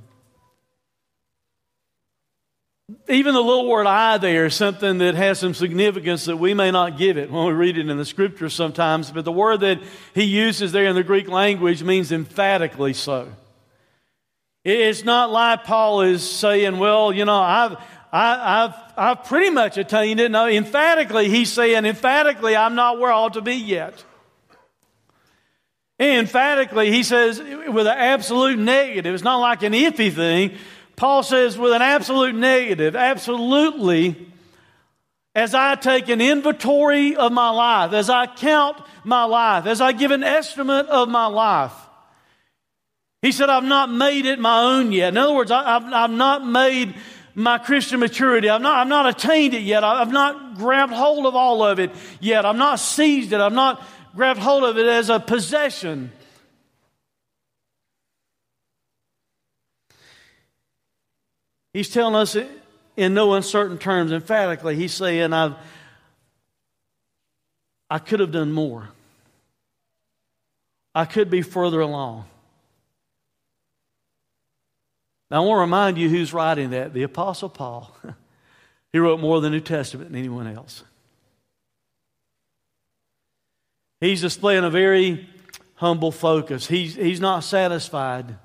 Even 3.08 3.32
the 3.32 3.40
little 3.40 3.66
word 3.66 3.86
I 3.86 4.18
there 4.18 4.44
is 4.44 4.54
something 4.54 4.98
that 4.98 5.14
has 5.14 5.38
some 5.38 5.54
significance 5.54 6.26
that 6.26 6.36
we 6.36 6.52
may 6.52 6.70
not 6.70 6.98
give 6.98 7.16
it 7.16 7.30
when 7.30 7.46
we 7.46 7.52
read 7.54 7.78
it 7.78 7.88
in 7.88 7.96
the 7.96 8.04
scriptures 8.04 8.52
sometimes, 8.52 9.10
but 9.10 9.24
the 9.24 9.32
word 9.32 9.60
that 9.60 9.80
he 10.14 10.24
uses 10.24 10.70
there 10.70 10.84
in 10.84 10.94
the 10.94 11.02
Greek 11.02 11.28
language 11.28 11.82
means 11.82 12.12
emphatically 12.12 12.92
so. 12.92 13.32
It's 14.64 15.02
not 15.02 15.30
like 15.30 15.64
Paul 15.64 16.02
is 16.02 16.28
saying, 16.28 16.78
well, 16.78 17.10
you 17.10 17.24
know, 17.24 17.40
I've, 17.40 17.76
I, 18.12 18.62
have 18.62 18.92
I've 18.96 19.24
pretty 19.24 19.50
much 19.50 19.78
attained 19.78 20.20
it. 20.20 20.30
No, 20.30 20.46
emphatically, 20.46 21.30
he's 21.30 21.50
saying, 21.50 21.86
emphatically, 21.86 22.54
I'm 22.54 22.74
not 22.74 22.98
where 22.98 23.10
I 23.10 23.14
ought 23.14 23.34
to 23.34 23.42
be 23.42 23.54
yet. 23.54 24.04
Emphatically, 25.98 26.90
he 26.90 27.02
says 27.02 27.38
with 27.38 27.86
an 27.86 27.98
absolute 27.98 28.58
negative. 28.58 29.14
It's 29.14 29.24
not 29.24 29.38
like 29.38 29.62
an 29.62 29.72
iffy 29.72 30.12
thing. 30.12 30.58
Paul 30.96 31.22
says 31.22 31.58
with 31.58 31.72
an 31.72 31.82
absolute 31.82 32.34
negative, 32.34 32.94
absolutely, 32.94 34.30
as 35.34 35.54
I 35.54 35.74
take 35.74 36.08
an 36.08 36.20
inventory 36.20 37.16
of 37.16 37.32
my 37.32 37.50
life, 37.50 37.92
as 37.92 38.08
I 38.08 38.26
count 38.26 38.80
my 39.02 39.24
life, 39.24 39.66
as 39.66 39.80
I 39.80 39.92
give 39.92 40.12
an 40.12 40.22
estimate 40.22 40.86
of 40.86 41.08
my 41.08 41.26
life, 41.26 41.72
he 43.22 43.32
said, 43.32 43.48
I've 43.48 43.64
not 43.64 43.90
made 43.90 44.26
it 44.26 44.38
my 44.38 44.62
own 44.62 44.92
yet. 44.92 45.08
In 45.08 45.16
other 45.16 45.34
words, 45.34 45.50
I, 45.50 45.64
have 45.64 45.84
I've 45.92 46.10
not 46.10 46.46
made 46.46 46.94
my 47.34 47.58
Christian 47.58 47.98
maturity. 47.98 48.48
I've 48.48 48.60
not, 48.60 48.78
I've 48.78 48.86
not 48.86 49.08
attained 49.08 49.54
it 49.54 49.62
yet. 49.62 49.82
I've 49.82 50.12
not 50.12 50.56
grabbed 50.56 50.92
hold 50.92 51.26
of 51.26 51.34
all 51.34 51.64
of 51.64 51.78
it 51.78 51.90
yet. 52.20 52.44
I've 52.44 52.56
not 52.56 52.78
seized 52.78 53.32
it. 53.32 53.40
I've 53.40 53.52
not 53.52 53.82
grabbed 54.14 54.40
hold 54.40 54.62
of 54.62 54.78
it 54.78 54.86
as 54.86 55.08
a 55.08 55.18
possession. 55.18 56.12
He's 61.74 61.90
telling 61.90 62.14
us 62.14 62.36
in 62.96 63.14
no 63.14 63.34
uncertain 63.34 63.78
terms, 63.78 64.12
emphatically, 64.12 64.76
he's 64.76 64.94
saying, 64.94 65.32
I've, 65.32 65.56
I 67.90 67.98
could 67.98 68.20
have 68.20 68.30
done 68.30 68.52
more. 68.52 68.88
I 70.94 71.04
could 71.04 71.28
be 71.28 71.42
further 71.42 71.80
along. 71.80 72.26
Now, 75.30 75.42
I 75.42 75.46
want 75.46 75.56
to 75.56 75.60
remind 75.62 75.98
you 75.98 76.08
who's 76.08 76.32
writing 76.32 76.70
that 76.70 76.94
the 76.94 77.02
Apostle 77.02 77.48
Paul. 77.48 77.94
he 78.92 78.98
wrote 78.98 79.18
more 79.18 79.38
of 79.38 79.42
the 79.42 79.50
New 79.50 79.60
Testament 79.60 80.10
than 80.10 80.18
anyone 80.18 80.46
else. 80.46 80.84
He's 84.00 84.20
displaying 84.20 84.62
a 84.62 84.70
very 84.70 85.28
humble 85.74 86.12
focus. 86.12 86.68
He's, 86.68 86.94
he's 86.94 87.20
not 87.20 87.42
satisfied 87.42 88.36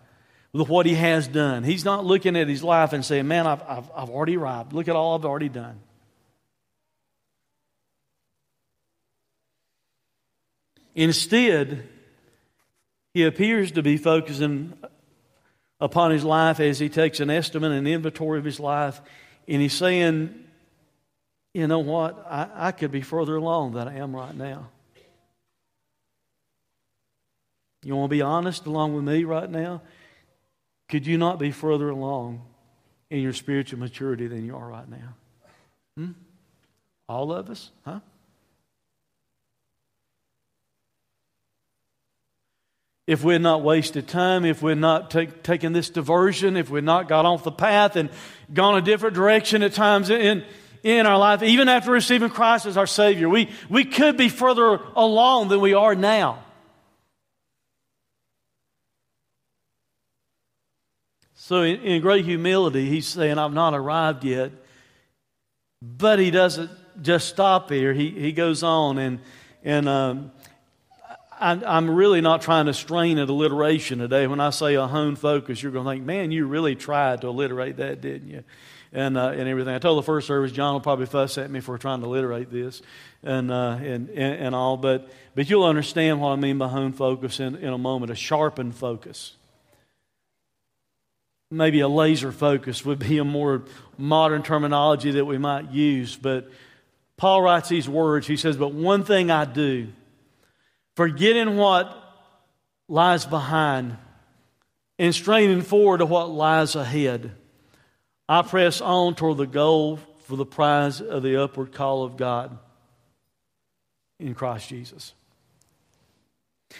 with 0.54 0.68
what 0.68 0.86
he 0.86 0.95
has 0.95 1.28
done. 1.28 1.64
He's 1.64 1.86
not 1.86 2.06
looking 2.06 2.36
at 2.36 2.47
his 2.47 2.64
life 2.64 2.93
and 2.93 3.06
saying, 3.06 3.28
Man, 3.28 3.45
I've, 3.45 3.62
I've, 3.64 3.91
I've 3.95 4.10
already 4.10 4.38
arrived. 4.38 4.74
Look 4.74 4.88
at 4.88 4.95
all 4.95 5.16
I've 5.16 5.26
already 5.26 5.50
done. 5.50 5.80
Instead, 10.95 11.88
he 13.14 13.24
appears 13.24 13.72
to 13.74 13.84
be 13.84 13.97
focusing 13.97 14.74
upon 15.80 16.12
his 16.12 16.24
life 16.24 16.60
as 16.60 16.80
he 16.80 16.89
takes 16.89 17.20
an 17.20 17.30
estimate 17.30 17.72
and 17.72 17.88
inventory 17.88 18.39
of 18.39 18.45
his 18.45 18.60
life, 18.60 19.00
and 19.47 19.62
he's 19.62 19.74
saying, 19.74 20.34
You 21.54 21.68
know 21.68 21.80
what? 21.80 22.26
I, 22.30 22.50
I 22.54 22.72
could 22.72 22.91
be 22.91 23.02
further 23.02 23.36
along 23.36 23.74
than 23.74 23.88
I 23.88 23.97
am 23.97 24.16
right 24.16 24.36
now. 24.36 24.70
You 27.84 27.95
want 27.95 28.10
to 28.10 28.16
be 28.16 28.22
honest 28.22 28.66
along 28.66 28.93
with 28.93 29.06
me 29.06 29.24
right 29.24 29.50
now? 29.50 29.82
Could 30.89 31.05
you 31.05 31.17
not 31.17 31.39
be 31.39 31.51
further 31.51 31.89
along 31.89 32.41
in 33.09 33.21
your 33.21 33.33
spiritual 33.33 33.79
maturity 33.79 34.27
than 34.27 34.45
you 34.45 34.55
are 34.55 34.67
right 34.67 34.89
now? 34.89 35.15
Hmm? 35.95 36.11
All 37.07 37.31
of 37.31 37.49
us? 37.49 37.71
Huh? 37.85 37.99
if 43.09 43.23
we 43.23 43.33
had 43.33 43.41
not 43.41 43.63
wasted 43.63 44.07
time, 44.07 44.45
if 44.45 44.61
we 44.61 44.69
had 44.69 44.77
not 44.77 45.09
take, 45.09 45.41
taken 45.41 45.73
this 45.73 45.89
diversion, 45.89 46.55
if 46.55 46.69
we 46.69 46.77
had 46.77 46.83
not 46.83 47.07
got 47.07 47.25
off 47.25 47.43
the 47.43 47.51
path 47.51 47.95
and 47.95 48.07
gone 48.53 48.77
a 48.77 48.83
different 48.83 49.15
direction 49.15 49.63
at 49.63 49.73
times 49.73 50.11
in, 50.11 50.45
in 50.83 51.07
our 51.07 51.17
life, 51.17 51.41
even 51.41 51.69
after 51.69 51.89
receiving 51.89 52.29
Christ 52.29 52.67
as 52.67 52.77
our 52.77 52.85
Savior, 52.85 53.27
we, 53.27 53.49
we 53.67 53.83
could 53.83 54.15
be 54.15 54.29
further 54.29 54.79
along 54.95 55.47
than 55.47 55.59
we 55.59 55.73
are 55.73 55.95
now. 55.95 56.45
So, 61.50 61.64
in, 61.64 61.82
in 61.82 62.02
great 62.04 62.26
humility, 62.26 62.88
he's 62.88 63.08
saying, 63.08 63.39
I've 63.39 63.54
not 63.54 63.74
arrived 63.74 64.24
yet. 64.24 64.52
But 65.82 66.20
he 66.20 66.30
doesn't 66.30 66.70
just 67.02 67.28
stop 67.28 67.72
here, 67.72 67.91
He, 67.91 68.12
he 68.12 68.34
goes 68.34 68.62
on 68.62 69.00
and, 69.00 69.20
and 69.64 69.89
um, 69.89 70.32
I, 71.39 71.78
am 71.78 71.89
really 71.89 72.22
not 72.22 72.43
trying 72.43 72.68
to 72.68 72.74
strain 72.76 73.18
at 73.18 73.30
alliteration 73.30 73.97
today. 73.97 74.28
When 74.28 74.39
I 74.39 74.52
say 74.52 74.76
a 74.76 74.86
hone 74.86 75.16
focus, 75.16 75.64
you're 75.64 75.72
going 75.72 75.86
to 75.86 75.91
think, 75.91 76.06
man, 76.06 76.30
you 76.30 76.45
really 76.45 76.76
tried 76.76 77.22
to 77.22 77.30
alliterate 77.30 77.78
that, 77.78 78.00
didn't 78.00 78.30
you? 78.30 78.43
And, 78.93 79.18
uh, 79.18 79.30
and 79.30 79.50
everything. 79.50 79.74
I 79.74 79.80
told 79.80 79.97
the 79.97 80.06
first 80.06 80.28
service, 80.28 80.52
John 80.52 80.74
will 80.74 80.82
probably 80.82 81.08
fuss 81.08 81.39
at 81.39 81.50
me 81.50 81.62
for 81.62 81.76
trying 81.80 82.02
to 82.02 82.06
alliterate 82.06 82.52
this 82.52 82.84
and, 83.24 83.50
uh, 83.50 83.80
and, 83.82 84.10
and, 84.10 84.36
and, 84.36 84.54
all, 84.54 84.78
but, 84.78 85.10
but 85.34 85.50
you'll 85.50 85.66
understand 85.66 86.22
what 86.22 86.30
I 86.30 86.36
mean 86.36 86.60
by 86.60 86.68
hone 86.68 86.93
focus 86.93 87.39
in, 87.39 87.56
in 87.56 87.74
a 87.74 87.78
moment 87.80 88.12
a 88.12 88.16
sharpened 88.16 88.76
focus. 88.76 89.34
Maybe 91.52 91.80
a 91.80 91.88
laser 91.88 92.32
focus 92.32 92.86
would 92.86 93.00
be 93.00 93.18
a 93.18 93.24
more 93.24 93.64
modern 93.97 94.43
terminology 94.43 95.12
that 95.12 95.26
we 95.26 95.38
might 95.38 95.72
use, 95.72 96.16
but 96.16 96.50
Paul 97.18 97.41
writes 97.41 97.68
these 97.68 97.89
words. 97.89 98.28
He 98.28 98.38
says, 98.38 98.56
But 98.56 98.74
one 98.74 99.04
thing 99.04 99.30
I 99.30 99.45
do, 99.45 99.89
forgetting 100.95 101.58
what 101.58 101.95
lies 102.88 103.26
behind 103.26 103.97
and 104.97 105.16
straining 105.16 105.62
forward 105.62 106.00
to 106.00 106.06
what 106.06 106.30
lies 106.30 106.76
ahead. 106.76 107.32
I 108.28 108.41
press 108.41 108.82
on 108.82 109.16
toward 109.16 109.38
the 109.38 109.47
goal 109.47 110.00
for 110.26 110.36
the 110.36 110.45
prize 110.45 111.02
of 111.02 111.24
the 111.24 111.41
upward 111.41 111.72
call 111.74 112.04
of 112.04 112.18
God 112.18 112.58
in 114.20 114.36
Christ 114.36 114.70
Jesus. 114.70 115.14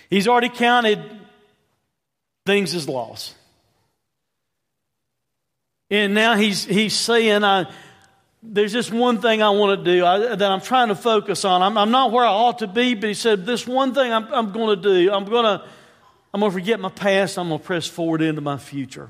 He's 0.10 0.28
already 0.28 0.50
counted 0.50 1.02
things 2.46 2.76
as 2.76 2.88
loss. 2.88 3.34
And 5.90 6.14
now 6.14 6.36
he's, 6.36 6.66
he's 6.66 6.94
saying, 6.94 7.44
I, 7.44 7.72
there's 8.44 8.72
just 8.72 8.92
one 8.92 9.22
thing 9.22 9.42
I 9.42 9.50
want 9.50 9.84
to 9.84 9.92
do 9.96 10.06
I, 10.06 10.36
that 10.36 10.52
I'm 10.52 10.62
trying 10.62 10.90
to 10.90 10.96
focus 10.96 11.44
on. 11.46 11.62
I'm, 11.62 11.78
I'm, 11.78 11.92
not 11.92 12.12
where 12.12 12.24
I 12.24 12.30
ought 12.30 12.60
to 12.60 12.68
be, 12.68 12.94
but 12.94 13.08
he 13.08 13.14
said, 13.14 13.46
this 13.46 13.68
one 13.68 13.94
thing 13.94 14.14
I'm, 14.14 14.32
I'm 14.34 14.52
going 14.52 14.82
to 14.82 14.82
do. 14.82 15.12
I'm 15.12 15.26
going 15.26 15.46
to, 15.46 15.66
I'm 16.34 16.40
going 16.40 16.52
to 16.52 16.54
forget 16.54 16.80
my 16.80 16.90
past. 16.90 17.38
I'm 17.38 17.50
going 17.50 17.60
to 17.60 17.66
press 17.66 17.88
forward 17.88 18.22
into 18.22 18.42
my 18.42 18.58
future. 18.58 19.10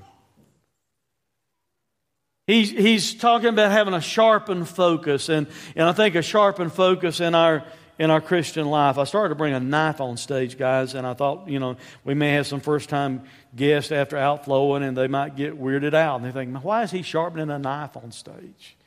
He's, 2.48 2.72
he's 2.72 3.14
talking 3.14 3.50
about 3.50 3.72
having 3.72 3.94
a 3.94 4.02
sharpened 4.02 4.68
focus, 4.68 5.30
and, 5.30 5.46
and 5.76 5.88
I 5.88 5.92
think 5.92 6.16
a 6.16 6.24
sharpened 6.24 6.74
focus 6.74 7.20
in 7.20 7.36
our, 7.36 7.64
in 8.00 8.10
our 8.10 8.22
Christian 8.22 8.66
life. 8.68 8.98
I 8.98 9.04
started 9.04 9.30
to 9.30 9.36
bring 9.36 9.54
a 9.54 9.60
knife 9.60 10.00
on 10.00 10.16
stage, 10.16 10.58
guys, 10.58 10.96
and 10.96 11.06
I 11.06 11.14
thought, 11.14 11.50
you 11.50 11.60
know, 11.60 11.76
we 12.06 12.14
may 12.14 12.32
have 12.32 12.48
some 12.48 12.62
first 12.62 12.88
time 12.88 13.24
guests 13.56 13.92
after 13.92 14.18
outflowing, 14.18 14.84
and 14.84 14.98
they 14.98 15.08
might 15.08 15.36
get 15.36 15.62
weirded 15.62 15.94
out. 15.94 16.16
And 16.16 16.26
they 16.26 16.32
think, 16.32 16.64
why 16.64 16.84
is 16.84 16.92
he 16.92 17.02
sharpening 17.02 17.50
a 17.50 17.60
knife 17.60 17.98
on 17.98 18.12
stage? 18.12 18.78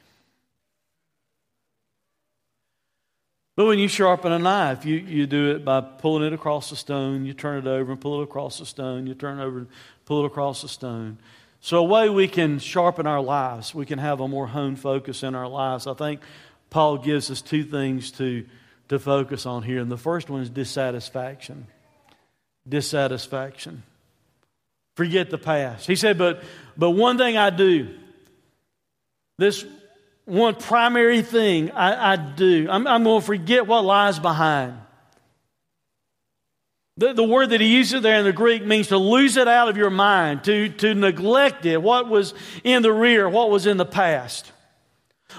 But 3.55 3.67
when 3.67 3.79
you 3.79 3.87
sharpen 3.87 4.33
a 4.33 4.39
knife, 4.39 4.87
you, 4.87 4.97
you 4.97 5.27
do 5.27 5.51
it 5.51 5.63
by 5.63 5.83
pulling 5.83 6.27
it 6.27 6.33
across 6.33 6.71
the 6.71 6.77
stone, 6.77 7.27
you 7.27 7.35
turn 7.35 7.59
it 7.59 7.69
over 7.69 7.93
and 7.93 8.01
pull 8.01 8.23
it 8.23 8.25
across 8.25 8.59
the 8.59 8.65
stone, 8.65 9.07
you 9.07 9.15
turn 9.15 9.39
it 9.39 9.45
over 9.45 9.59
and 9.59 9.69
pull 10.07 10.25
it 10.25 10.27
across 10.27 10.63
the 10.63 10.69
stone. 10.69 11.19
So, 11.61 11.77
a 11.77 11.83
way 11.85 12.09
we 12.09 12.29
can 12.29 12.59
sharpen 12.59 13.07
our 13.07 13.21
lives, 13.21 13.75
we 13.75 13.85
can 13.85 13.99
have 13.99 14.21
a 14.21 14.27
more 14.27 14.47
honed 14.47 14.81
focus 14.81 15.23
in 15.23 15.35
our 15.35 15.47
lives. 15.47 15.87
I 15.87 15.93
think 15.93 16.23
Paul 16.71 16.97
gives 16.97 17.31
us 17.31 17.43
two 17.43 17.63
things 17.63 18.11
to, 18.13 18.47
to 18.89 18.99
focus 18.99 19.47
on 19.47 19.63
here. 19.63 19.81
And 19.81 19.91
the 19.91 19.97
first 19.97 20.29
one 20.31 20.43
is 20.43 20.51
dissatisfaction. 20.51 21.67
Dissatisfaction. 22.69 23.83
Forget 24.97 25.31
the 25.31 25.39
past. 25.39 25.87
He 25.87 25.97
said, 25.97 26.19
but, 26.19 26.43
but 26.77 26.91
one 26.91 27.19
thing 27.19 27.37
I 27.37 27.51
do, 27.51 27.95
this 29.39 29.65
one 30.25 30.55
primary 30.55 31.23
thing 31.23 31.71
I, 31.73 32.13
I 32.13 32.17
do. 32.17 32.69
I'm, 32.71 32.87
I'm 32.87 33.03
going 33.05 33.21
to 33.21 33.27
forget 33.27 33.67
what 33.67 33.85
lies 33.85 34.19
behind. 34.19 34.79
The, 36.99 37.15
the 37.15 37.25
word 37.25 37.51
that 37.51 37.61
he 37.61 37.69
uses 37.69 38.03
there 38.03 38.19
in 38.19 38.25
the 38.25 38.33
Greek 38.33 38.65
means 38.65 38.89
to 38.89 38.99
lose 38.99 39.37
it 39.37 39.49
out 39.49 39.69
of 39.69 39.79
your 39.79 39.91
mind, 39.91 40.45
to, 40.45 40.69
to 40.69 40.95
neglect 40.95 41.65
it, 41.65 41.83
what 41.83 42.09
was 42.09 42.35
in 42.65 42.83
the 42.83 42.93
rear, 42.93 43.29
what 43.29 43.51
was 43.51 43.67
in 43.67 43.79
the 43.79 43.87
past. 43.87 44.53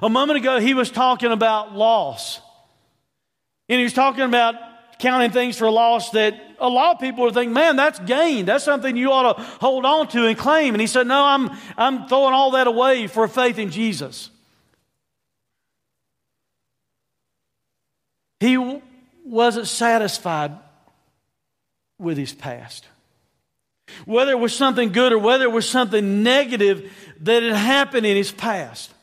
A 0.01 0.09
moment 0.09 0.39
ago, 0.39 0.59
he 0.59 0.73
was 0.73 0.89
talking 0.89 1.31
about 1.31 1.75
loss. 1.75 2.41
And 3.73 3.79
he 3.79 3.85
was 3.85 3.93
talking 3.93 4.23
about 4.23 4.53
counting 4.99 5.31
things 5.31 5.57
for 5.57 5.67
loss 5.71 6.11
that 6.11 6.39
a 6.59 6.69
lot 6.69 6.93
of 6.93 7.01
people 7.01 7.23
would 7.23 7.33
think, 7.33 7.51
man, 7.51 7.75
that's 7.75 7.97
gain. 8.01 8.45
That's 8.45 8.63
something 8.63 8.95
you 8.95 9.11
ought 9.11 9.35
to 9.35 9.43
hold 9.43 9.83
on 9.83 10.07
to 10.09 10.27
and 10.27 10.37
claim. 10.37 10.75
And 10.75 10.81
he 10.81 10.85
said, 10.85 11.07
no, 11.07 11.25
I'm, 11.25 11.49
I'm 11.75 12.07
throwing 12.07 12.35
all 12.35 12.51
that 12.51 12.67
away 12.67 13.07
for 13.07 13.27
faith 13.27 13.57
in 13.57 13.71
Jesus. 13.71 14.29
He 18.39 18.79
wasn't 19.25 19.67
satisfied 19.67 20.51
with 21.97 22.15
his 22.15 22.31
past. 22.31 22.85
Whether 24.05 24.33
it 24.33 24.39
was 24.39 24.55
something 24.55 24.91
good 24.91 25.13
or 25.13 25.17
whether 25.17 25.45
it 25.45 25.51
was 25.51 25.67
something 25.67 26.21
negative 26.21 26.93
that 27.21 27.41
had 27.41 27.55
happened 27.55 28.05
in 28.05 28.15
his 28.15 28.31
past. 28.31 28.93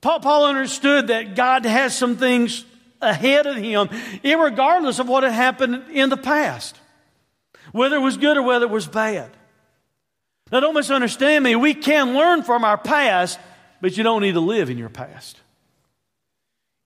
Paul, 0.00 0.20
Paul 0.20 0.46
understood 0.46 1.08
that 1.08 1.34
God 1.34 1.64
has 1.64 1.98
some 1.98 2.16
things 2.16 2.64
ahead 3.00 3.46
of 3.46 3.56
him, 3.56 3.88
regardless 4.22 4.98
of 4.98 5.08
what 5.08 5.22
had 5.22 5.32
happened 5.32 5.84
in 5.92 6.10
the 6.10 6.16
past. 6.16 6.76
whether 7.72 7.96
it 7.96 8.00
was 8.00 8.16
good 8.16 8.36
or 8.36 8.42
whether 8.42 8.64
it 8.64 8.70
was 8.70 8.86
bad. 8.86 9.30
Now, 10.50 10.60
don't 10.60 10.74
misunderstand 10.74 11.44
me. 11.44 11.54
We 11.56 11.74
can 11.74 12.14
learn 12.14 12.42
from 12.42 12.64
our 12.64 12.78
past, 12.78 13.38
but 13.80 13.96
you 13.96 14.02
don't 14.02 14.22
need 14.22 14.32
to 14.32 14.40
live 14.40 14.68
in 14.68 14.78
your 14.78 14.88
past. 14.88 15.40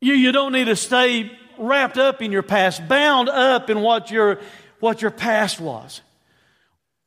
You, 0.01 0.13
you 0.13 0.33
don't 0.33 0.53
need 0.53 0.67
to 0.67 0.77
stay 0.77 1.31
wrapped 1.57 1.97
up 1.97 2.21
in 2.21 2.31
your 2.31 2.43
past, 2.43 2.87
bound 2.89 3.29
up 3.29 3.71
in 3.71 3.81
what 3.81 4.11
your, 4.11 4.41
what 4.81 5.01
your 5.01 5.11
past 5.11 5.61
was. 5.61 6.03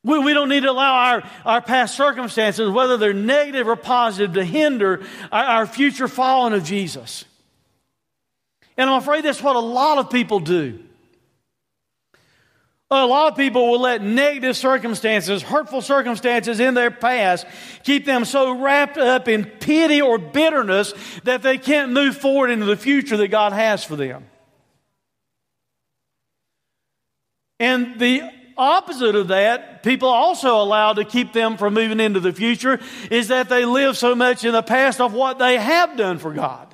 We, 0.04 0.18
we 0.20 0.34
don't 0.34 0.50
need 0.50 0.64
to 0.64 0.72
allow 0.72 0.94
our, 0.96 1.24
our 1.46 1.62
past 1.62 1.96
circumstances, 1.96 2.70
whether 2.70 2.98
they're 2.98 3.14
negative 3.14 3.68
or 3.68 3.76
positive, 3.76 4.34
to 4.34 4.44
hinder 4.44 5.04
our, 5.32 5.44
our 5.44 5.68
future 5.68 6.08
following 6.08 6.54
of 6.54 6.64
Jesus. 6.64 7.26
And 8.78 8.90
I'm 8.90 9.00
afraid 9.00 9.26
that's 9.26 9.42
what 9.42 9.56
a 9.56 9.60
lot 9.60 9.98
of 9.98 10.10
people 10.10 10.40
do. 10.40 10.80
A 12.90 13.06
lot 13.06 13.30
of 13.32 13.38
people 13.38 13.70
will 13.70 13.82
let 13.82 14.02
negative 14.02 14.56
circumstances, 14.56 15.42
hurtful 15.42 15.82
circumstances 15.82 16.62
in 16.62 16.74
their 16.74 16.90
past 16.90 17.46
keep 17.84 18.06
them 18.06 18.24
so 18.24 18.58
wrapped 18.62 18.98
up 18.98 19.28
in 19.28 19.44
pity 19.44 20.02
or 20.02 20.18
bitterness 20.18 20.94
that 21.26 21.42
they 21.42 21.58
can't 21.58 21.92
move 21.92 22.16
forward 22.16 22.50
into 22.50 22.66
the 22.66 22.78
future 22.78 23.18
that 23.18 23.28
God 23.28 23.52
has 23.52 23.84
for 23.84 23.98
them. 23.98 24.26
And 27.60 28.00
the 28.00 28.22
opposite 28.58 29.16
of 29.16 29.30
that, 29.30 29.84
people 29.84 30.08
also 30.08 30.62
allow 30.62 30.94
to 30.94 31.04
keep 31.04 31.34
them 31.34 31.58
from 31.58 31.74
moving 31.74 32.00
into 32.00 32.22
the 32.22 32.32
future, 32.32 32.80
is 33.12 33.28
that 33.28 33.50
they 33.50 33.66
live 33.66 33.98
so 33.98 34.16
much 34.16 34.46
in 34.46 34.54
the 34.54 34.64
past 34.64 35.02
of 35.02 35.14
what 35.14 35.40
they 35.40 35.58
have 35.58 35.98
done 35.98 36.20
for 36.20 36.32
God. 36.32 36.67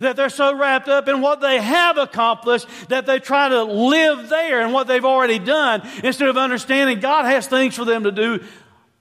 That 0.00 0.16
they're 0.16 0.28
so 0.28 0.56
wrapped 0.56 0.88
up 0.88 1.08
in 1.08 1.20
what 1.20 1.40
they 1.40 1.60
have 1.60 1.98
accomplished 1.98 2.66
that 2.88 3.06
they 3.06 3.18
try 3.18 3.48
to 3.48 3.62
live 3.64 4.28
there 4.28 4.60
and 4.60 4.72
what 4.72 4.86
they've 4.86 5.04
already 5.04 5.38
done 5.38 5.88
instead 6.04 6.28
of 6.28 6.36
understanding 6.36 7.00
God 7.00 7.24
has 7.24 7.46
things 7.46 7.74
for 7.74 7.84
them 7.84 8.04
to 8.04 8.12
do 8.12 8.44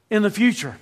in 0.10 0.22
the 0.22 0.30
future. 0.30 0.78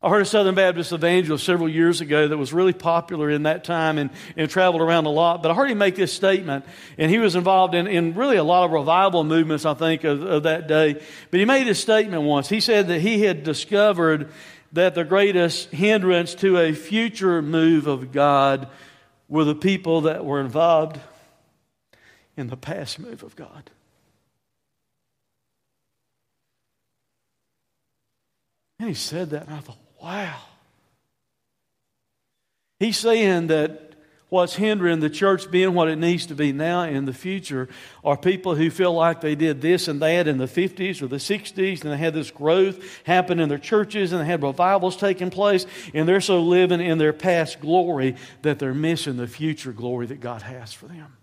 I 0.00 0.10
heard 0.10 0.22
a 0.22 0.26
Southern 0.26 0.54
Baptist 0.54 0.92
evangelist 0.92 1.44
several 1.44 1.68
years 1.68 2.00
ago 2.00 2.28
that 2.28 2.36
was 2.36 2.52
really 2.52 2.72
popular 2.72 3.28
in 3.30 3.42
that 3.42 3.64
time 3.64 3.98
and, 3.98 4.10
and 4.36 4.48
traveled 4.48 4.80
around 4.80 5.06
a 5.06 5.10
lot. 5.10 5.42
But 5.42 5.50
I 5.50 5.54
heard 5.54 5.68
him 5.68 5.78
make 5.78 5.96
this 5.96 6.12
statement, 6.12 6.64
and 6.98 7.10
he 7.10 7.18
was 7.18 7.34
involved 7.34 7.74
in, 7.74 7.88
in 7.88 8.14
really 8.14 8.36
a 8.36 8.44
lot 8.44 8.64
of 8.64 8.70
revival 8.70 9.24
movements, 9.24 9.64
I 9.64 9.74
think, 9.74 10.04
of, 10.04 10.22
of 10.22 10.44
that 10.44 10.68
day. 10.68 11.02
But 11.32 11.40
he 11.40 11.44
made 11.44 11.66
this 11.66 11.80
statement 11.80 12.22
once. 12.22 12.48
He 12.48 12.60
said 12.60 12.86
that 12.86 13.00
he 13.00 13.22
had 13.22 13.42
discovered 13.42 14.30
that 14.72 14.94
the 14.94 15.04
greatest 15.04 15.70
hindrance 15.70 16.34
to 16.36 16.58
a 16.58 16.72
future 16.72 17.40
move 17.40 17.86
of 17.86 18.12
God 18.12 18.68
were 19.28 19.44
the 19.44 19.54
people 19.54 20.02
that 20.02 20.24
were 20.24 20.40
involved 20.40 21.00
in 22.36 22.48
the 22.48 22.56
past 22.56 22.98
move 22.98 23.22
of 23.22 23.34
God. 23.36 23.70
And 28.78 28.88
he 28.88 28.94
said 28.94 29.30
that, 29.30 29.46
and 29.46 29.54
I 29.56 29.60
thought, 29.60 29.78
wow. 30.00 30.38
He's 32.78 32.96
saying 32.96 33.48
that 33.48 33.87
what's 34.28 34.56
hindering 34.56 35.00
the 35.00 35.08
church 35.08 35.50
being 35.50 35.72
what 35.72 35.88
it 35.88 35.96
needs 35.96 36.26
to 36.26 36.34
be 36.34 36.52
now 36.52 36.82
in 36.82 37.06
the 37.06 37.12
future 37.12 37.68
are 38.04 38.16
people 38.16 38.54
who 38.54 38.70
feel 38.70 38.92
like 38.92 39.20
they 39.20 39.34
did 39.34 39.60
this 39.62 39.88
and 39.88 40.02
that 40.02 40.28
in 40.28 40.36
the 40.36 40.46
50s 40.46 41.00
or 41.00 41.06
the 41.06 41.16
60s 41.16 41.82
and 41.82 41.92
they 41.92 41.96
had 41.96 42.12
this 42.12 42.30
growth 42.30 42.78
happen 43.04 43.40
in 43.40 43.48
their 43.48 43.58
churches 43.58 44.12
and 44.12 44.20
they 44.20 44.26
had 44.26 44.42
revivals 44.42 44.96
taking 44.96 45.30
place 45.30 45.66
and 45.94 46.06
they're 46.06 46.20
so 46.20 46.40
living 46.42 46.80
in 46.80 46.98
their 46.98 47.12
past 47.12 47.60
glory 47.60 48.16
that 48.42 48.58
they're 48.58 48.74
missing 48.74 49.16
the 49.16 49.26
future 49.26 49.72
glory 49.72 50.06
that 50.06 50.20
God 50.20 50.42
has 50.42 50.72
for 50.72 50.86
them. 50.86 51.16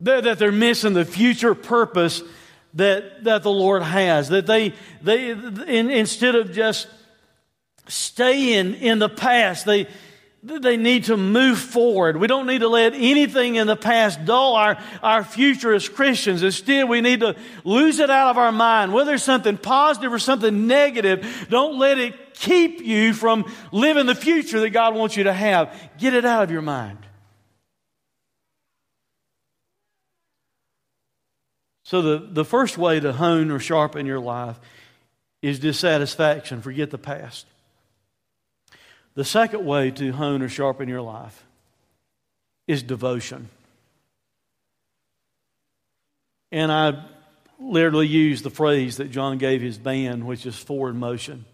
That 0.00 0.38
they're 0.38 0.52
missing 0.52 0.92
the 0.92 1.04
future 1.04 1.54
purpose 1.54 2.22
that, 2.74 3.24
that 3.24 3.42
the 3.42 3.50
Lord 3.50 3.82
has. 3.82 4.28
That 4.28 4.46
they, 4.46 4.74
they 5.00 5.30
in, 5.30 5.90
instead 5.90 6.34
of 6.34 6.52
just 6.52 6.88
staying 7.86 8.74
in 8.74 8.98
the 8.98 9.08
past, 9.08 9.64
they, 9.64 9.86
they 10.44 10.76
need 10.76 11.04
to 11.04 11.16
move 11.16 11.58
forward. 11.58 12.18
We 12.18 12.26
don't 12.26 12.46
need 12.46 12.58
to 12.58 12.68
let 12.68 12.92
anything 12.94 13.56
in 13.56 13.66
the 13.66 13.76
past 13.76 14.24
dull 14.26 14.56
our, 14.56 14.78
our 15.02 15.24
future 15.24 15.72
as 15.72 15.88
Christians. 15.88 16.42
Instead, 16.42 16.86
we 16.86 17.00
need 17.00 17.20
to 17.20 17.34
lose 17.64 17.98
it 17.98 18.10
out 18.10 18.30
of 18.30 18.38
our 18.38 18.52
mind. 18.52 18.92
Whether 18.92 19.14
it's 19.14 19.24
something 19.24 19.56
positive 19.56 20.12
or 20.12 20.18
something 20.18 20.66
negative, 20.66 21.46
don't 21.48 21.78
let 21.78 21.96
it 21.96 22.34
keep 22.34 22.82
you 22.82 23.14
from 23.14 23.50
living 23.72 24.04
the 24.04 24.14
future 24.14 24.60
that 24.60 24.70
God 24.70 24.94
wants 24.94 25.16
you 25.16 25.24
to 25.24 25.32
have. 25.32 25.74
Get 25.98 26.12
it 26.12 26.26
out 26.26 26.42
of 26.42 26.50
your 26.50 26.62
mind. 26.62 26.98
So, 31.84 32.02
the, 32.02 32.28
the 32.30 32.44
first 32.44 32.76
way 32.76 33.00
to 33.00 33.12
hone 33.12 33.50
or 33.50 33.58
sharpen 33.58 34.04
your 34.04 34.20
life 34.20 34.58
is 35.40 35.58
dissatisfaction. 35.58 36.60
Forget 36.60 36.90
the 36.90 36.98
past. 36.98 37.46
The 39.14 39.24
second 39.24 39.64
way 39.64 39.90
to 39.92 40.12
hone 40.12 40.42
or 40.42 40.48
sharpen 40.48 40.88
your 40.88 41.02
life 41.02 41.44
is 42.66 42.82
devotion. 42.82 43.48
And 46.50 46.72
I 46.72 47.04
literally 47.60 48.06
use 48.06 48.42
the 48.42 48.50
phrase 48.50 48.96
that 48.96 49.10
John 49.10 49.38
gave 49.38 49.60
his 49.60 49.78
band, 49.78 50.26
which 50.26 50.46
is 50.46 50.56
forward 50.56 50.96
motion. 50.96 51.44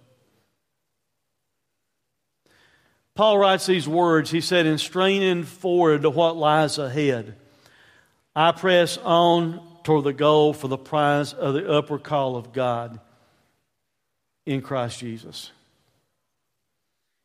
Paul 3.14 3.38
writes 3.38 3.66
these 3.66 3.88
words. 3.88 4.30
He 4.30 4.40
said, 4.40 4.66
In 4.66 4.78
straining 4.78 5.44
forward 5.44 6.02
to 6.02 6.10
what 6.10 6.36
lies 6.36 6.78
ahead, 6.78 7.36
I 8.34 8.52
press 8.52 8.96
on 8.98 9.60
toward 9.84 10.04
the 10.04 10.12
goal 10.12 10.54
for 10.54 10.68
the 10.68 10.78
prize 10.78 11.32
of 11.34 11.54
the 11.54 11.70
upward 11.70 12.02
call 12.02 12.36
of 12.36 12.52
God 12.52 13.00
in 14.46 14.62
Christ 14.62 15.00
Jesus. 15.00 15.50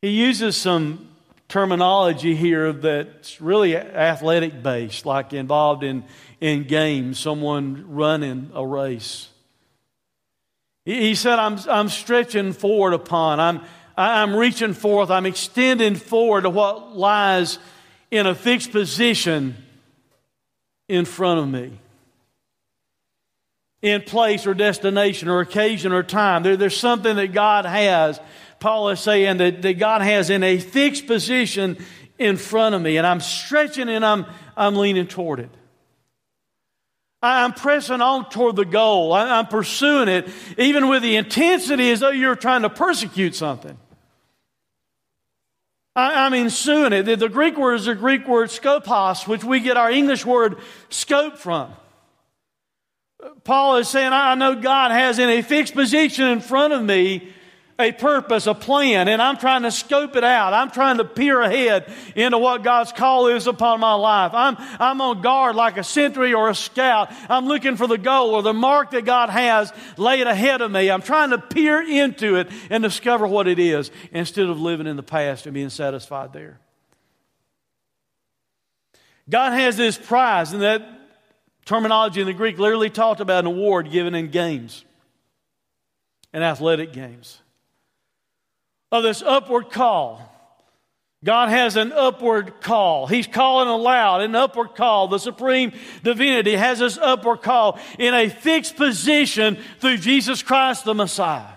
He 0.05 0.11
uses 0.11 0.55
some 0.55 1.07
terminology 1.47 2.35
here 2.35 2.71
that's 2.71 3.41
really 3.41 3.75
athletic 3.75 4.61
based, 4.61 5.03
like 5.03 5.33
involved 5.33 5.83
in, 5.83 6.03
in 6.39 6.65
games, 6.65 7.17
someone 7.17 7.85
running 7.89 8.51
a 8.53 8.63
race. 8.63 9.29
He 10.85 11.15
said, 11.15 11.39
I'm, 11.39 11.57
I'm 11.67 11.89
stretching 11.89 12.53
forward 12.53 12.93
upon, 12.93 13.39
I'm, 13.39 13.61
I'm 13.97 14.35
reaching 14.35 14.75
forth, 14.75 15.09
I'm 15.09 15.25
extending 15.25 15.95
forward 15.95 16.41
to 16.41 16.51
what 16.51 16.95
lies 16.95 17.57
in 18.11 18.27
a 18.27 18.35
fixed 18.35 18.71
position 18.71 19.55
in 20.87 21.05
front 21.05 21.39
of 21.39 21.49
me. 21.49 21.79
In 23.81 24.03
place 24.03 24.45
or 24.45 24.53
destination 24.53 25.29
or 25.29 25.39
occasion 25.39 25.91
or 25.91 26.03
time. 26.03 26.43
There, 26.43 26.57
there's 26.57 26.77
something 26.77 27.15
that 27.15 27.33
God 27.33 27.65
has 27.65 28.19
Paul 28.59 28.89
is 28.89 28.99
saying 28.99 29.37
that, 29.37 29.61
that 29.61 29.73
God 29.73 30.01
has 30.01 30.29
in 30.29 30.43
a 30.43 30.57
fixed 30.57 31.07
position 31.07 31.77
in 32.17 32.37
front 32.37 32.75
of 32.75 32.81
me, 32.81 32.97
and 32.97 33.05
I'm 33.05 33.19
stretching 33.19 33.89
and 33.89 34.05
I'm, 34.05 34.25
I'm 34.55 34.75
leaning 34.75 35.07
toward 35.07 35.39
it. 35.39 35.49
I'm 37.21 37.53
pressing 37.53 38.01
on 38.01 38.29
toward 38.29 38.55
the 38.55 38.65
goal. 38.65 39.13
I'm 39.13 39.47
pursuing 39.47 40.07
it, 40.07 40.29
even 40.57 40.89
with 40.89 41.01
the 41.01 41.15
intensity 41.15 41.89
as 41.91 41.99
though 41.99 42.11
you're 42.11 42.35
trying 42.35 42.61
to 42.61 42.69
persecute 42.69 43.35
something. 43.35 43.77
I'm 45.95 46.33
ensuing 46.33 46.91
it. 46.91 47.03
The 47.03 47.29
Greek 47.29 47.57
word 47.57 47.75
is 47.75 47.85
the 47.85 47.95
Greek 47.95 48.27
word 48.27 48.49
skopos, 48.49 49.27
which 49.27 49.43
we 49.43 49.61
get 49.61 49.77
our 49.77 49.89
English 49.89 50.25
word 50.25 50.57
scope 50.89 51.37
from. 51.37 51.71
Paul 53.43 53.77
is 53.77 53.87
saying, 53.87 54.11
I 54.11 54.35
know 54.35 54.55
God 54.55 54.91
has 54.91 55.19
in 55.19 55.29
a 55.29 55.41
fixed 55.41 55.73
position 55.73 56.25
in 56.25 56.41
front 56.41 56.73
of 56.73 56.83
me 56.83 57.33
a 57.77 57.91
purpose, 57.91 58.47
a 58.47 58.53
plan, 58.53 59.09
and 59.09 59.21
I'm 59.21 59.37
trying 59.37 59.63
to 59.63 59.71
scope 59.71 60.15
it 60.15 60.23
out. 60.23 60.53
I'm 60.53 60.71
trying 60.71 60.97
to 60.97 61.03
peer 61.03 61.41
ahead 61.41 61.91
into 62.15 62.37
what 62.37 62.63
God's 62.63 62.93
call 62.93 63.27
is 63.27 63.47
upon 63.47 63.81
my 63.81 63.93
life. 63.93 64.31
I'm, 64.33 64.55
I'm 64.79 65.01
on 65.01 65.21
guard 65.21 65.57
like 65.57 65.77
a 65.77 65.83
sentry 65.83 66.33
or 66.33 66.49
a 66.49 66.55
scout. 66.55 67.11
I'm 67.27 67.47
looking 67.47 67.75
for 67.75 67.85
the 67.85 67.97
goal 67.97 68.33
or 68.33 68.41
the 68.41 68.53
mark 68.53 68.91
that 68.91 69.03
God 69.03 69.29
has 69.29 69.73
laid 69.97 70.25
ahead 70.25 70.61
of 70.61 70.71
me. 70.71 70.89
I'm 70.89 71.01
trying 71.01 71.31
to 71.31 71.37
peer 71.37 71.81
into 71.81 72.37
it 72.37 72.49
and 72.69 72.81
discover 72.81 73.27
what 73.27 73.45
it 73.45 73.59
is 73.59 73.91
instead 74.11 74.45
of 74.45 74.59
living 74.59 74.87
in 74.87 74.95
the 74.95 75.03
past 75.03 75.45
and 75.45 75.53
being 75.53 75.69
satisfied 75.69 76.31
there. 76.31 76.59
God 79.27 79.51
has 79.51 79.75
this 79.75 79.97
prize, 79.97 80.53
and 80.53 80.61
that 80.61 80.87
terminology 81.65 82.21
in 82.21 82.27
the 82.27 82.33
Greek 82.33 82.57
literally 82.57 82.91
talked 82.91 83.19
about 83.19 83.39
an 83.39 83.47
award 83.47 83.91
given 83.91 84.15
in 84.15 84.29
games 84.29 84.85
and 86.31 86.43
athletic 86.43 86.93
games 86.93 87.41
of 88.97 89.03
this 89.03 89.21
upward 89.21 89.69
call. 89.69 90.21
God 91.23 91.49
has 91.49 91.75
an 91.75 91.91
upward 91.91 92.61
call. 92.61 93.07
He's 93.07 93.25
calling 93.25 93.67
aloud, 93.67 94.21
an 94.21 94.35
upward 94.35 94.75
call. 94.75 95.07
The 95.07 95.17
supreme 95.17 95.73
divinity 96.03 96.55
has 96.55 96.79
this 96.79 96.99
upward 96.99 97.41
call 97.41 97.79
in 97.97 98.13
a 98.13 98.29
fixed 98.29 98.75
position 98.75 99.57
through 99.79 99.97
Jesus 99.97 100.43
Christ 100.43 100.85
the 100.85 100.93
Messiah. 100.93 101.53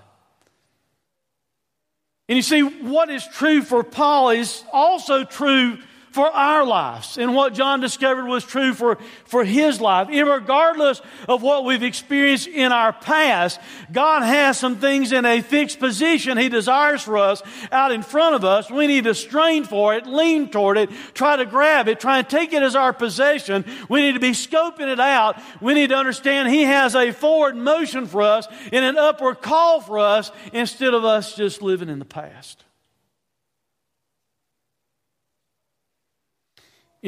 And 2.29 2.37
you 2.37 2.43
see, 2.43 2.63
what 2.63 3.11
is 3.11 3.27
true 3.27 3.63
for 3.63 3.85
Paul 3.85 4.31
is 4.31 4.65
also 4.73 5.25
true 5.25 5.79
for 6.11 6.27
our 6.27 6.65
lives. 6.65 7.19
And 7.19 7.35
what 7.35 7.55
John 7.55 7.81
discovered 7.81 8.27
was 8.27 8.45
true 8.45 8.75
for, 8.75 8.99
for 9.25 9.45
his 9.45 9.81
life. 9.81 10.09
Regardless 10.09 11.01
of 11.29 11.43
what 11.43 11.65
we've 11.65 11.83
experienced 11.83 12.49
in 12.49 12.73
our 12.73 12.93
past, 12.93 13.61
God 13.93 14.23
has 14.23 14.59
some 14.59 14.77
things 14.77 15.13
in 15.13 15.25
a 15.25 15.41
fixed 15.41 15.79
position 15.79 16.39
He 16.39 16.49
desires 16.49 17.03
for 17.03 17.19
us 17.19 17.43
out 17.73 17.93
in 17.93 18.03
front 18.03 18.35
of 18.35 18.45
us. 18.45 18.71
We 18.71 18.87
need 18.87 19.05
to 19.05 19.15
strain 19.15 19.65
for 19.65 19.95
it, 19.95 20.07
lean 20.07 20.51
toward 20.51 20.79
it, 20.79 20.91
try 21.15 21.37
to 21.37 21.47
grab 21.47 21.89
it, 21.89 22.01
try 22.01 22.19
and 22.19 22.29
take 22.29 22.53
it 22.53 22.63
as 22.63 22.77
our 22.77 22.93
possession. 22.93 23.65
We 23.89 24.03
need 24.03 24.13
to 24.13 24.21
be 24.21 24.31
scoping 24.31 24.93
it 24.93 25.01
out. 25.01 25.41
We 25.61 25.75
need 25.75 25.91
to 25.91 25.97
understand 25.97 26.49
He 26.49 26.63
has 26.63 26.95
a 26.95 27.13
forward 27.13 27.57
motion 27.57 28.07
for 28.07 28.23
us 28.23 28.47
and 28.73 28.85
an 28.85 28.99
upward 28.99 29.43
call 29.43 29.81
for 29.81 29.99
us 29.99 30.31
instead 30.53 30.95
of 30.95 31.05
us 31.05 31.35
just 31.35 31.63
living 31.63 31.89
in 31.89 31.99
the 31.99 32.05
past. 32.05 32.65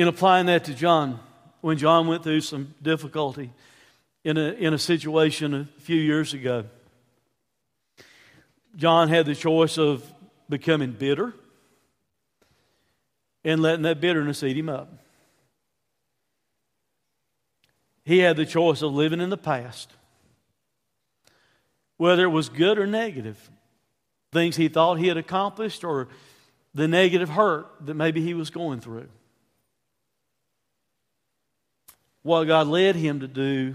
In 0.01 0.09
applying 0.09 0.46
that 0.46 0.64
to 0.64 0.72
John, 0.72 1.20
when 1.61 1.76
John 1.76 2.07
went 2.07 2.22
through 2.22 2.40
some 2.40 2.74
difficulty 2.80 3.53
in 4.24 4.38
a, 4.38 4.53
in 4.53 4.72
a 4.72 4.78
situation 4.78 5.53
a 5.53 5.68
few 5.82 6.01
years 6.01 6.32
ago, 6.32 6.64
John 8.76 9.11
had 9.11 9.26
the 9.26 9.34
choice 9.34 9.76
of 9.76 10.11
becoming 10.48 10.92
bitter 10.92 11.34
and 13.44 13.61
letting 13.61 13.82
that 13.82 14.01
bitterness 14.01 14.42
eat 14.42 14.57
him 14.57 14.70
up. 14.70 14.90
He 18.03 18.20
had 18.20 18.38
the 18.38 18.46
choice 18.46 18.80
of 18.80 18.94
living 18.94 19.20
in 19.20 19.28
the 19.28 19.36
past, 19.36 19.92
whether 21.98 22.22
it 22.22 22.30
was 22.30 22.48
good 22.48 22.78
or 22.78 22.86
negative, 22.86 23.51
things 24.32 24.57
he 24.57 24.68
thought 24.68 24.94
he 24.94 25.09
had 25.09 25.18
accomplished 25.18 25.84
or 25.84 26.09
the 26.72 26.88
negative 26.88 27.28
hurt 27.28 27.66
that 27.82 27.92
maybe 27.92 28.22
he 28.22 28.32
was 28.32 28.48
going 28.48 28.80
through 28.80 29.07
what 32.22 32.44
God 32.44 32.66
led 32.66 32.96
him 32.96 33.20
to 33.20 33.28
do, 33.28 33.74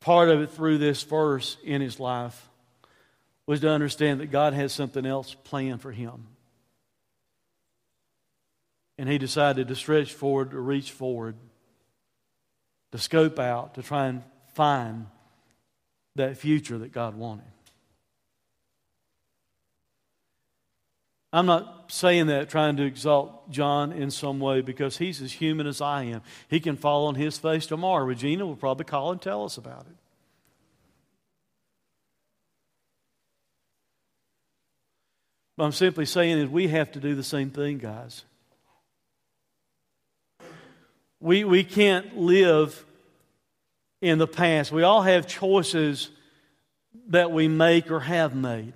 part 0.00 0.28
of 0.28 0.40
it 0.40 0.50
through 0.50 0.78
this 0.78 1.02
verse 1.02 1.56
in 1.64 1.80
his 1.80 2.00
life, 2.00 2.48
was 3.46 3.60
to 3.60 3.70
understand 3.70 4.20
that 4.20 4.30
God 4.30 4.52
had 4.52 4.70
something 4.70 5.06
else 5.06 5.34
planned 5.34 5.80
for 5.80 5.92
him. 5.92 6.26
And 8.98 9.08
he 9.08 9.18
decided 9.18 9.68
to 9.68 9.76
stretch 9.76 10.12
forward, 10.12 10.50
to 10.50 10.60
reach 10.60 10.90
forward, 10.90 11.36
to 12.92 12.98
scope 12.98 13.38
out, 13.38 13.74
to 13.74 13.82
try 13.82 14.06
and 14.06 14.22
find 14.54 15.06
that 16.16 16.36
future 16.36 16.78
that 16.78 16.92
God 16.92 17.14
wanted. 17.14 17.44
I'm 21.32 21.46
not 21.46 21.92
saying 21.92 22.28
that 22.28 22.48
trying 22.48 22.76
to 22.76 22.84
exalt 22.84 23.50
John 23.50 23.92
in 23.92 24.10
some 24.10 24.40
way 24.40 24.62
because 24.62 24.96
he's 24.96 25.20
as 25.20 25.32
human 25.32 25.66
as 25.66 25.80
I 25.80 26.04
am. 26.04 26.22
He 26.48 26.58
can 26.58 26.76
fall 26.76 27.06
on 27.06 27.16
his 27.16 27.36
face 27.36 27.66
tomorrow. 27.66 28.04
Regina 28.04 28.46
will 28.46 28.56
probably 28.56 28.84
call 28.84 29.12
and 29.12 29.20
tell 29.20 29.44
us 29.44 29.58
about 29.58 29.82
it. 29.82 29.96
But 35.58 35.64
I'm 35.64 35.72
simply 35.72 36.06
saying 36.06 36.38
is 36.38 36.48
we 36.48 36.68
have 36.68 36.92
to 36.92 37.00
do 37.00 37.14
the 37.14 37.24
same 37.24 37.50
thing, 37.50 37.78
guys. 37.78 38.24
We, 41.20 41.42
we 41.44 41.64
can't 41.64 42.16
live 42.16 42.86
in 44.00 44.18
the 44.18 44.28
past. 44.28 44.70
We 44.70 44.84
all 44.84 45.02
have 45.02 45.26
choices 45.26 46.10
that 47.08 47.32
we 47.32 47.48
make 47.48 47.90
or 47.90 48.00
have 48.00 48.34
made. 48.34 48.74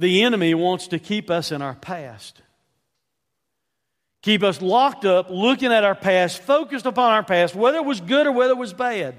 The 0.00 0.22
enemy 0.22 0.54
wants 0.54 0.88
to 0.88 0.98
keep 0.98 1.30
us 1.30 1.52
in 1.52 1.60
our 1.60 1.74
past. 1.74 2.40
Keep 4.22 4.42
us 4.42 4.62
locked 4.62 5.04
up, 5.04 5.28
looking 5.28 5.70
at 5.72 5.84
our 5.84 5.94
past, 5.94 6.40
focused 6.40 6.86
upon 6.86 7.12
our 7.12 7.22
past, 7.22 7.54
whether 7.54 7.76
it 7.76 7.84
was 7.84 8.00
good 8.00 8.26
or 8.26 8.32
whether 8.32 8.52
it 8.52 8.56
was 8.56 8.72
bad. 8.72 9.14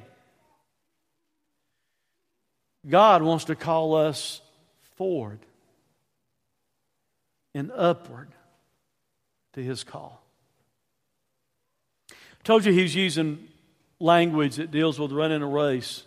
God 2.90 3.22
wants 3.22 3.46
to 3.46 3.56
call 3.56 3.94
us 3.94 4.42
forward 4.96 5.38
and 7.54 7.72
upward 7.76 8.30
to 9.54 9.64
his 9.64 9.84
call. 9.84 10.24
I 12.10 12.44
told 12.44 12.66
you 12.66 12.74
he's 12.74 12.96
using 12.96 13.50
language 14.00 14.56
that 14.56 14.72
deals 14.72 14.98
with 14.98 15.12
running 15.12 15.44
a 15.44 15.48
race. 15.48 16.06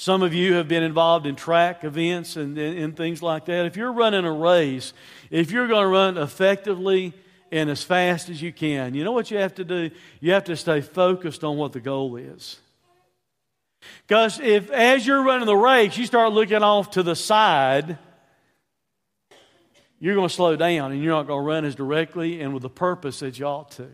Some 0.00 0.22
of 0.22 0.32
you 0.32 0.52
have 0.52 0.68
been 0.68 0.84
involved 0.84 1.26
in 1.26 1.34
track 1.34 1.82
events 1.82 2.36
and, 2.36 2.56
and, 2.56 2.78
and 2.78 2.96
things 2.96 3.20
like 3.20 3.46
that. 3.46 3.66
If 3.66 3.76
you're 3.76 3.90
running 3.90 4.24
a 4.24 4.30
race, 4.30 4.92
if 5.28 5.50
you're 5.50 5.66
going 5.66 5.82
to 5.82 5.88
run 5.88 6.16
effectively 6.16 7.14
and 7.50 7.68
as 7.68 7.82
fast 7.82 8.28
as 8.28 8.40
you 8.40 8.52
can, 8.52 8.94
you 8.94 9.02
know 9.02 9.10
what 9.10 9.32
you 9.32 9.38
have 9.38 9.56
to 9.56 9.64
do? 9.64 9.90
You 10.20 10.34
have 10.34 10.44
to 10.44 10.54
stay 10.54 10.82
focused 10.82 11.42
on 11.42 11.56
what 11.56 11.72
the 11.72 11.80
goal 11.80 12.14
is. 12.14 12.60
Because 14.06 14.38
if, 14.38 14.70
as 14.70 15.04
you're 15.04 15.24
running 15.24 15.46
the 15.46 15.56
race, 15.56 15.98
you 15.98 16.06
start 16.06 16.32
looking 16.32 16.62
off 16.62 16.92
to 16.92 17.02
the 17.02 17.16
side, 17.16 17.98
you're 19.98 20.14
going 20.14 20.28
to 20.28 20.34
slow 20.34 20.54
down 20.54 20.92
and 20.92 21.02
you're 21.02 21.14
not 21.14 21.26
going 21.26 21.42
to 21.42 21.44
run 21.44 21.64
as 21.64 21.74
directly 21.74 22.40
and 22.40 22.54
with 22.54 22.62
the 22.62 22.70
purpose 22.70 23.18
that 23.18 23.36
you 23.36 23.46
ought 23.46 23.72
to. 23.72 23.88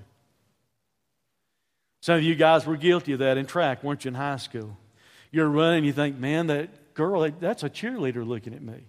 Some 2.03 2.17
of 2.17 2.23
you 2.23 2.35
guys 2.35 2.67
were 2.67 2.77
guilty 2.77 3.15
of 3.15 3.21
that 3.21 3.39
in 3.39 3.47
track, 3.47 3.83
weren't 3.83 4.05
you, 4.05 4.11
in 4.11 4.15
high 4.17 4.37
school? 4.37 4.77
You're 5.35 5.49
running, 5.49 5.83
you 5.83 5.93
think, 5.93 6.17
man, 6.17 6.47
that 6.47 6.95
girl, 6.95 7.29
that's 7.41 7.65
a 7.65 7.69
cheerleader 7.69 8.25
looking 8.25 8.55
at 8.55 8.63
me. 8.63 8.85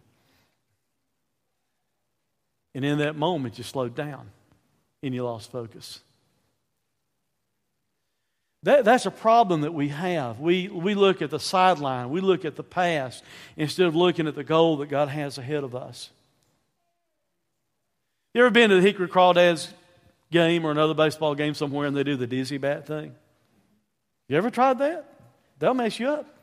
And 2.76 2.86
in 2.86 3.00
that 3.00 3.16
moment, 3.16 3.58
you 3.58 3.64
slowed 3.64 3.96
down 3.96 4.30
and 5.02 5.12
you 5.12 5.24
lost 5.24 5.52
focus. 5.52 6.02
That, 8.62 8.86
that's 8.86 9.08
a 9.08 9.12
problem 9.12 9.62
that 9.62 9.74
we 9.74 9.88
have. 9.88 10.40
We, 10.40 10.68
we 10.68 10.94
look 10.94 11.24
at 11.24 11.32
the 11.32 11.40
sideline, 11.40 12.12
we 12.12 12.22
look 12.22 12.46
at 12.46 12.56
the 12.56 12.64
past 12.64 13.24
instead 13.58 13.88
of 13.88 13.96
looking 13.96 14.28
at 14.28 14.36
the 14.36 14.44
goal 14.44 14.78
that 14.78 14.90
God 14.90 15.08
has 15.08 15.40
ahead 15.40 15.64
of 15.64 15.76
us. 15.76 16.12
You 18.36 18.42
ever 18.42 18.52
been 18.52 18.70
to 18.70 18.76
the 18.76 18.82
Hickory 18.84 19.08
Crawdads 19.08 19.74
game 20.32 20.64
or 20.64 20.70
another 20.70 20.94
baseball 20.94 21.34
game 21.34 21.56
somewhere 21.56 21.88
and 21.88 21.98
they 21.98 22.04
do 22.04 22.16
the 22.16 22.28
dizzy 22.28 22.60
bat 22.60 22.86
thing? 22.86 23.16
You 24.28 24.38
ever 24.38 24.52
tried 24.52 24.78
that? 24.78 25.12
They'll 25.58 25.74
mess 25.74 26.00
you 26.00 26.10
up. 26.10 26.35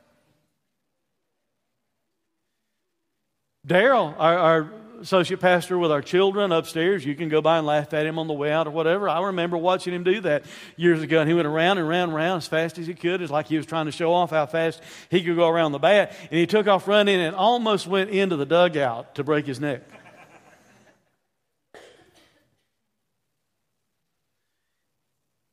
Daryl, 3.66 4.14
our, 4.18 4.38
our, 4.38 4.72
associate 5.02 5.40
pastor 5.40 5.76
with 5.78 5.90
our 5.90 6.00
children 6.00 6.52
upstairs, 6.52 7.04
you 7.04 7.16
can 7.16 7.28
go 7.28 7.42
by 7.42 7.58
and 7.58 7.66
laugh 7.66 7.92
at 7.92 8.06
him 8.06 8.20
on 8.20 8.28
the 8.28 8.32
way 8.32 8.52
out 8.52 8.68
or 8.68 8.70
whatever. 8.70 9.08
I 9.08 9.20
remember 9.20 9.58
watching 9.58 9.92
him 9.92 10.04
do 10.04 10.20
that 10.20 10.44
years 10.76 11.02
ago, 11.02 11.18
and 11.20 11.28
he 11.28 11.34
went 11.34 11.48
around 11.48 11.78
and 11.78 11.88
around 11.88 12.10
and 12.10 12.12
around 12.12 12.36
as 12.38 12.46
fast 12.46 12.78
as 12.78 12.86
he 12.86 12.94
could. 12.94 13.20
It's 13.20 13.30
like 13.30 13.48
he 13.48 13.56
was 13.56 13.66
trying 13.66 13.86
to 13.86 13.92
show 13.92 14.12
off 14.12 14.30
how 14.30 14.46
fast 14.46 14.80
he 15.10 15.22
could 15.24 15.34
go 15.34 15.48
around 15.48 15.72
the 15.72 15.80
bat, 15.80 16.16
and 16.30 16.38
he 16.38 16.46
took 16.46 16.68
off 16.68 16.86
running 16.86 17.20
and 17.20 17.34
almost 17.34 17.88
went 17.88 18.10
into 18.10 18.36
the 18.36 18.46
dugout 18.46 19.16
to 19.16 19.24
break 19.24 19.46
his 19.46 19.58
neck. 19.58 19.82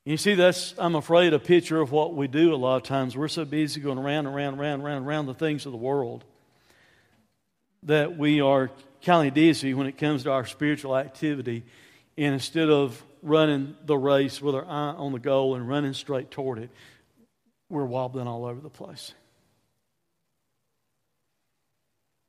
You 0.05 0.17
see, 0.17 0.35
that's, 0.35 0.75
I'm 0.77 0.95
afraid, 0.95 1.33
a 1.33 1.39
picture 1.39 1.81
of 1.81 1.91
what 1.91 2.15
we 2.15 2.27
do 2.27 2.53
a 2.53 2.55
lot 2.55 2.77
of 2.77 2.83
times. 2.83 3.17
We're 3.17 3.27
so 3.27 3.45
busy 3.45 3.81
going 3.81 3.97
around 3.97 4.27
and 4.27 4.35
around 4.35 4.53
and 4.53 4.61
around 4.61 4.73
and 4.73 4.83
around, 4.83 5.03
around 5.05 5.25
the 5.25 5.33
things 5.33 5.65
of 5.65 5.71
the 5.71 5.77
world 5.77 6.23
that 7.83 8.17
we 8.17 8.41
are 8.41 8.71
kind 9.03 9.27
of 9.27 9.33
dizzy 9.33 9.73
when 9.73 9.87
it 9.87 9.97
comes 9.97 10.23
to 10.23 10.31
our 10.31 10.45
spiritual 10.45 10.95
activity. 10.95 11.63
And 12.17 12.33
instead 12.33 12.69
of 12.69 13.01
running 13.21 13.75
the 13.85 13.97
race 13.97 14.41
with 14.41 14.55
our 14.55 14.65
eye 14.65 14.93
on 14.97 15.13
the 15.13 15.19
goal 15.19 15.55
and 15.55 15.67
running 15.67 15.93
straight 15.93 16.31
toward 16.31 16.59
it, 16.59 16.69
we're 17.69 17.85
wobbling 17.85 18.27
all 18.27 18.45
over 18.45 18.59
the 18.59 18.69
place. 18.69 19.13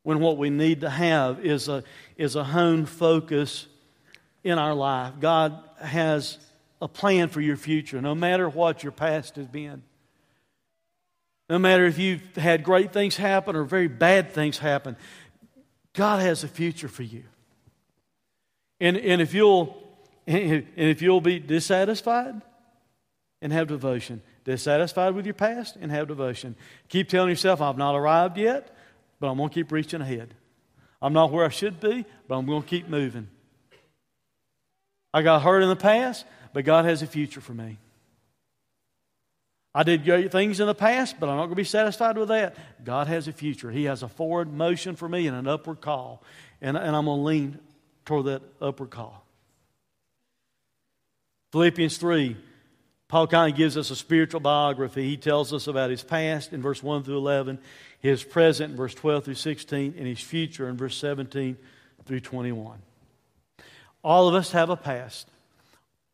When 0.03 0.21
what 0.21 0.39
we 0.39 0.51
need 0.51 0.83
to 0.83 0.91
have 0.91 1.45
is 1.45 1.69
a, 1.69 1.85
is 2.17 2.37
a 2.37 2.45
honed 2.45 2.89
focus 2.89 3.67
in 4.45 4.59
our 4.59 4.75
life. 4.75 5.15
God 5.21 5.63
has 5.81 6.39
a 6.81 6.89
plan 6.89 7.29
for 7.29 7.41
your 7.41 7.57
future, 7.57 8.01
no 8.01 8.15
matter 8.15 8.49
what 8.49 8.83
your 8.83 8.93
past 8.93 9.37
has 9.37 9.47
been. 9.47 9.83
No 11.51 11.59
matter 11.59 11.85
if 11.85 11.99
you've 11.99 12.37
had 12.37 12.63
great 12.63 12.93
things 12.93 13.17
happen 13.17 13.57
or 13.57 13.65
very 13.65 13.89
bad 13.89 14.33
things 14.33 14.57
happen, 14.57 14.97
God 15.95 16.21
has 16.21 16.45
a 16.45 16.49
future 16.49 16.89
for 16.89 17.03
you. 17.03 17.25
And, 18.81 18.97
and 18.97 19.21
if 19.21 19.35
you'll 19.35 19.77
and 20.27 20.67
if 20.77 21.03
you'll 21.03 21.21
be 21.21 21.39
dissatisfied 21.39 22.41
and 23.43 23.53
have 23.53 23.69
devotion, 23.69 24.23
dissatisfied 24.45 25.15
with 25.15 25.25
your 25.25 25.35
past 25.35 25.77
and 25.81 25.91
have 25.91 26.09
devotion, 26.09 26.55
keep 26.89 27.09
telling 27.09 27.31
yourself, 27.31 27.61
I've 27.61 27.79
not 27.79 27.97
arrived 27.97 28.39
yet, 28.39 28.75
but 29.19 29.29
I'm 29.29 29.37
going 29.39 29.49
to 29.49 29.55
keep 29.55 29.73
reaching 29.73 30.01
ahead. 30.01 30.35
I'm 31.03 31.13
not 31.13 31.33
where 31.33 31.45
I 31.45 31.49
should 31.49 31.81
be, 31.81 32.05
but 32.29 32.37
I'm 32.37 32.47
going 32.47 32.63
to 32.63 32.69
keep 32.69 32.89
moving. 32.89 33.29
I 35.13 35.23
got 35.23 35.43
hurt 35.43 35.63
in 35.63 35.69
the 35.69 35.77
past, 35.77 36.25
but 36.53 36.65
God 36.65 36.85
has 36.85 37.03
a 37.03 37.07
future 37.07 37.41
for 37.41 37.55
me. 37.55 37.79
I 39.75 39.85
did 39.85 40.05
great 40.05 40.33
things 40.33 40.59
in 40.59 40.67
the 40.67 40.75
past, 40.75 41.21
but 41.21 41.29
I'm 41.29 41.37
not 41.37 41.43
going 41.43 41.51
to 41.51 41.57
be 41.57 41.65
satisfied 41.65 42.19
with 42.19 42.29
that. 42.29 42.57
God 42.85 43.07
has 43.07 43.29
a 43.29 43.33
future. 43.33 43.71
He 43.71 43.85
has 43.85 44.03
a 44.03 44.09
forward 44.09 44.53
motion 44.53 44.97
for 44.97 45.09
me 45.09 45.29
and 45.29 45.37
an 45.37 45.47
upward 45.47 45.81
call. 45.81 46.23
And, 46.61 46.77
and 46.77 46.97
I'm 46.97 47.05
going 47.05 47.19
to 47.19 47.25
lean 47.25 47.59
toward 48.05 48.27
that 48.27 48.43
upward 48.61 48.91
call. 48.91 49.25
Philippians 51.53 51.99
3, 51.99 52.37
Paul 53.07 53.27
kind 53.29 53.53
of 53.53 53.57
gives 53.57 53.77
us 53.77 53.91
a 53.91 53.97
spiritual 53.97 54.41
biography. 54.41 55.09
He 55.09 55.17
tells 55.17 55.53
us 55.53 55.69
about 55.69 55.91
his 55.91 56.03
past 56.03 56.53
in 56.53 56.63
verse 56.63 56.83
1 56.83 57.05
through 57.05 57.19
11, 57.19 57.59
his 58.01 58.25
present 58.25 58.73
in 58.73 58.77
verse 58.77 58.95
12 58.95 59.25
through 59.25 59.35
16, 59.35 59.95
and 59.97 60.07
his 60.07 60.21
future 60.21 60.69
in 60.69 60.77
verse 60.77 60.97
17 60.97 61.57
through 62.07 62.21
21. 62.21 62.79
All 64.03 64.29
of 64.29 64.35
us 64.35 64.53
have 64.53 64.71
a 64.71 64.77
past. 64.77 65.29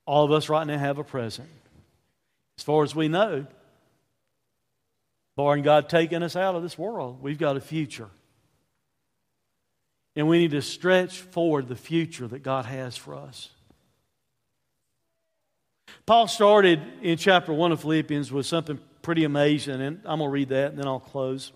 All 0.04 0.24
of 0.24 0.32
us 0.32 0.48
right 0.48 0.66
now 0.66 0.78
have 0.78 0.98
a 0.98 1.04
present. 1.04 1.48
As 2.58 2.64
far 2.64 2.82
as 2.82 2.94
we 2.94 3.08
know, 3.08 3.46
barring 5.36 5.62
God 5.62 5.88
taking 5.88 6.22
us 6.22 6.36
out 6.36 6.54
of 6.54 6.62
this 6.62 6.78
world, 6.78 7.22
we've 7.22 7.38
got 7.38 7.56
a 7.56 7.60
future. 7.60 8.08
And 10.14 10.28
we 10.28 10.38
need 10.38 10.52
to 10.52 10.62
stretch 10.62 11.18
forward 11.18 11.68
the 11.68 11.76
future 11.76 12.26
that 12.28 12.42
God 12.42 12.64
has 12.64 12.96
for 12.96 13.14
us. 13.14 13.50
Paul 16.06 16.26
started 16.28 16.80
in 17.02 17.18
chapter 17.18 17.52
1 17.52 17.72
of 17.72 17.80
Philippians 17.80 18.32
with 18.32 18.46
something 18.46 18.78
pretty 19.02 19.24
amazing, 19.24 19.80
and 19.80 20.00
I'm 20.04 20.18
going 20.18 20.28
to 20.28 20.32
read 20.32 20.48
that 20.48 20.70
and 20.70 20.78
then 20.78 20.86
I'll 20.86 21.00
close. 21.00 21.52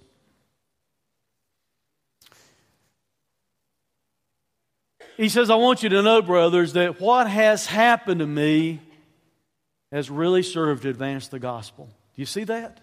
He 5.16 5.28
says, 5.28 5.50
I 5.50 5.54
want 5.54 5.82
you 5.82 5.88
to 5.90 6.02
know, 6.02 6.22
brothers, 6.22 6.74
that 6.74 7.00
what 7.00 7.28
has 7.28 7.66
happened 7.66 8.20
to 8.20 8.26
me 8.26 8.80
has 9.92 10.10
really 10.10 10.42
served 10.42 10.82
to 10.82 10.88
advance 10.88 11.28
the 11.28 11.38
gospel. 11.38 11.86
Do 11.86 12.22
you 12.22 12.26
see 12.26 12.44
that? 12.44 12.80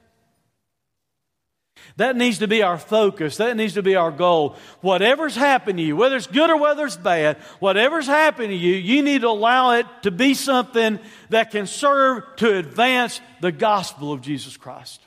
That 1.97 2.16
needs 2.16 2.39
to 2.39 2.47
be 2.47 2.64
our 2.64 2.78
focus. 2.78 3.38
That 3.38 3.55
needs 3.55 3.76
to 3.76 3.84
be 3.84 3.95
our 3.95 4.12
goal. 4.12 4.55
Whatever's 4.82 5.36
happened 5.36 5.78
to 5.78 5.84
you, 5.84 5.95
whether 5.95 6.16
it's 6.16 6.28
good 6.28 6.49
or 6.49 6.58
whether 6.58 6.86
it's 6.86 6.97
bad, 6.97 7.38
whatever's 7.60 8.08
happened 8.08 8.49
to 8.49 8.55
you, 8.55 8.74
you 8.74 9.01
need 9.03 9.22
to 9.22 9.30
allow 9.30 9.72
it 9.72 9.86
to 10.03 10.12
be 10.12 10.34
something 10.34 10.99
that 11.30 11.51
can 11.51 11.68
serve 11.68 12.24
to 12.38 12.58
advance 12.58 13.22
the 13.41 13.51
gospel 13.51 14.12
of 14.12 14.22
Jesus 14.22 14.58
Christ. 14.58 15.01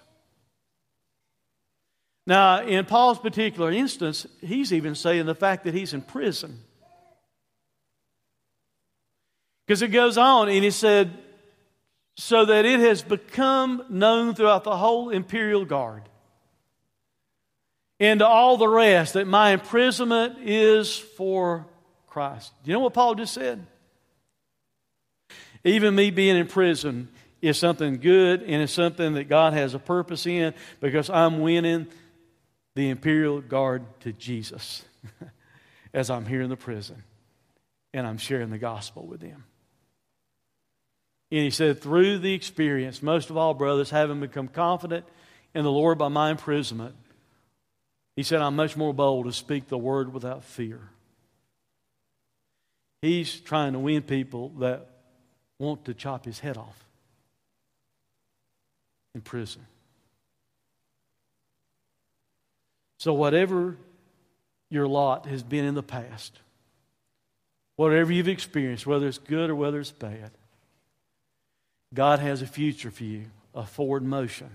Now, 2.26 2.62
in 2.62 2.84
Paul's 2.84 3.18
particular 3.18 3.72
instance, 3.72 4.26
he's 4.40 4.72
even 4.72 4.94
saying 4.94 5.26
the 5.26 5.34
fact 5.34 5.64
that 5.64 5.74
he's 5.74 5.92
in 5.92 6.02
prison. 6.02 6.60
Because 9.66 9.82
it 9.82 9.88
goes 9.88 10.16
on, 10.16 10.48
and 10.48 10.64
he 10.64 10.70
said, 10.70 11.10
so 12.16 12.44
that 12.44 12.64
it 12.64 12.80
has 12.80 13.02
become 13.02 13.84
known 13.88 14.34
throughout 14.34 14.64
the 14.64 14.76
whole 14.76 15.10
imperial 15.10 15.64
guard 15.64 16.02
and 18.00 18.20
to 18.20 18.26
all 18.26 18.56
the 18.56 18.66
rest 18.66 19.12
that 19.12 19.26
my 19.26 19.50
imprisonment 19.50 20.38
is 20.40 20.96
for 20.96 21.66
Christ. 22.06 22.52
Do 22.64 22.70
you 22.70 22.74
know 22.74 22.80
what 22.80 22.94
Paul 22.94 23.14
just 23.14 23.34
said? 23.34 23.64
Even 25.62 25.94
me 25.94 26.10
being 26.10 26.36
in 26.36 26.46
prison 26.46 27.08
is 27.42 27.58
something 27.58 27.98
good 27.98 28.42
and 28.42 28.62
it's 28.62 28.72
something 28.72 29.14
that 29.14 29.28
God 29.28 29.52
has 29.52 29.74
a 29.74 29.78
purpose 29.78 30.26
in 30.26 30.54
because 30.80 31.10
I'm 31.10 31.40
winning 31.40 31.86
the 32.74 32.88
imperial 32.88 33.40
guard 33.42 33.84
to 34.00 34.12
Jesus 34.12 34.84
as 35.94 36.08
I'm 36.08 36.24
here 36.24 36.40
in 36.40 36.48
the 36.48 36.56
prison 36.56 37.02
and 37.92 38.06
I'm 38.06 38.18
sharing 38.18 38.50
the 38.50 38.58
gospel 38.58 39.06
with 39.06 39.20
them. 39.20 39.44
And 41.30 41.42
he 41.42 41.50
said, 41.50 41.80
through 41.80 42.18
the 42.18 42.34
experience, 42.34 43.02
most 43.02 43.30
of 43.30 43.36
all, 43.36 43.54
brothers, 43.54 43.90
having 43.90 44.20
become 44.20 44.48
confident 44.48 45.04
in 45.54 45.62
the 45.62 45.70
Lord 45.70 45.96
by 45.96 46.08
my 46.08 46.30
imprisonment, 46.30 46.96
he 48.16 48.22
said, 48.22 48.42
I'm 48.42 48.56
much 48.56 48.76
more 48.76 48.92
bold 48.92 49.26
to 49.26 49.32
speak 49.32 49.68
the 49.68 49.78
word 49.78 50.12
without 50.12 50.44
fear. 50.44 50.80
He's 53.00 53.40
trying 53.40 53.72
to 53.72 53.78
win 53.78 54.02
people 54.02 54.50
that 54.58 54.88
want 55.58 55.84
to 55.86 55.94
chop 55.94 56.24
his 56.24 56.40
head 56.40 56.56
off 56.56 56.84
in 59.14 59.20
prison. 59.20 59.66
So, 62.98 63.14
whatever 63.14 63.78
your 64.68 64.86
lot 64.86 65.26
has 65.26 65.42
been 65.42 65.64
in 65.64 65.74
the 65.74 65.82
past, 65.82 66.38
whatever 67.76 68.12
you've 68.12 68.28
experienced, 68.28 68.86
whether 68.86 69.06
it's 69.06 69.18
good 69.18 69.48
or 69.48 69.54
whether 69.54 69.80
it's 69.80 69.90
bad, 69.90 70.30
God 71.92 72.20
has 72.20 72.40
a 72.40 72.46
future 72.46 72.92
for 72.92 73.02
you, 73.02 73.24
a 73.52 73.66
forward 73.66 74.04
motion. 74.04 74.48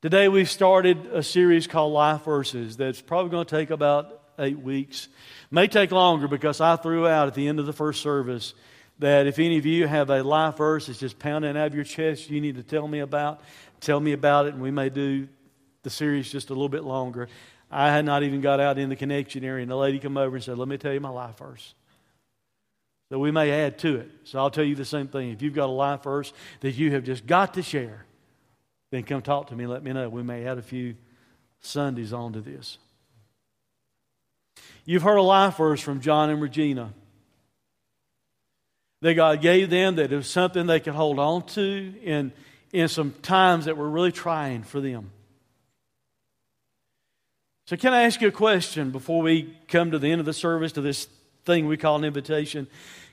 Today 0.00 0.28
we've 0.28 0.48
started 0.48 1.06
a 1.06 1.24
series 1.24 1.66
called 1.66 1.92
Life 1.92 2.24
Verses 2.24 2.76
that's 2.76 3.00
probably 3.00 3.32
going 3.32 3.44
to 3.44 3.56
take 3.56 3.70
about 3.70 4.22
eight 4.38 4.60
weeks. 4.60 5.08
May 5.50 5.66
take 5.66 5.90
longer 5.90 6.28
because 6.28 6.60
I 6.60 6.76
threw 6.76 7.08
out 7.08 7.26
at 7.26 7.34
the 7.34 7.48
end 7.48 7.58
of 7.58 7.66
the 7.66 7.72
first 7.72 8.00
service 8.00 8.54
that 9.00 9.26
if 9.26 9.40
any 9.40 9.58
of 9.58 9.66
you 9.66 9.88
have 9.88 10.08
a 10.08 10.22
life 10.22 10.56
verse 10.56 10.86
that's 10.86 11.00
just 11.00 11.18
pounding 11.18 11.56
out 11.56 11.66
of 11.66 11.74
your 11.74 11.82
chest, 11.82 12.30
you 12.30 12.40
need 12.40 12.54
to 12.54 12.62
tell 12.62 12.86
me 12.86 13.00
about. 13.00 13.40
Tell 13.80 13.98
me 13.98 14.12
about 14.12 14.46
it, 14.46 14.54
and 14.54 14.62
we 14.62 14.70
may 14.70 14.88
do 14.88 15.26
the 15.82 15.90
series 15.90 16.30
just 16.30 16.50
a 16.50 16.52
little 16.52 16.68
bit 16.68 16.84
longer. 16.84 17.28
I 17.72 17.90
had 17.90 18.04
not 18.04 18.22
even 18.22 18.40
got 18.40 18.60
out 18.60 18.78
in 18.78 18.88
the 18.88 18.94
connection 18.94 19.42
area, 19.42 19.62
and 19.62 19.70
the 19.70 19.76
lady 19.76 19.98
come 19.98 20.16
over 20.16 20.36
and 20.36 20.44
said, 20.44 20.58
"Let 20.58 20.68
me 20.68 20.78
tell 20.78 20.92
you 20.92 21.00
my 21.00 21.08
life 21.08 21.38
verse." 21.38 21.74
So 23.10 23.18
we 23.18 23.30
may 23.30 23.50
add 23.50 23.78
to 23.80 23.96
it. 23.96 24.10
So 24.24 24.38
I'll 24.38 24.50
tell 24.50 24.64
you 24.64 24.74
the 24.74 24.84
same 24.84 25.08
thing. 25.08 25.30
If 25.30 25.42
you've 25.42 25.54
got 25.54 25.66
a 25.66 25.72
life 25.72 26.02
verse 26.02 26.32
that 26.60 26.72
you 26.72 26.92
have 26.92 27.04
just 27.04 27.26
got 27.26 27.54
to 27.54 27.62
share, 27.62 28.06
then 28.90 29.02
come 29.02 29.22
talk 29.22 29.48
to 29.48 29.56
me. 29.56 29.66
Let 29.66 29.82
me 29.82 29.92
know. 29.92 30.08
We 30.08 30.22
may 30.22 30.46
add 30.46 30.58
a 30.58 30.62
few 30.62 30.96
Sundays 31.60 32.12
onto 32.12 32.40
this. 32.40 32.78
You've 34.84 35.02
heard 35.02 35.16
a 35.16 35.22
life 35.22 35.56
verse 35.56 35.80
from 35.80 36.00
John 36.00 36.30
and 36.30 36.40
Regina 36.40 36.92
that 39.00 39.14
God 39.14 39.42
gave 39.42 39.70
them 39.70 39.96
that 39.96 40.12
it 40.12 40.16
was 40.16 40.28
something 40.28 40.66
they 40.66 40.80
could 40.80 40.94
hold 40.94 41.18
on 41.18 41.44
to 41.48 41.94
in, 42.02 42.32
in 42.72 42.88
some 42.88 43.12
times 43.22 43.66
that 43.66 43.76
were 43.76 43.88
really 43.88 44.12
trying 44.12 44.62
for 44.62 44.80
them. 44.80 45.10
So, 47.66 47.76
can 47.76 47.94
I 47.94 48.02
ask 48.02 48.20
you 48.20 48.28
a 48.28 48.32
question 48.32 48.90
before 48.90 49.22
we 49.22 49.56
come 49.68 49.90
to 49.90 49.98
the 49.98 50.08
end 50.08 50.20
of 50.20 50.26
the 50.26 50.34
service 50.34 50.72
to 50.72 50.82
this 50.82 51.08
thing 51.44 51.66
we 51.66 51.76
call 51.76 51.96
an 51.96 52.04
invitation? 52.04 52.66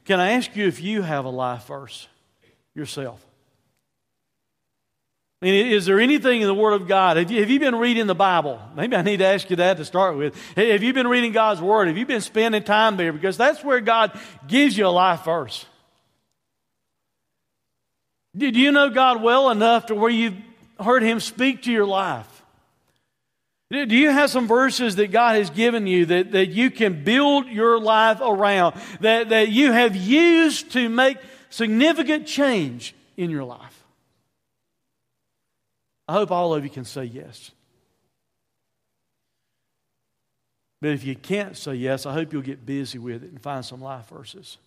Can 0.05 0.19
I 0.19 0.31
ask 0.31 0.55
you 0.55 0.67
if 0.67 0.81
you 0.81 1.01
have 1.01 1.25
a 1.25 1.29
life 1.29 1.67
verse 1.67 2.07
yourself? 2.73 3.25
I 5.41 5.47
mean, 5.47 5.71
is 5.71 5.87
there 5.87 5.99
anything 5.99 6.41
in 6.41 6.47
the 6.47 6.53
Word 6.53 6.73
of 6.73 6.87
God? 6.87 7.17
Have 7.17 7.31
you, 7.31 7.39
have 7.39 7.49
you 7.49 7.59
been 7.59 7.75
reading 7.75 8.05
the 8.05 8.13
Bible? 8.13 8.61
Maybe 8.75 8.95
I 8.95 9.01
need 9.01 9.17
to 9.17 9.25
ask 9.25 9.49
you 9.49 9.55
that 9.55 9.77
to 9.77 9.85
start 9.85 10.15
with. 10.15 10.35
Have 10.55 10.83
you 10.83 10.93
been 10.93 11.07
reading 11.07 11.31
God's 11.31 11.59
Word? 11.59 11.87
Have 11.87 11.97
you 11.97 12.05
been 12.05 12.21
spending 12.21 12.61
time 12.61 12.95
there? 12.95 13.11
Because 13.11 13.37
that's 13.37 13.63
where 13.63 13.79
God 13.79 14.11
gives 14.47 14.77
you 14.77 14.85
a 14.85 14.89
life 14.89 15.23
verse. 15.23 15.65
Did 18.37 18.55
you 18.55 18.71
know 18.71 18.91
God 18.91 19.23
well 19.23 19.49
enough 19.49 19.87
to 19.87 19.95
where 19.95 20.11
you've 20.11 20.37
heard 20.79 21.01
Him 21.01 21.19
speak 21.19 21.63
to 21.63 21.71
your 21.71 21.85
life? 21.85 22.30
Do 23.71 23.95
you 23.95 24.11
have 24.11 24.29
some 24.29 24.49
verses 24.49 24.97
that 24.97 25.11
God 25.11 25.37
has 25.37 25.49
given 25.49 25.87
you 25.87 26.05
that, 26.07 26.33
that 26.33 26.47
you 26.47 26.69
can 26.69 27.05
build 27.05 27.47
your 27.47 27.79
life 27.79 28.19
around, 28.19 28.75
that, 28.99 29.29
that 29.29 29.47
you 29.47 29.71
have 29.71 29.95
used 29.95 30.73
to 30.73 30.89
make 30.89 31.17
significant 31.49 32.27
change 32.27 32.93
in 33.15 33.29
your 33.29 33.45
life? 33.45 33.85
I 36.05 36.13
hope 36.13 36.31
all 36.31 36.53
of 36.53 36.65
you 36.65 36.69
can 36.69 36.83
say 36.83 37.05
yes. 37.05 37.51
But 40.81 40.89
if 40.89 41.05
you 41.05 41.15
can't 41.15 41.55
say 41.55 41.75
yes, 41.75 42.05
I 42.05 42.11
hope 42.11 42.33
you'll 42.33 42.41
get 42.41 42.65
busy 42.65 42.99
with 42.99 43.23
it 43.23 43.29
and 43.29 43.41
find 43.41 43.63
some 43.63 43.81
life 43.81 44.09
verses. 44.09 44.57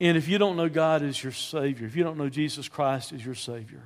And 0.00 0.16
if 0.16 0.26
you 0.26 0.38
don't 0.38 0.56
know 0.56 0.68
God 0.68 1.04
as 1.04 1.22
your 1.22 1.32
Savior, 1.32 1.86
if 1.86 1.94
you 1.94 2.02
don't 2.02 2.18
know 2.18 2.28
Jesus 2.28 2.68
Christ 2.68 3.12
as 3.12 3.24
your 3.24 3.36
Savior, 3.36 3.82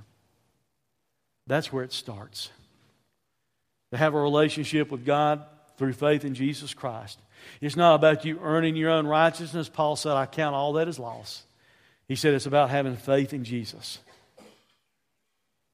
that's 1.47 1.73
where 1.73 1.85
it 1.85 1.93
starts. 1.93 2.51
To 3.93 3.97
have 3.97 4.15
a 4.15 4.21
relationship 4.21 4.91
with 4.91 5.05
God 5.05 5.45
through 5.77 5.93
faith 5.93 6.25
in 6.25 6.35
Jesus 6.35 6.75
Christ. 6.75 7.21
It's 7.61 7.77
not 7.77 7.95
about 7.95 8.25
you 8.25 8.41
earning 8.43 8.77
your 8.77 8.91
own 8.91 9.07
righteousness. 9.07 9.69
Paul 9.69 9.97
said, 9.97 10.13
I 10.13 10.27
count 10.27 10.55
all 10.55 10.75
that 10.75 10.89
as 10.89 10.99
loss. 10.99 11.45
He 12.09 12.17
said 12.17 12.35
it's 12.35 12.47
about 12.47 12.71
having 12.71 12.97
faith 12.97 13.33
in 13.33 13.45
Jesus. 13.45 13.99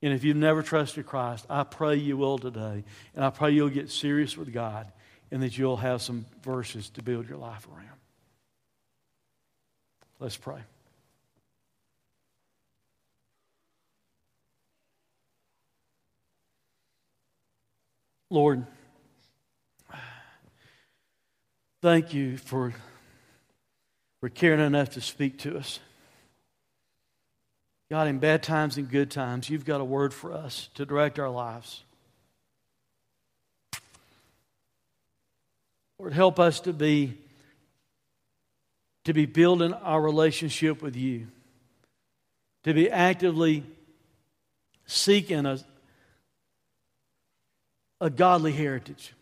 And 0.03 0.13
if 0.13 0.25
you've 0.25 0.37
never 0.37 0.63
trusted 0.63 1.07
Christ, 1.07 1.47
I 1.49 1.63
pray 1.63 1.97
you 1.97 2.17
will 2.17 2.39
today. 2.39 2.85
And 3.15 3.25
I 3.25 3.31
pray 3.31 3.53
you'll 3.53 3.69
get 3.69 3.91
serious 3.91 4.37
with 4.37 4.53
God 4.53 4.91
and 5.31 5.43
that 5.43 5.57
you'll 5.57 5.77
have 5.77 6.03
some 6.03 6.27
verses 6.43 6.91
to 6.91 7.03
build 7.03 7.29
your 7.29 7.39
life 7.39 7.67
around. 7.69 7.89
Let's 10.19 10.37
pray. 10.37 10.61
Lord, 18.33 18.65
thank 21.83 22.15
you 22.15 22.39
for, 22.39 22.73
for 24.21 24.31
caring 24.31 24.61
enough 24.61 24.89
to 24.93 25.03
speak 25.03 25.41
to 25.41 25.59
us. 25.59 25.81
God, 27.91 28.09
in 28.09 28.21
bad 28.21 28.43
times 28.43 28.79
and 28.79 28.91
good 28.91 29.11
times, 29.11 29.51
you've 29.51 29.67
got 29.67 29.83
a 29.83 29.85
word 29.85 30.15
for 30.15 30.33
us 30.33 30.71
to 30.77 30.87
direct 30.87 31.19
our 31.19 31.29
lives. 31.29 31.83
Lord, 35.99 36.15
help 36.15 36.41
us 36.41 36.61
to 36.61 36.73
be 36.73 37.19
to 39.05 39.13
be 39.13 39.27
building 39.27 39.75
our 39.75 40.01
relationship 40.01 40.81
with 40.81 40.97
you, 40.97 41.27
to 42.65 42.73
be 42.73 42.89
actively 42.89 43.63
seeking 44.87 45.45
a, 45.45 45.59
a 48.03 48.11
godly 48.11 48.53
heritage 48.53 49.15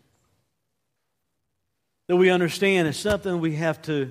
that 2.09 2.16
we 2.16 2.31
understand 2.31 2.89
is 2.89 2.97
something 2.97 3.39
we 3.39 3.55
have 3.55 3.81
to 3.83 4.11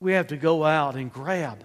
we 0.00 0.12
have 0.12 0.28
to 0.28 0.36
go 0.36 0.64
out 0.64 0.96
and 0.96 1.12
grab. 1.12 1.58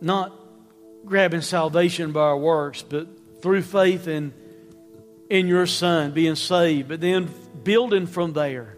Not 0.00 0.32
grabbing 1.04 1.40
salvation 1.40 2.12
by 2.12 2.20
our 2.20 2.38
works, 2.38 2.82
but 2.82 3.08
through 3.42 3.62
faith 3.62 4.08
in, 4.08 4.32
in 5.28 5.48
your 5.48 5.66
Son, 5.66 6.12
being 6.12 6.36
saved, 6.36 6.88
but 6.88 7.00
then 7.00 7.28
building 7.64 8.06
from 8.06 8.34
there. 8.34 8.76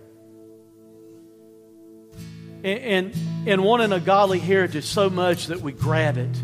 And, 2.62 2.66
and, 2.66 3.16
and 3.46 3.64
wanting 3.64 3.92
a 3.92 4.00
godly 4.00 4.38
heritage 4.38 4.84
so 4.84 5.10
much 5.10 5.48
that 5.48 5.60
we 5.60 5.72
grab 5.72 6.18
it, 6.18 6.36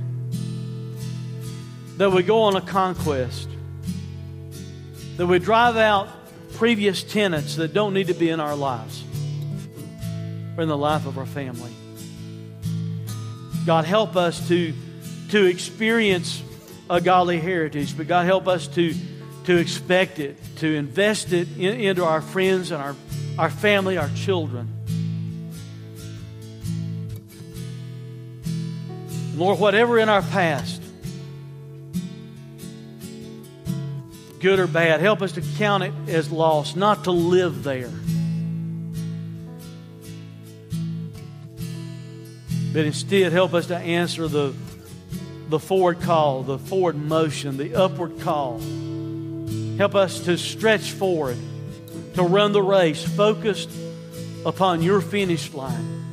that 1.96 2.10
we 2.10 2.22
go 2.22 2.42
on 2.42 2.56
a 2.56 2.60
conquest, 2.60 3.48
that 5.16 5.26
we 5.26 5.38
drive 5.38 5.76
out 5.76 6.08
previous 6.54 7.02
tenants 7.02 7.56
that 7.56 7.72
don't 7.72 7.94
need 7.94 8.08
to 8.08 8.14
be 8.14 8.30
in 8.30 8.40
our 8.40 8.56
lives 8.56 9.04
or 10.56 10.62
in 10.62 10.68
the 10.68 10.76
life 10.76 11.06
of 11.06 11.18
our 11.18 11.26
family. 11.26 11.72
God, 13.66 13.84
help 13.84 14.16
us 14.16 14.46
to, 14.48 14.74
to 15.30 15.44
experience 15.44 16.42
a 16.90 17.00
godly 17.00 17.40
heritage, 17.40 17.96
but 17.96 18.06
God, 18.06 18.26
help 18.26 18.46
us 18.46 18.68
to, 18.68 18.94
to 19.44 19.56
expect 19.56 20.18
it, 20.18 20.36
to 20.56 20.66
invest 20.74 21.32
it 21.32 21.48
in, 21.56 21.80
into 21.80 22.04
our 22.04 22.20
friends 22.20 22.70
and 22.70 22.82
our, 22.82 22.94
our 23.38 23.50
family, 23.50 23.96
our 23.96 24.10
children. 24.10 24.68
Lord, 29.36 29.58
whatever 29.58 29.98
in 29.98 30.08
our 30.08 30.22
past, 30.22 30.83
good 34.44 34.60
or 34.60 34.66
bad, 34.66 35.00
help 35.00 35.22
us 35.22 35.32
to 35.32 35.40
count 35.56 35.82
it 35.82 35.94
as 36.06 36.30
loss, 36.30 36.76
not 36.76 37.04
to 37.04 37.10
live 37.10 37.62
there. 37.62 37.90
But 42.74 42.84
instead, 42.84 43.32
help 43.32 43.54
us 43.54 43.68
to 43.68 43.76
answer 43.78 44.28
the, 44.28 44.52
the 45.48 45.58
forward 45.58 46.02
call, 46.02 46.42
the 46.42 46.58
forward 46.58 46.94
motion, 46.94 47.56
the 47.56 47.74
upward 47.74 48.20
call. 48.20 48.60
Help 49.78 49.94
us 49.94 50.20
to 50.26 50.36
stretch 50.36 50.90
forward, 50.90 51.38
to 52.12 52.22
run 52.22 52.52
the 52.52 52.62
race 52.62 53.02
focused 53.02 53.70
upon 54.44 54.82
your 54.82 55.00
finish 55.00 55.54
line. 55.54 56.04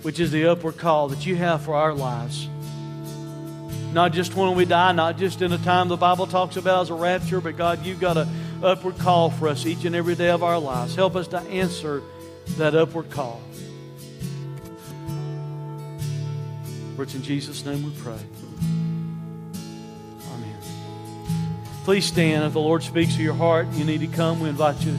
Which 0.00 0.18
is 0.18 0.30
the 0.30 0.46
upward 0.46 0.78
call 0.78 1.08
that 1.08 1.26
you 1.26 1.36
have 1.36 1.60
for 1.60 1.74
our 1.74 1.92
lives. 1.92 2.48
Not 3.96 4.12
just 4.12 4.34
when 4.34 4.54
we 4.54 4.66
die, 4.66 4.92
not 4.92 5.16
just 5.16 5.40
in 5.40 5.52
a 5.52 5.56
time 5.56 5.88
the 5.88 5.96
Bible 5.96 6.26
talks 6.26 6.58
about 6.58 6.82
as 6.82 6.90
a 6.90 6.94
rapture, 6.94 7.40
but 7.40 7.56
God, 7.56 7.82
you've 7.86 7.98
got 7.98 8.18
an 8.18 8.28
upward 8.62 8.98
call 8.98 9.30
for 9.30 9.48
us 9.48 9.64
each 9.64 9.86
and 9.86 9.96
every 9.96 10.14
day 10.14 10.28
of 10.28 10.42
our 10.42 10.58
lives. 10.58 10.94
Help 10.94 11.16
us 11.16 11.28
to 11.28 11.38
answer 11.38 12.02
that 12.58 12.74
upward 12.74 13.08
call. 13.08 13.40
For 16.94 17.04
it's 17.04 17.14
in 17.14 17.22
Jesus' 17.22 17.64
name 17.64 17.84
we 17.84 17.90
pray. 17.92 18.18
Amen. 20.30 20.58
Please 21.84 22.04
stand. 22.04 22.44
If 22.44 22.52
the 22.52 22.60
Lord 22.60 22.82
speaks 22.82 23.16
to 23.16 23.22
your 23.22 23.32
heart, 23.32 23.66
you 23.72 23.84
need 23.86 24.00
to 24.00 24.08
come. 24.08 24.40
We 24.40 24.50
invite 24.50 24.78
you 24.82 24.98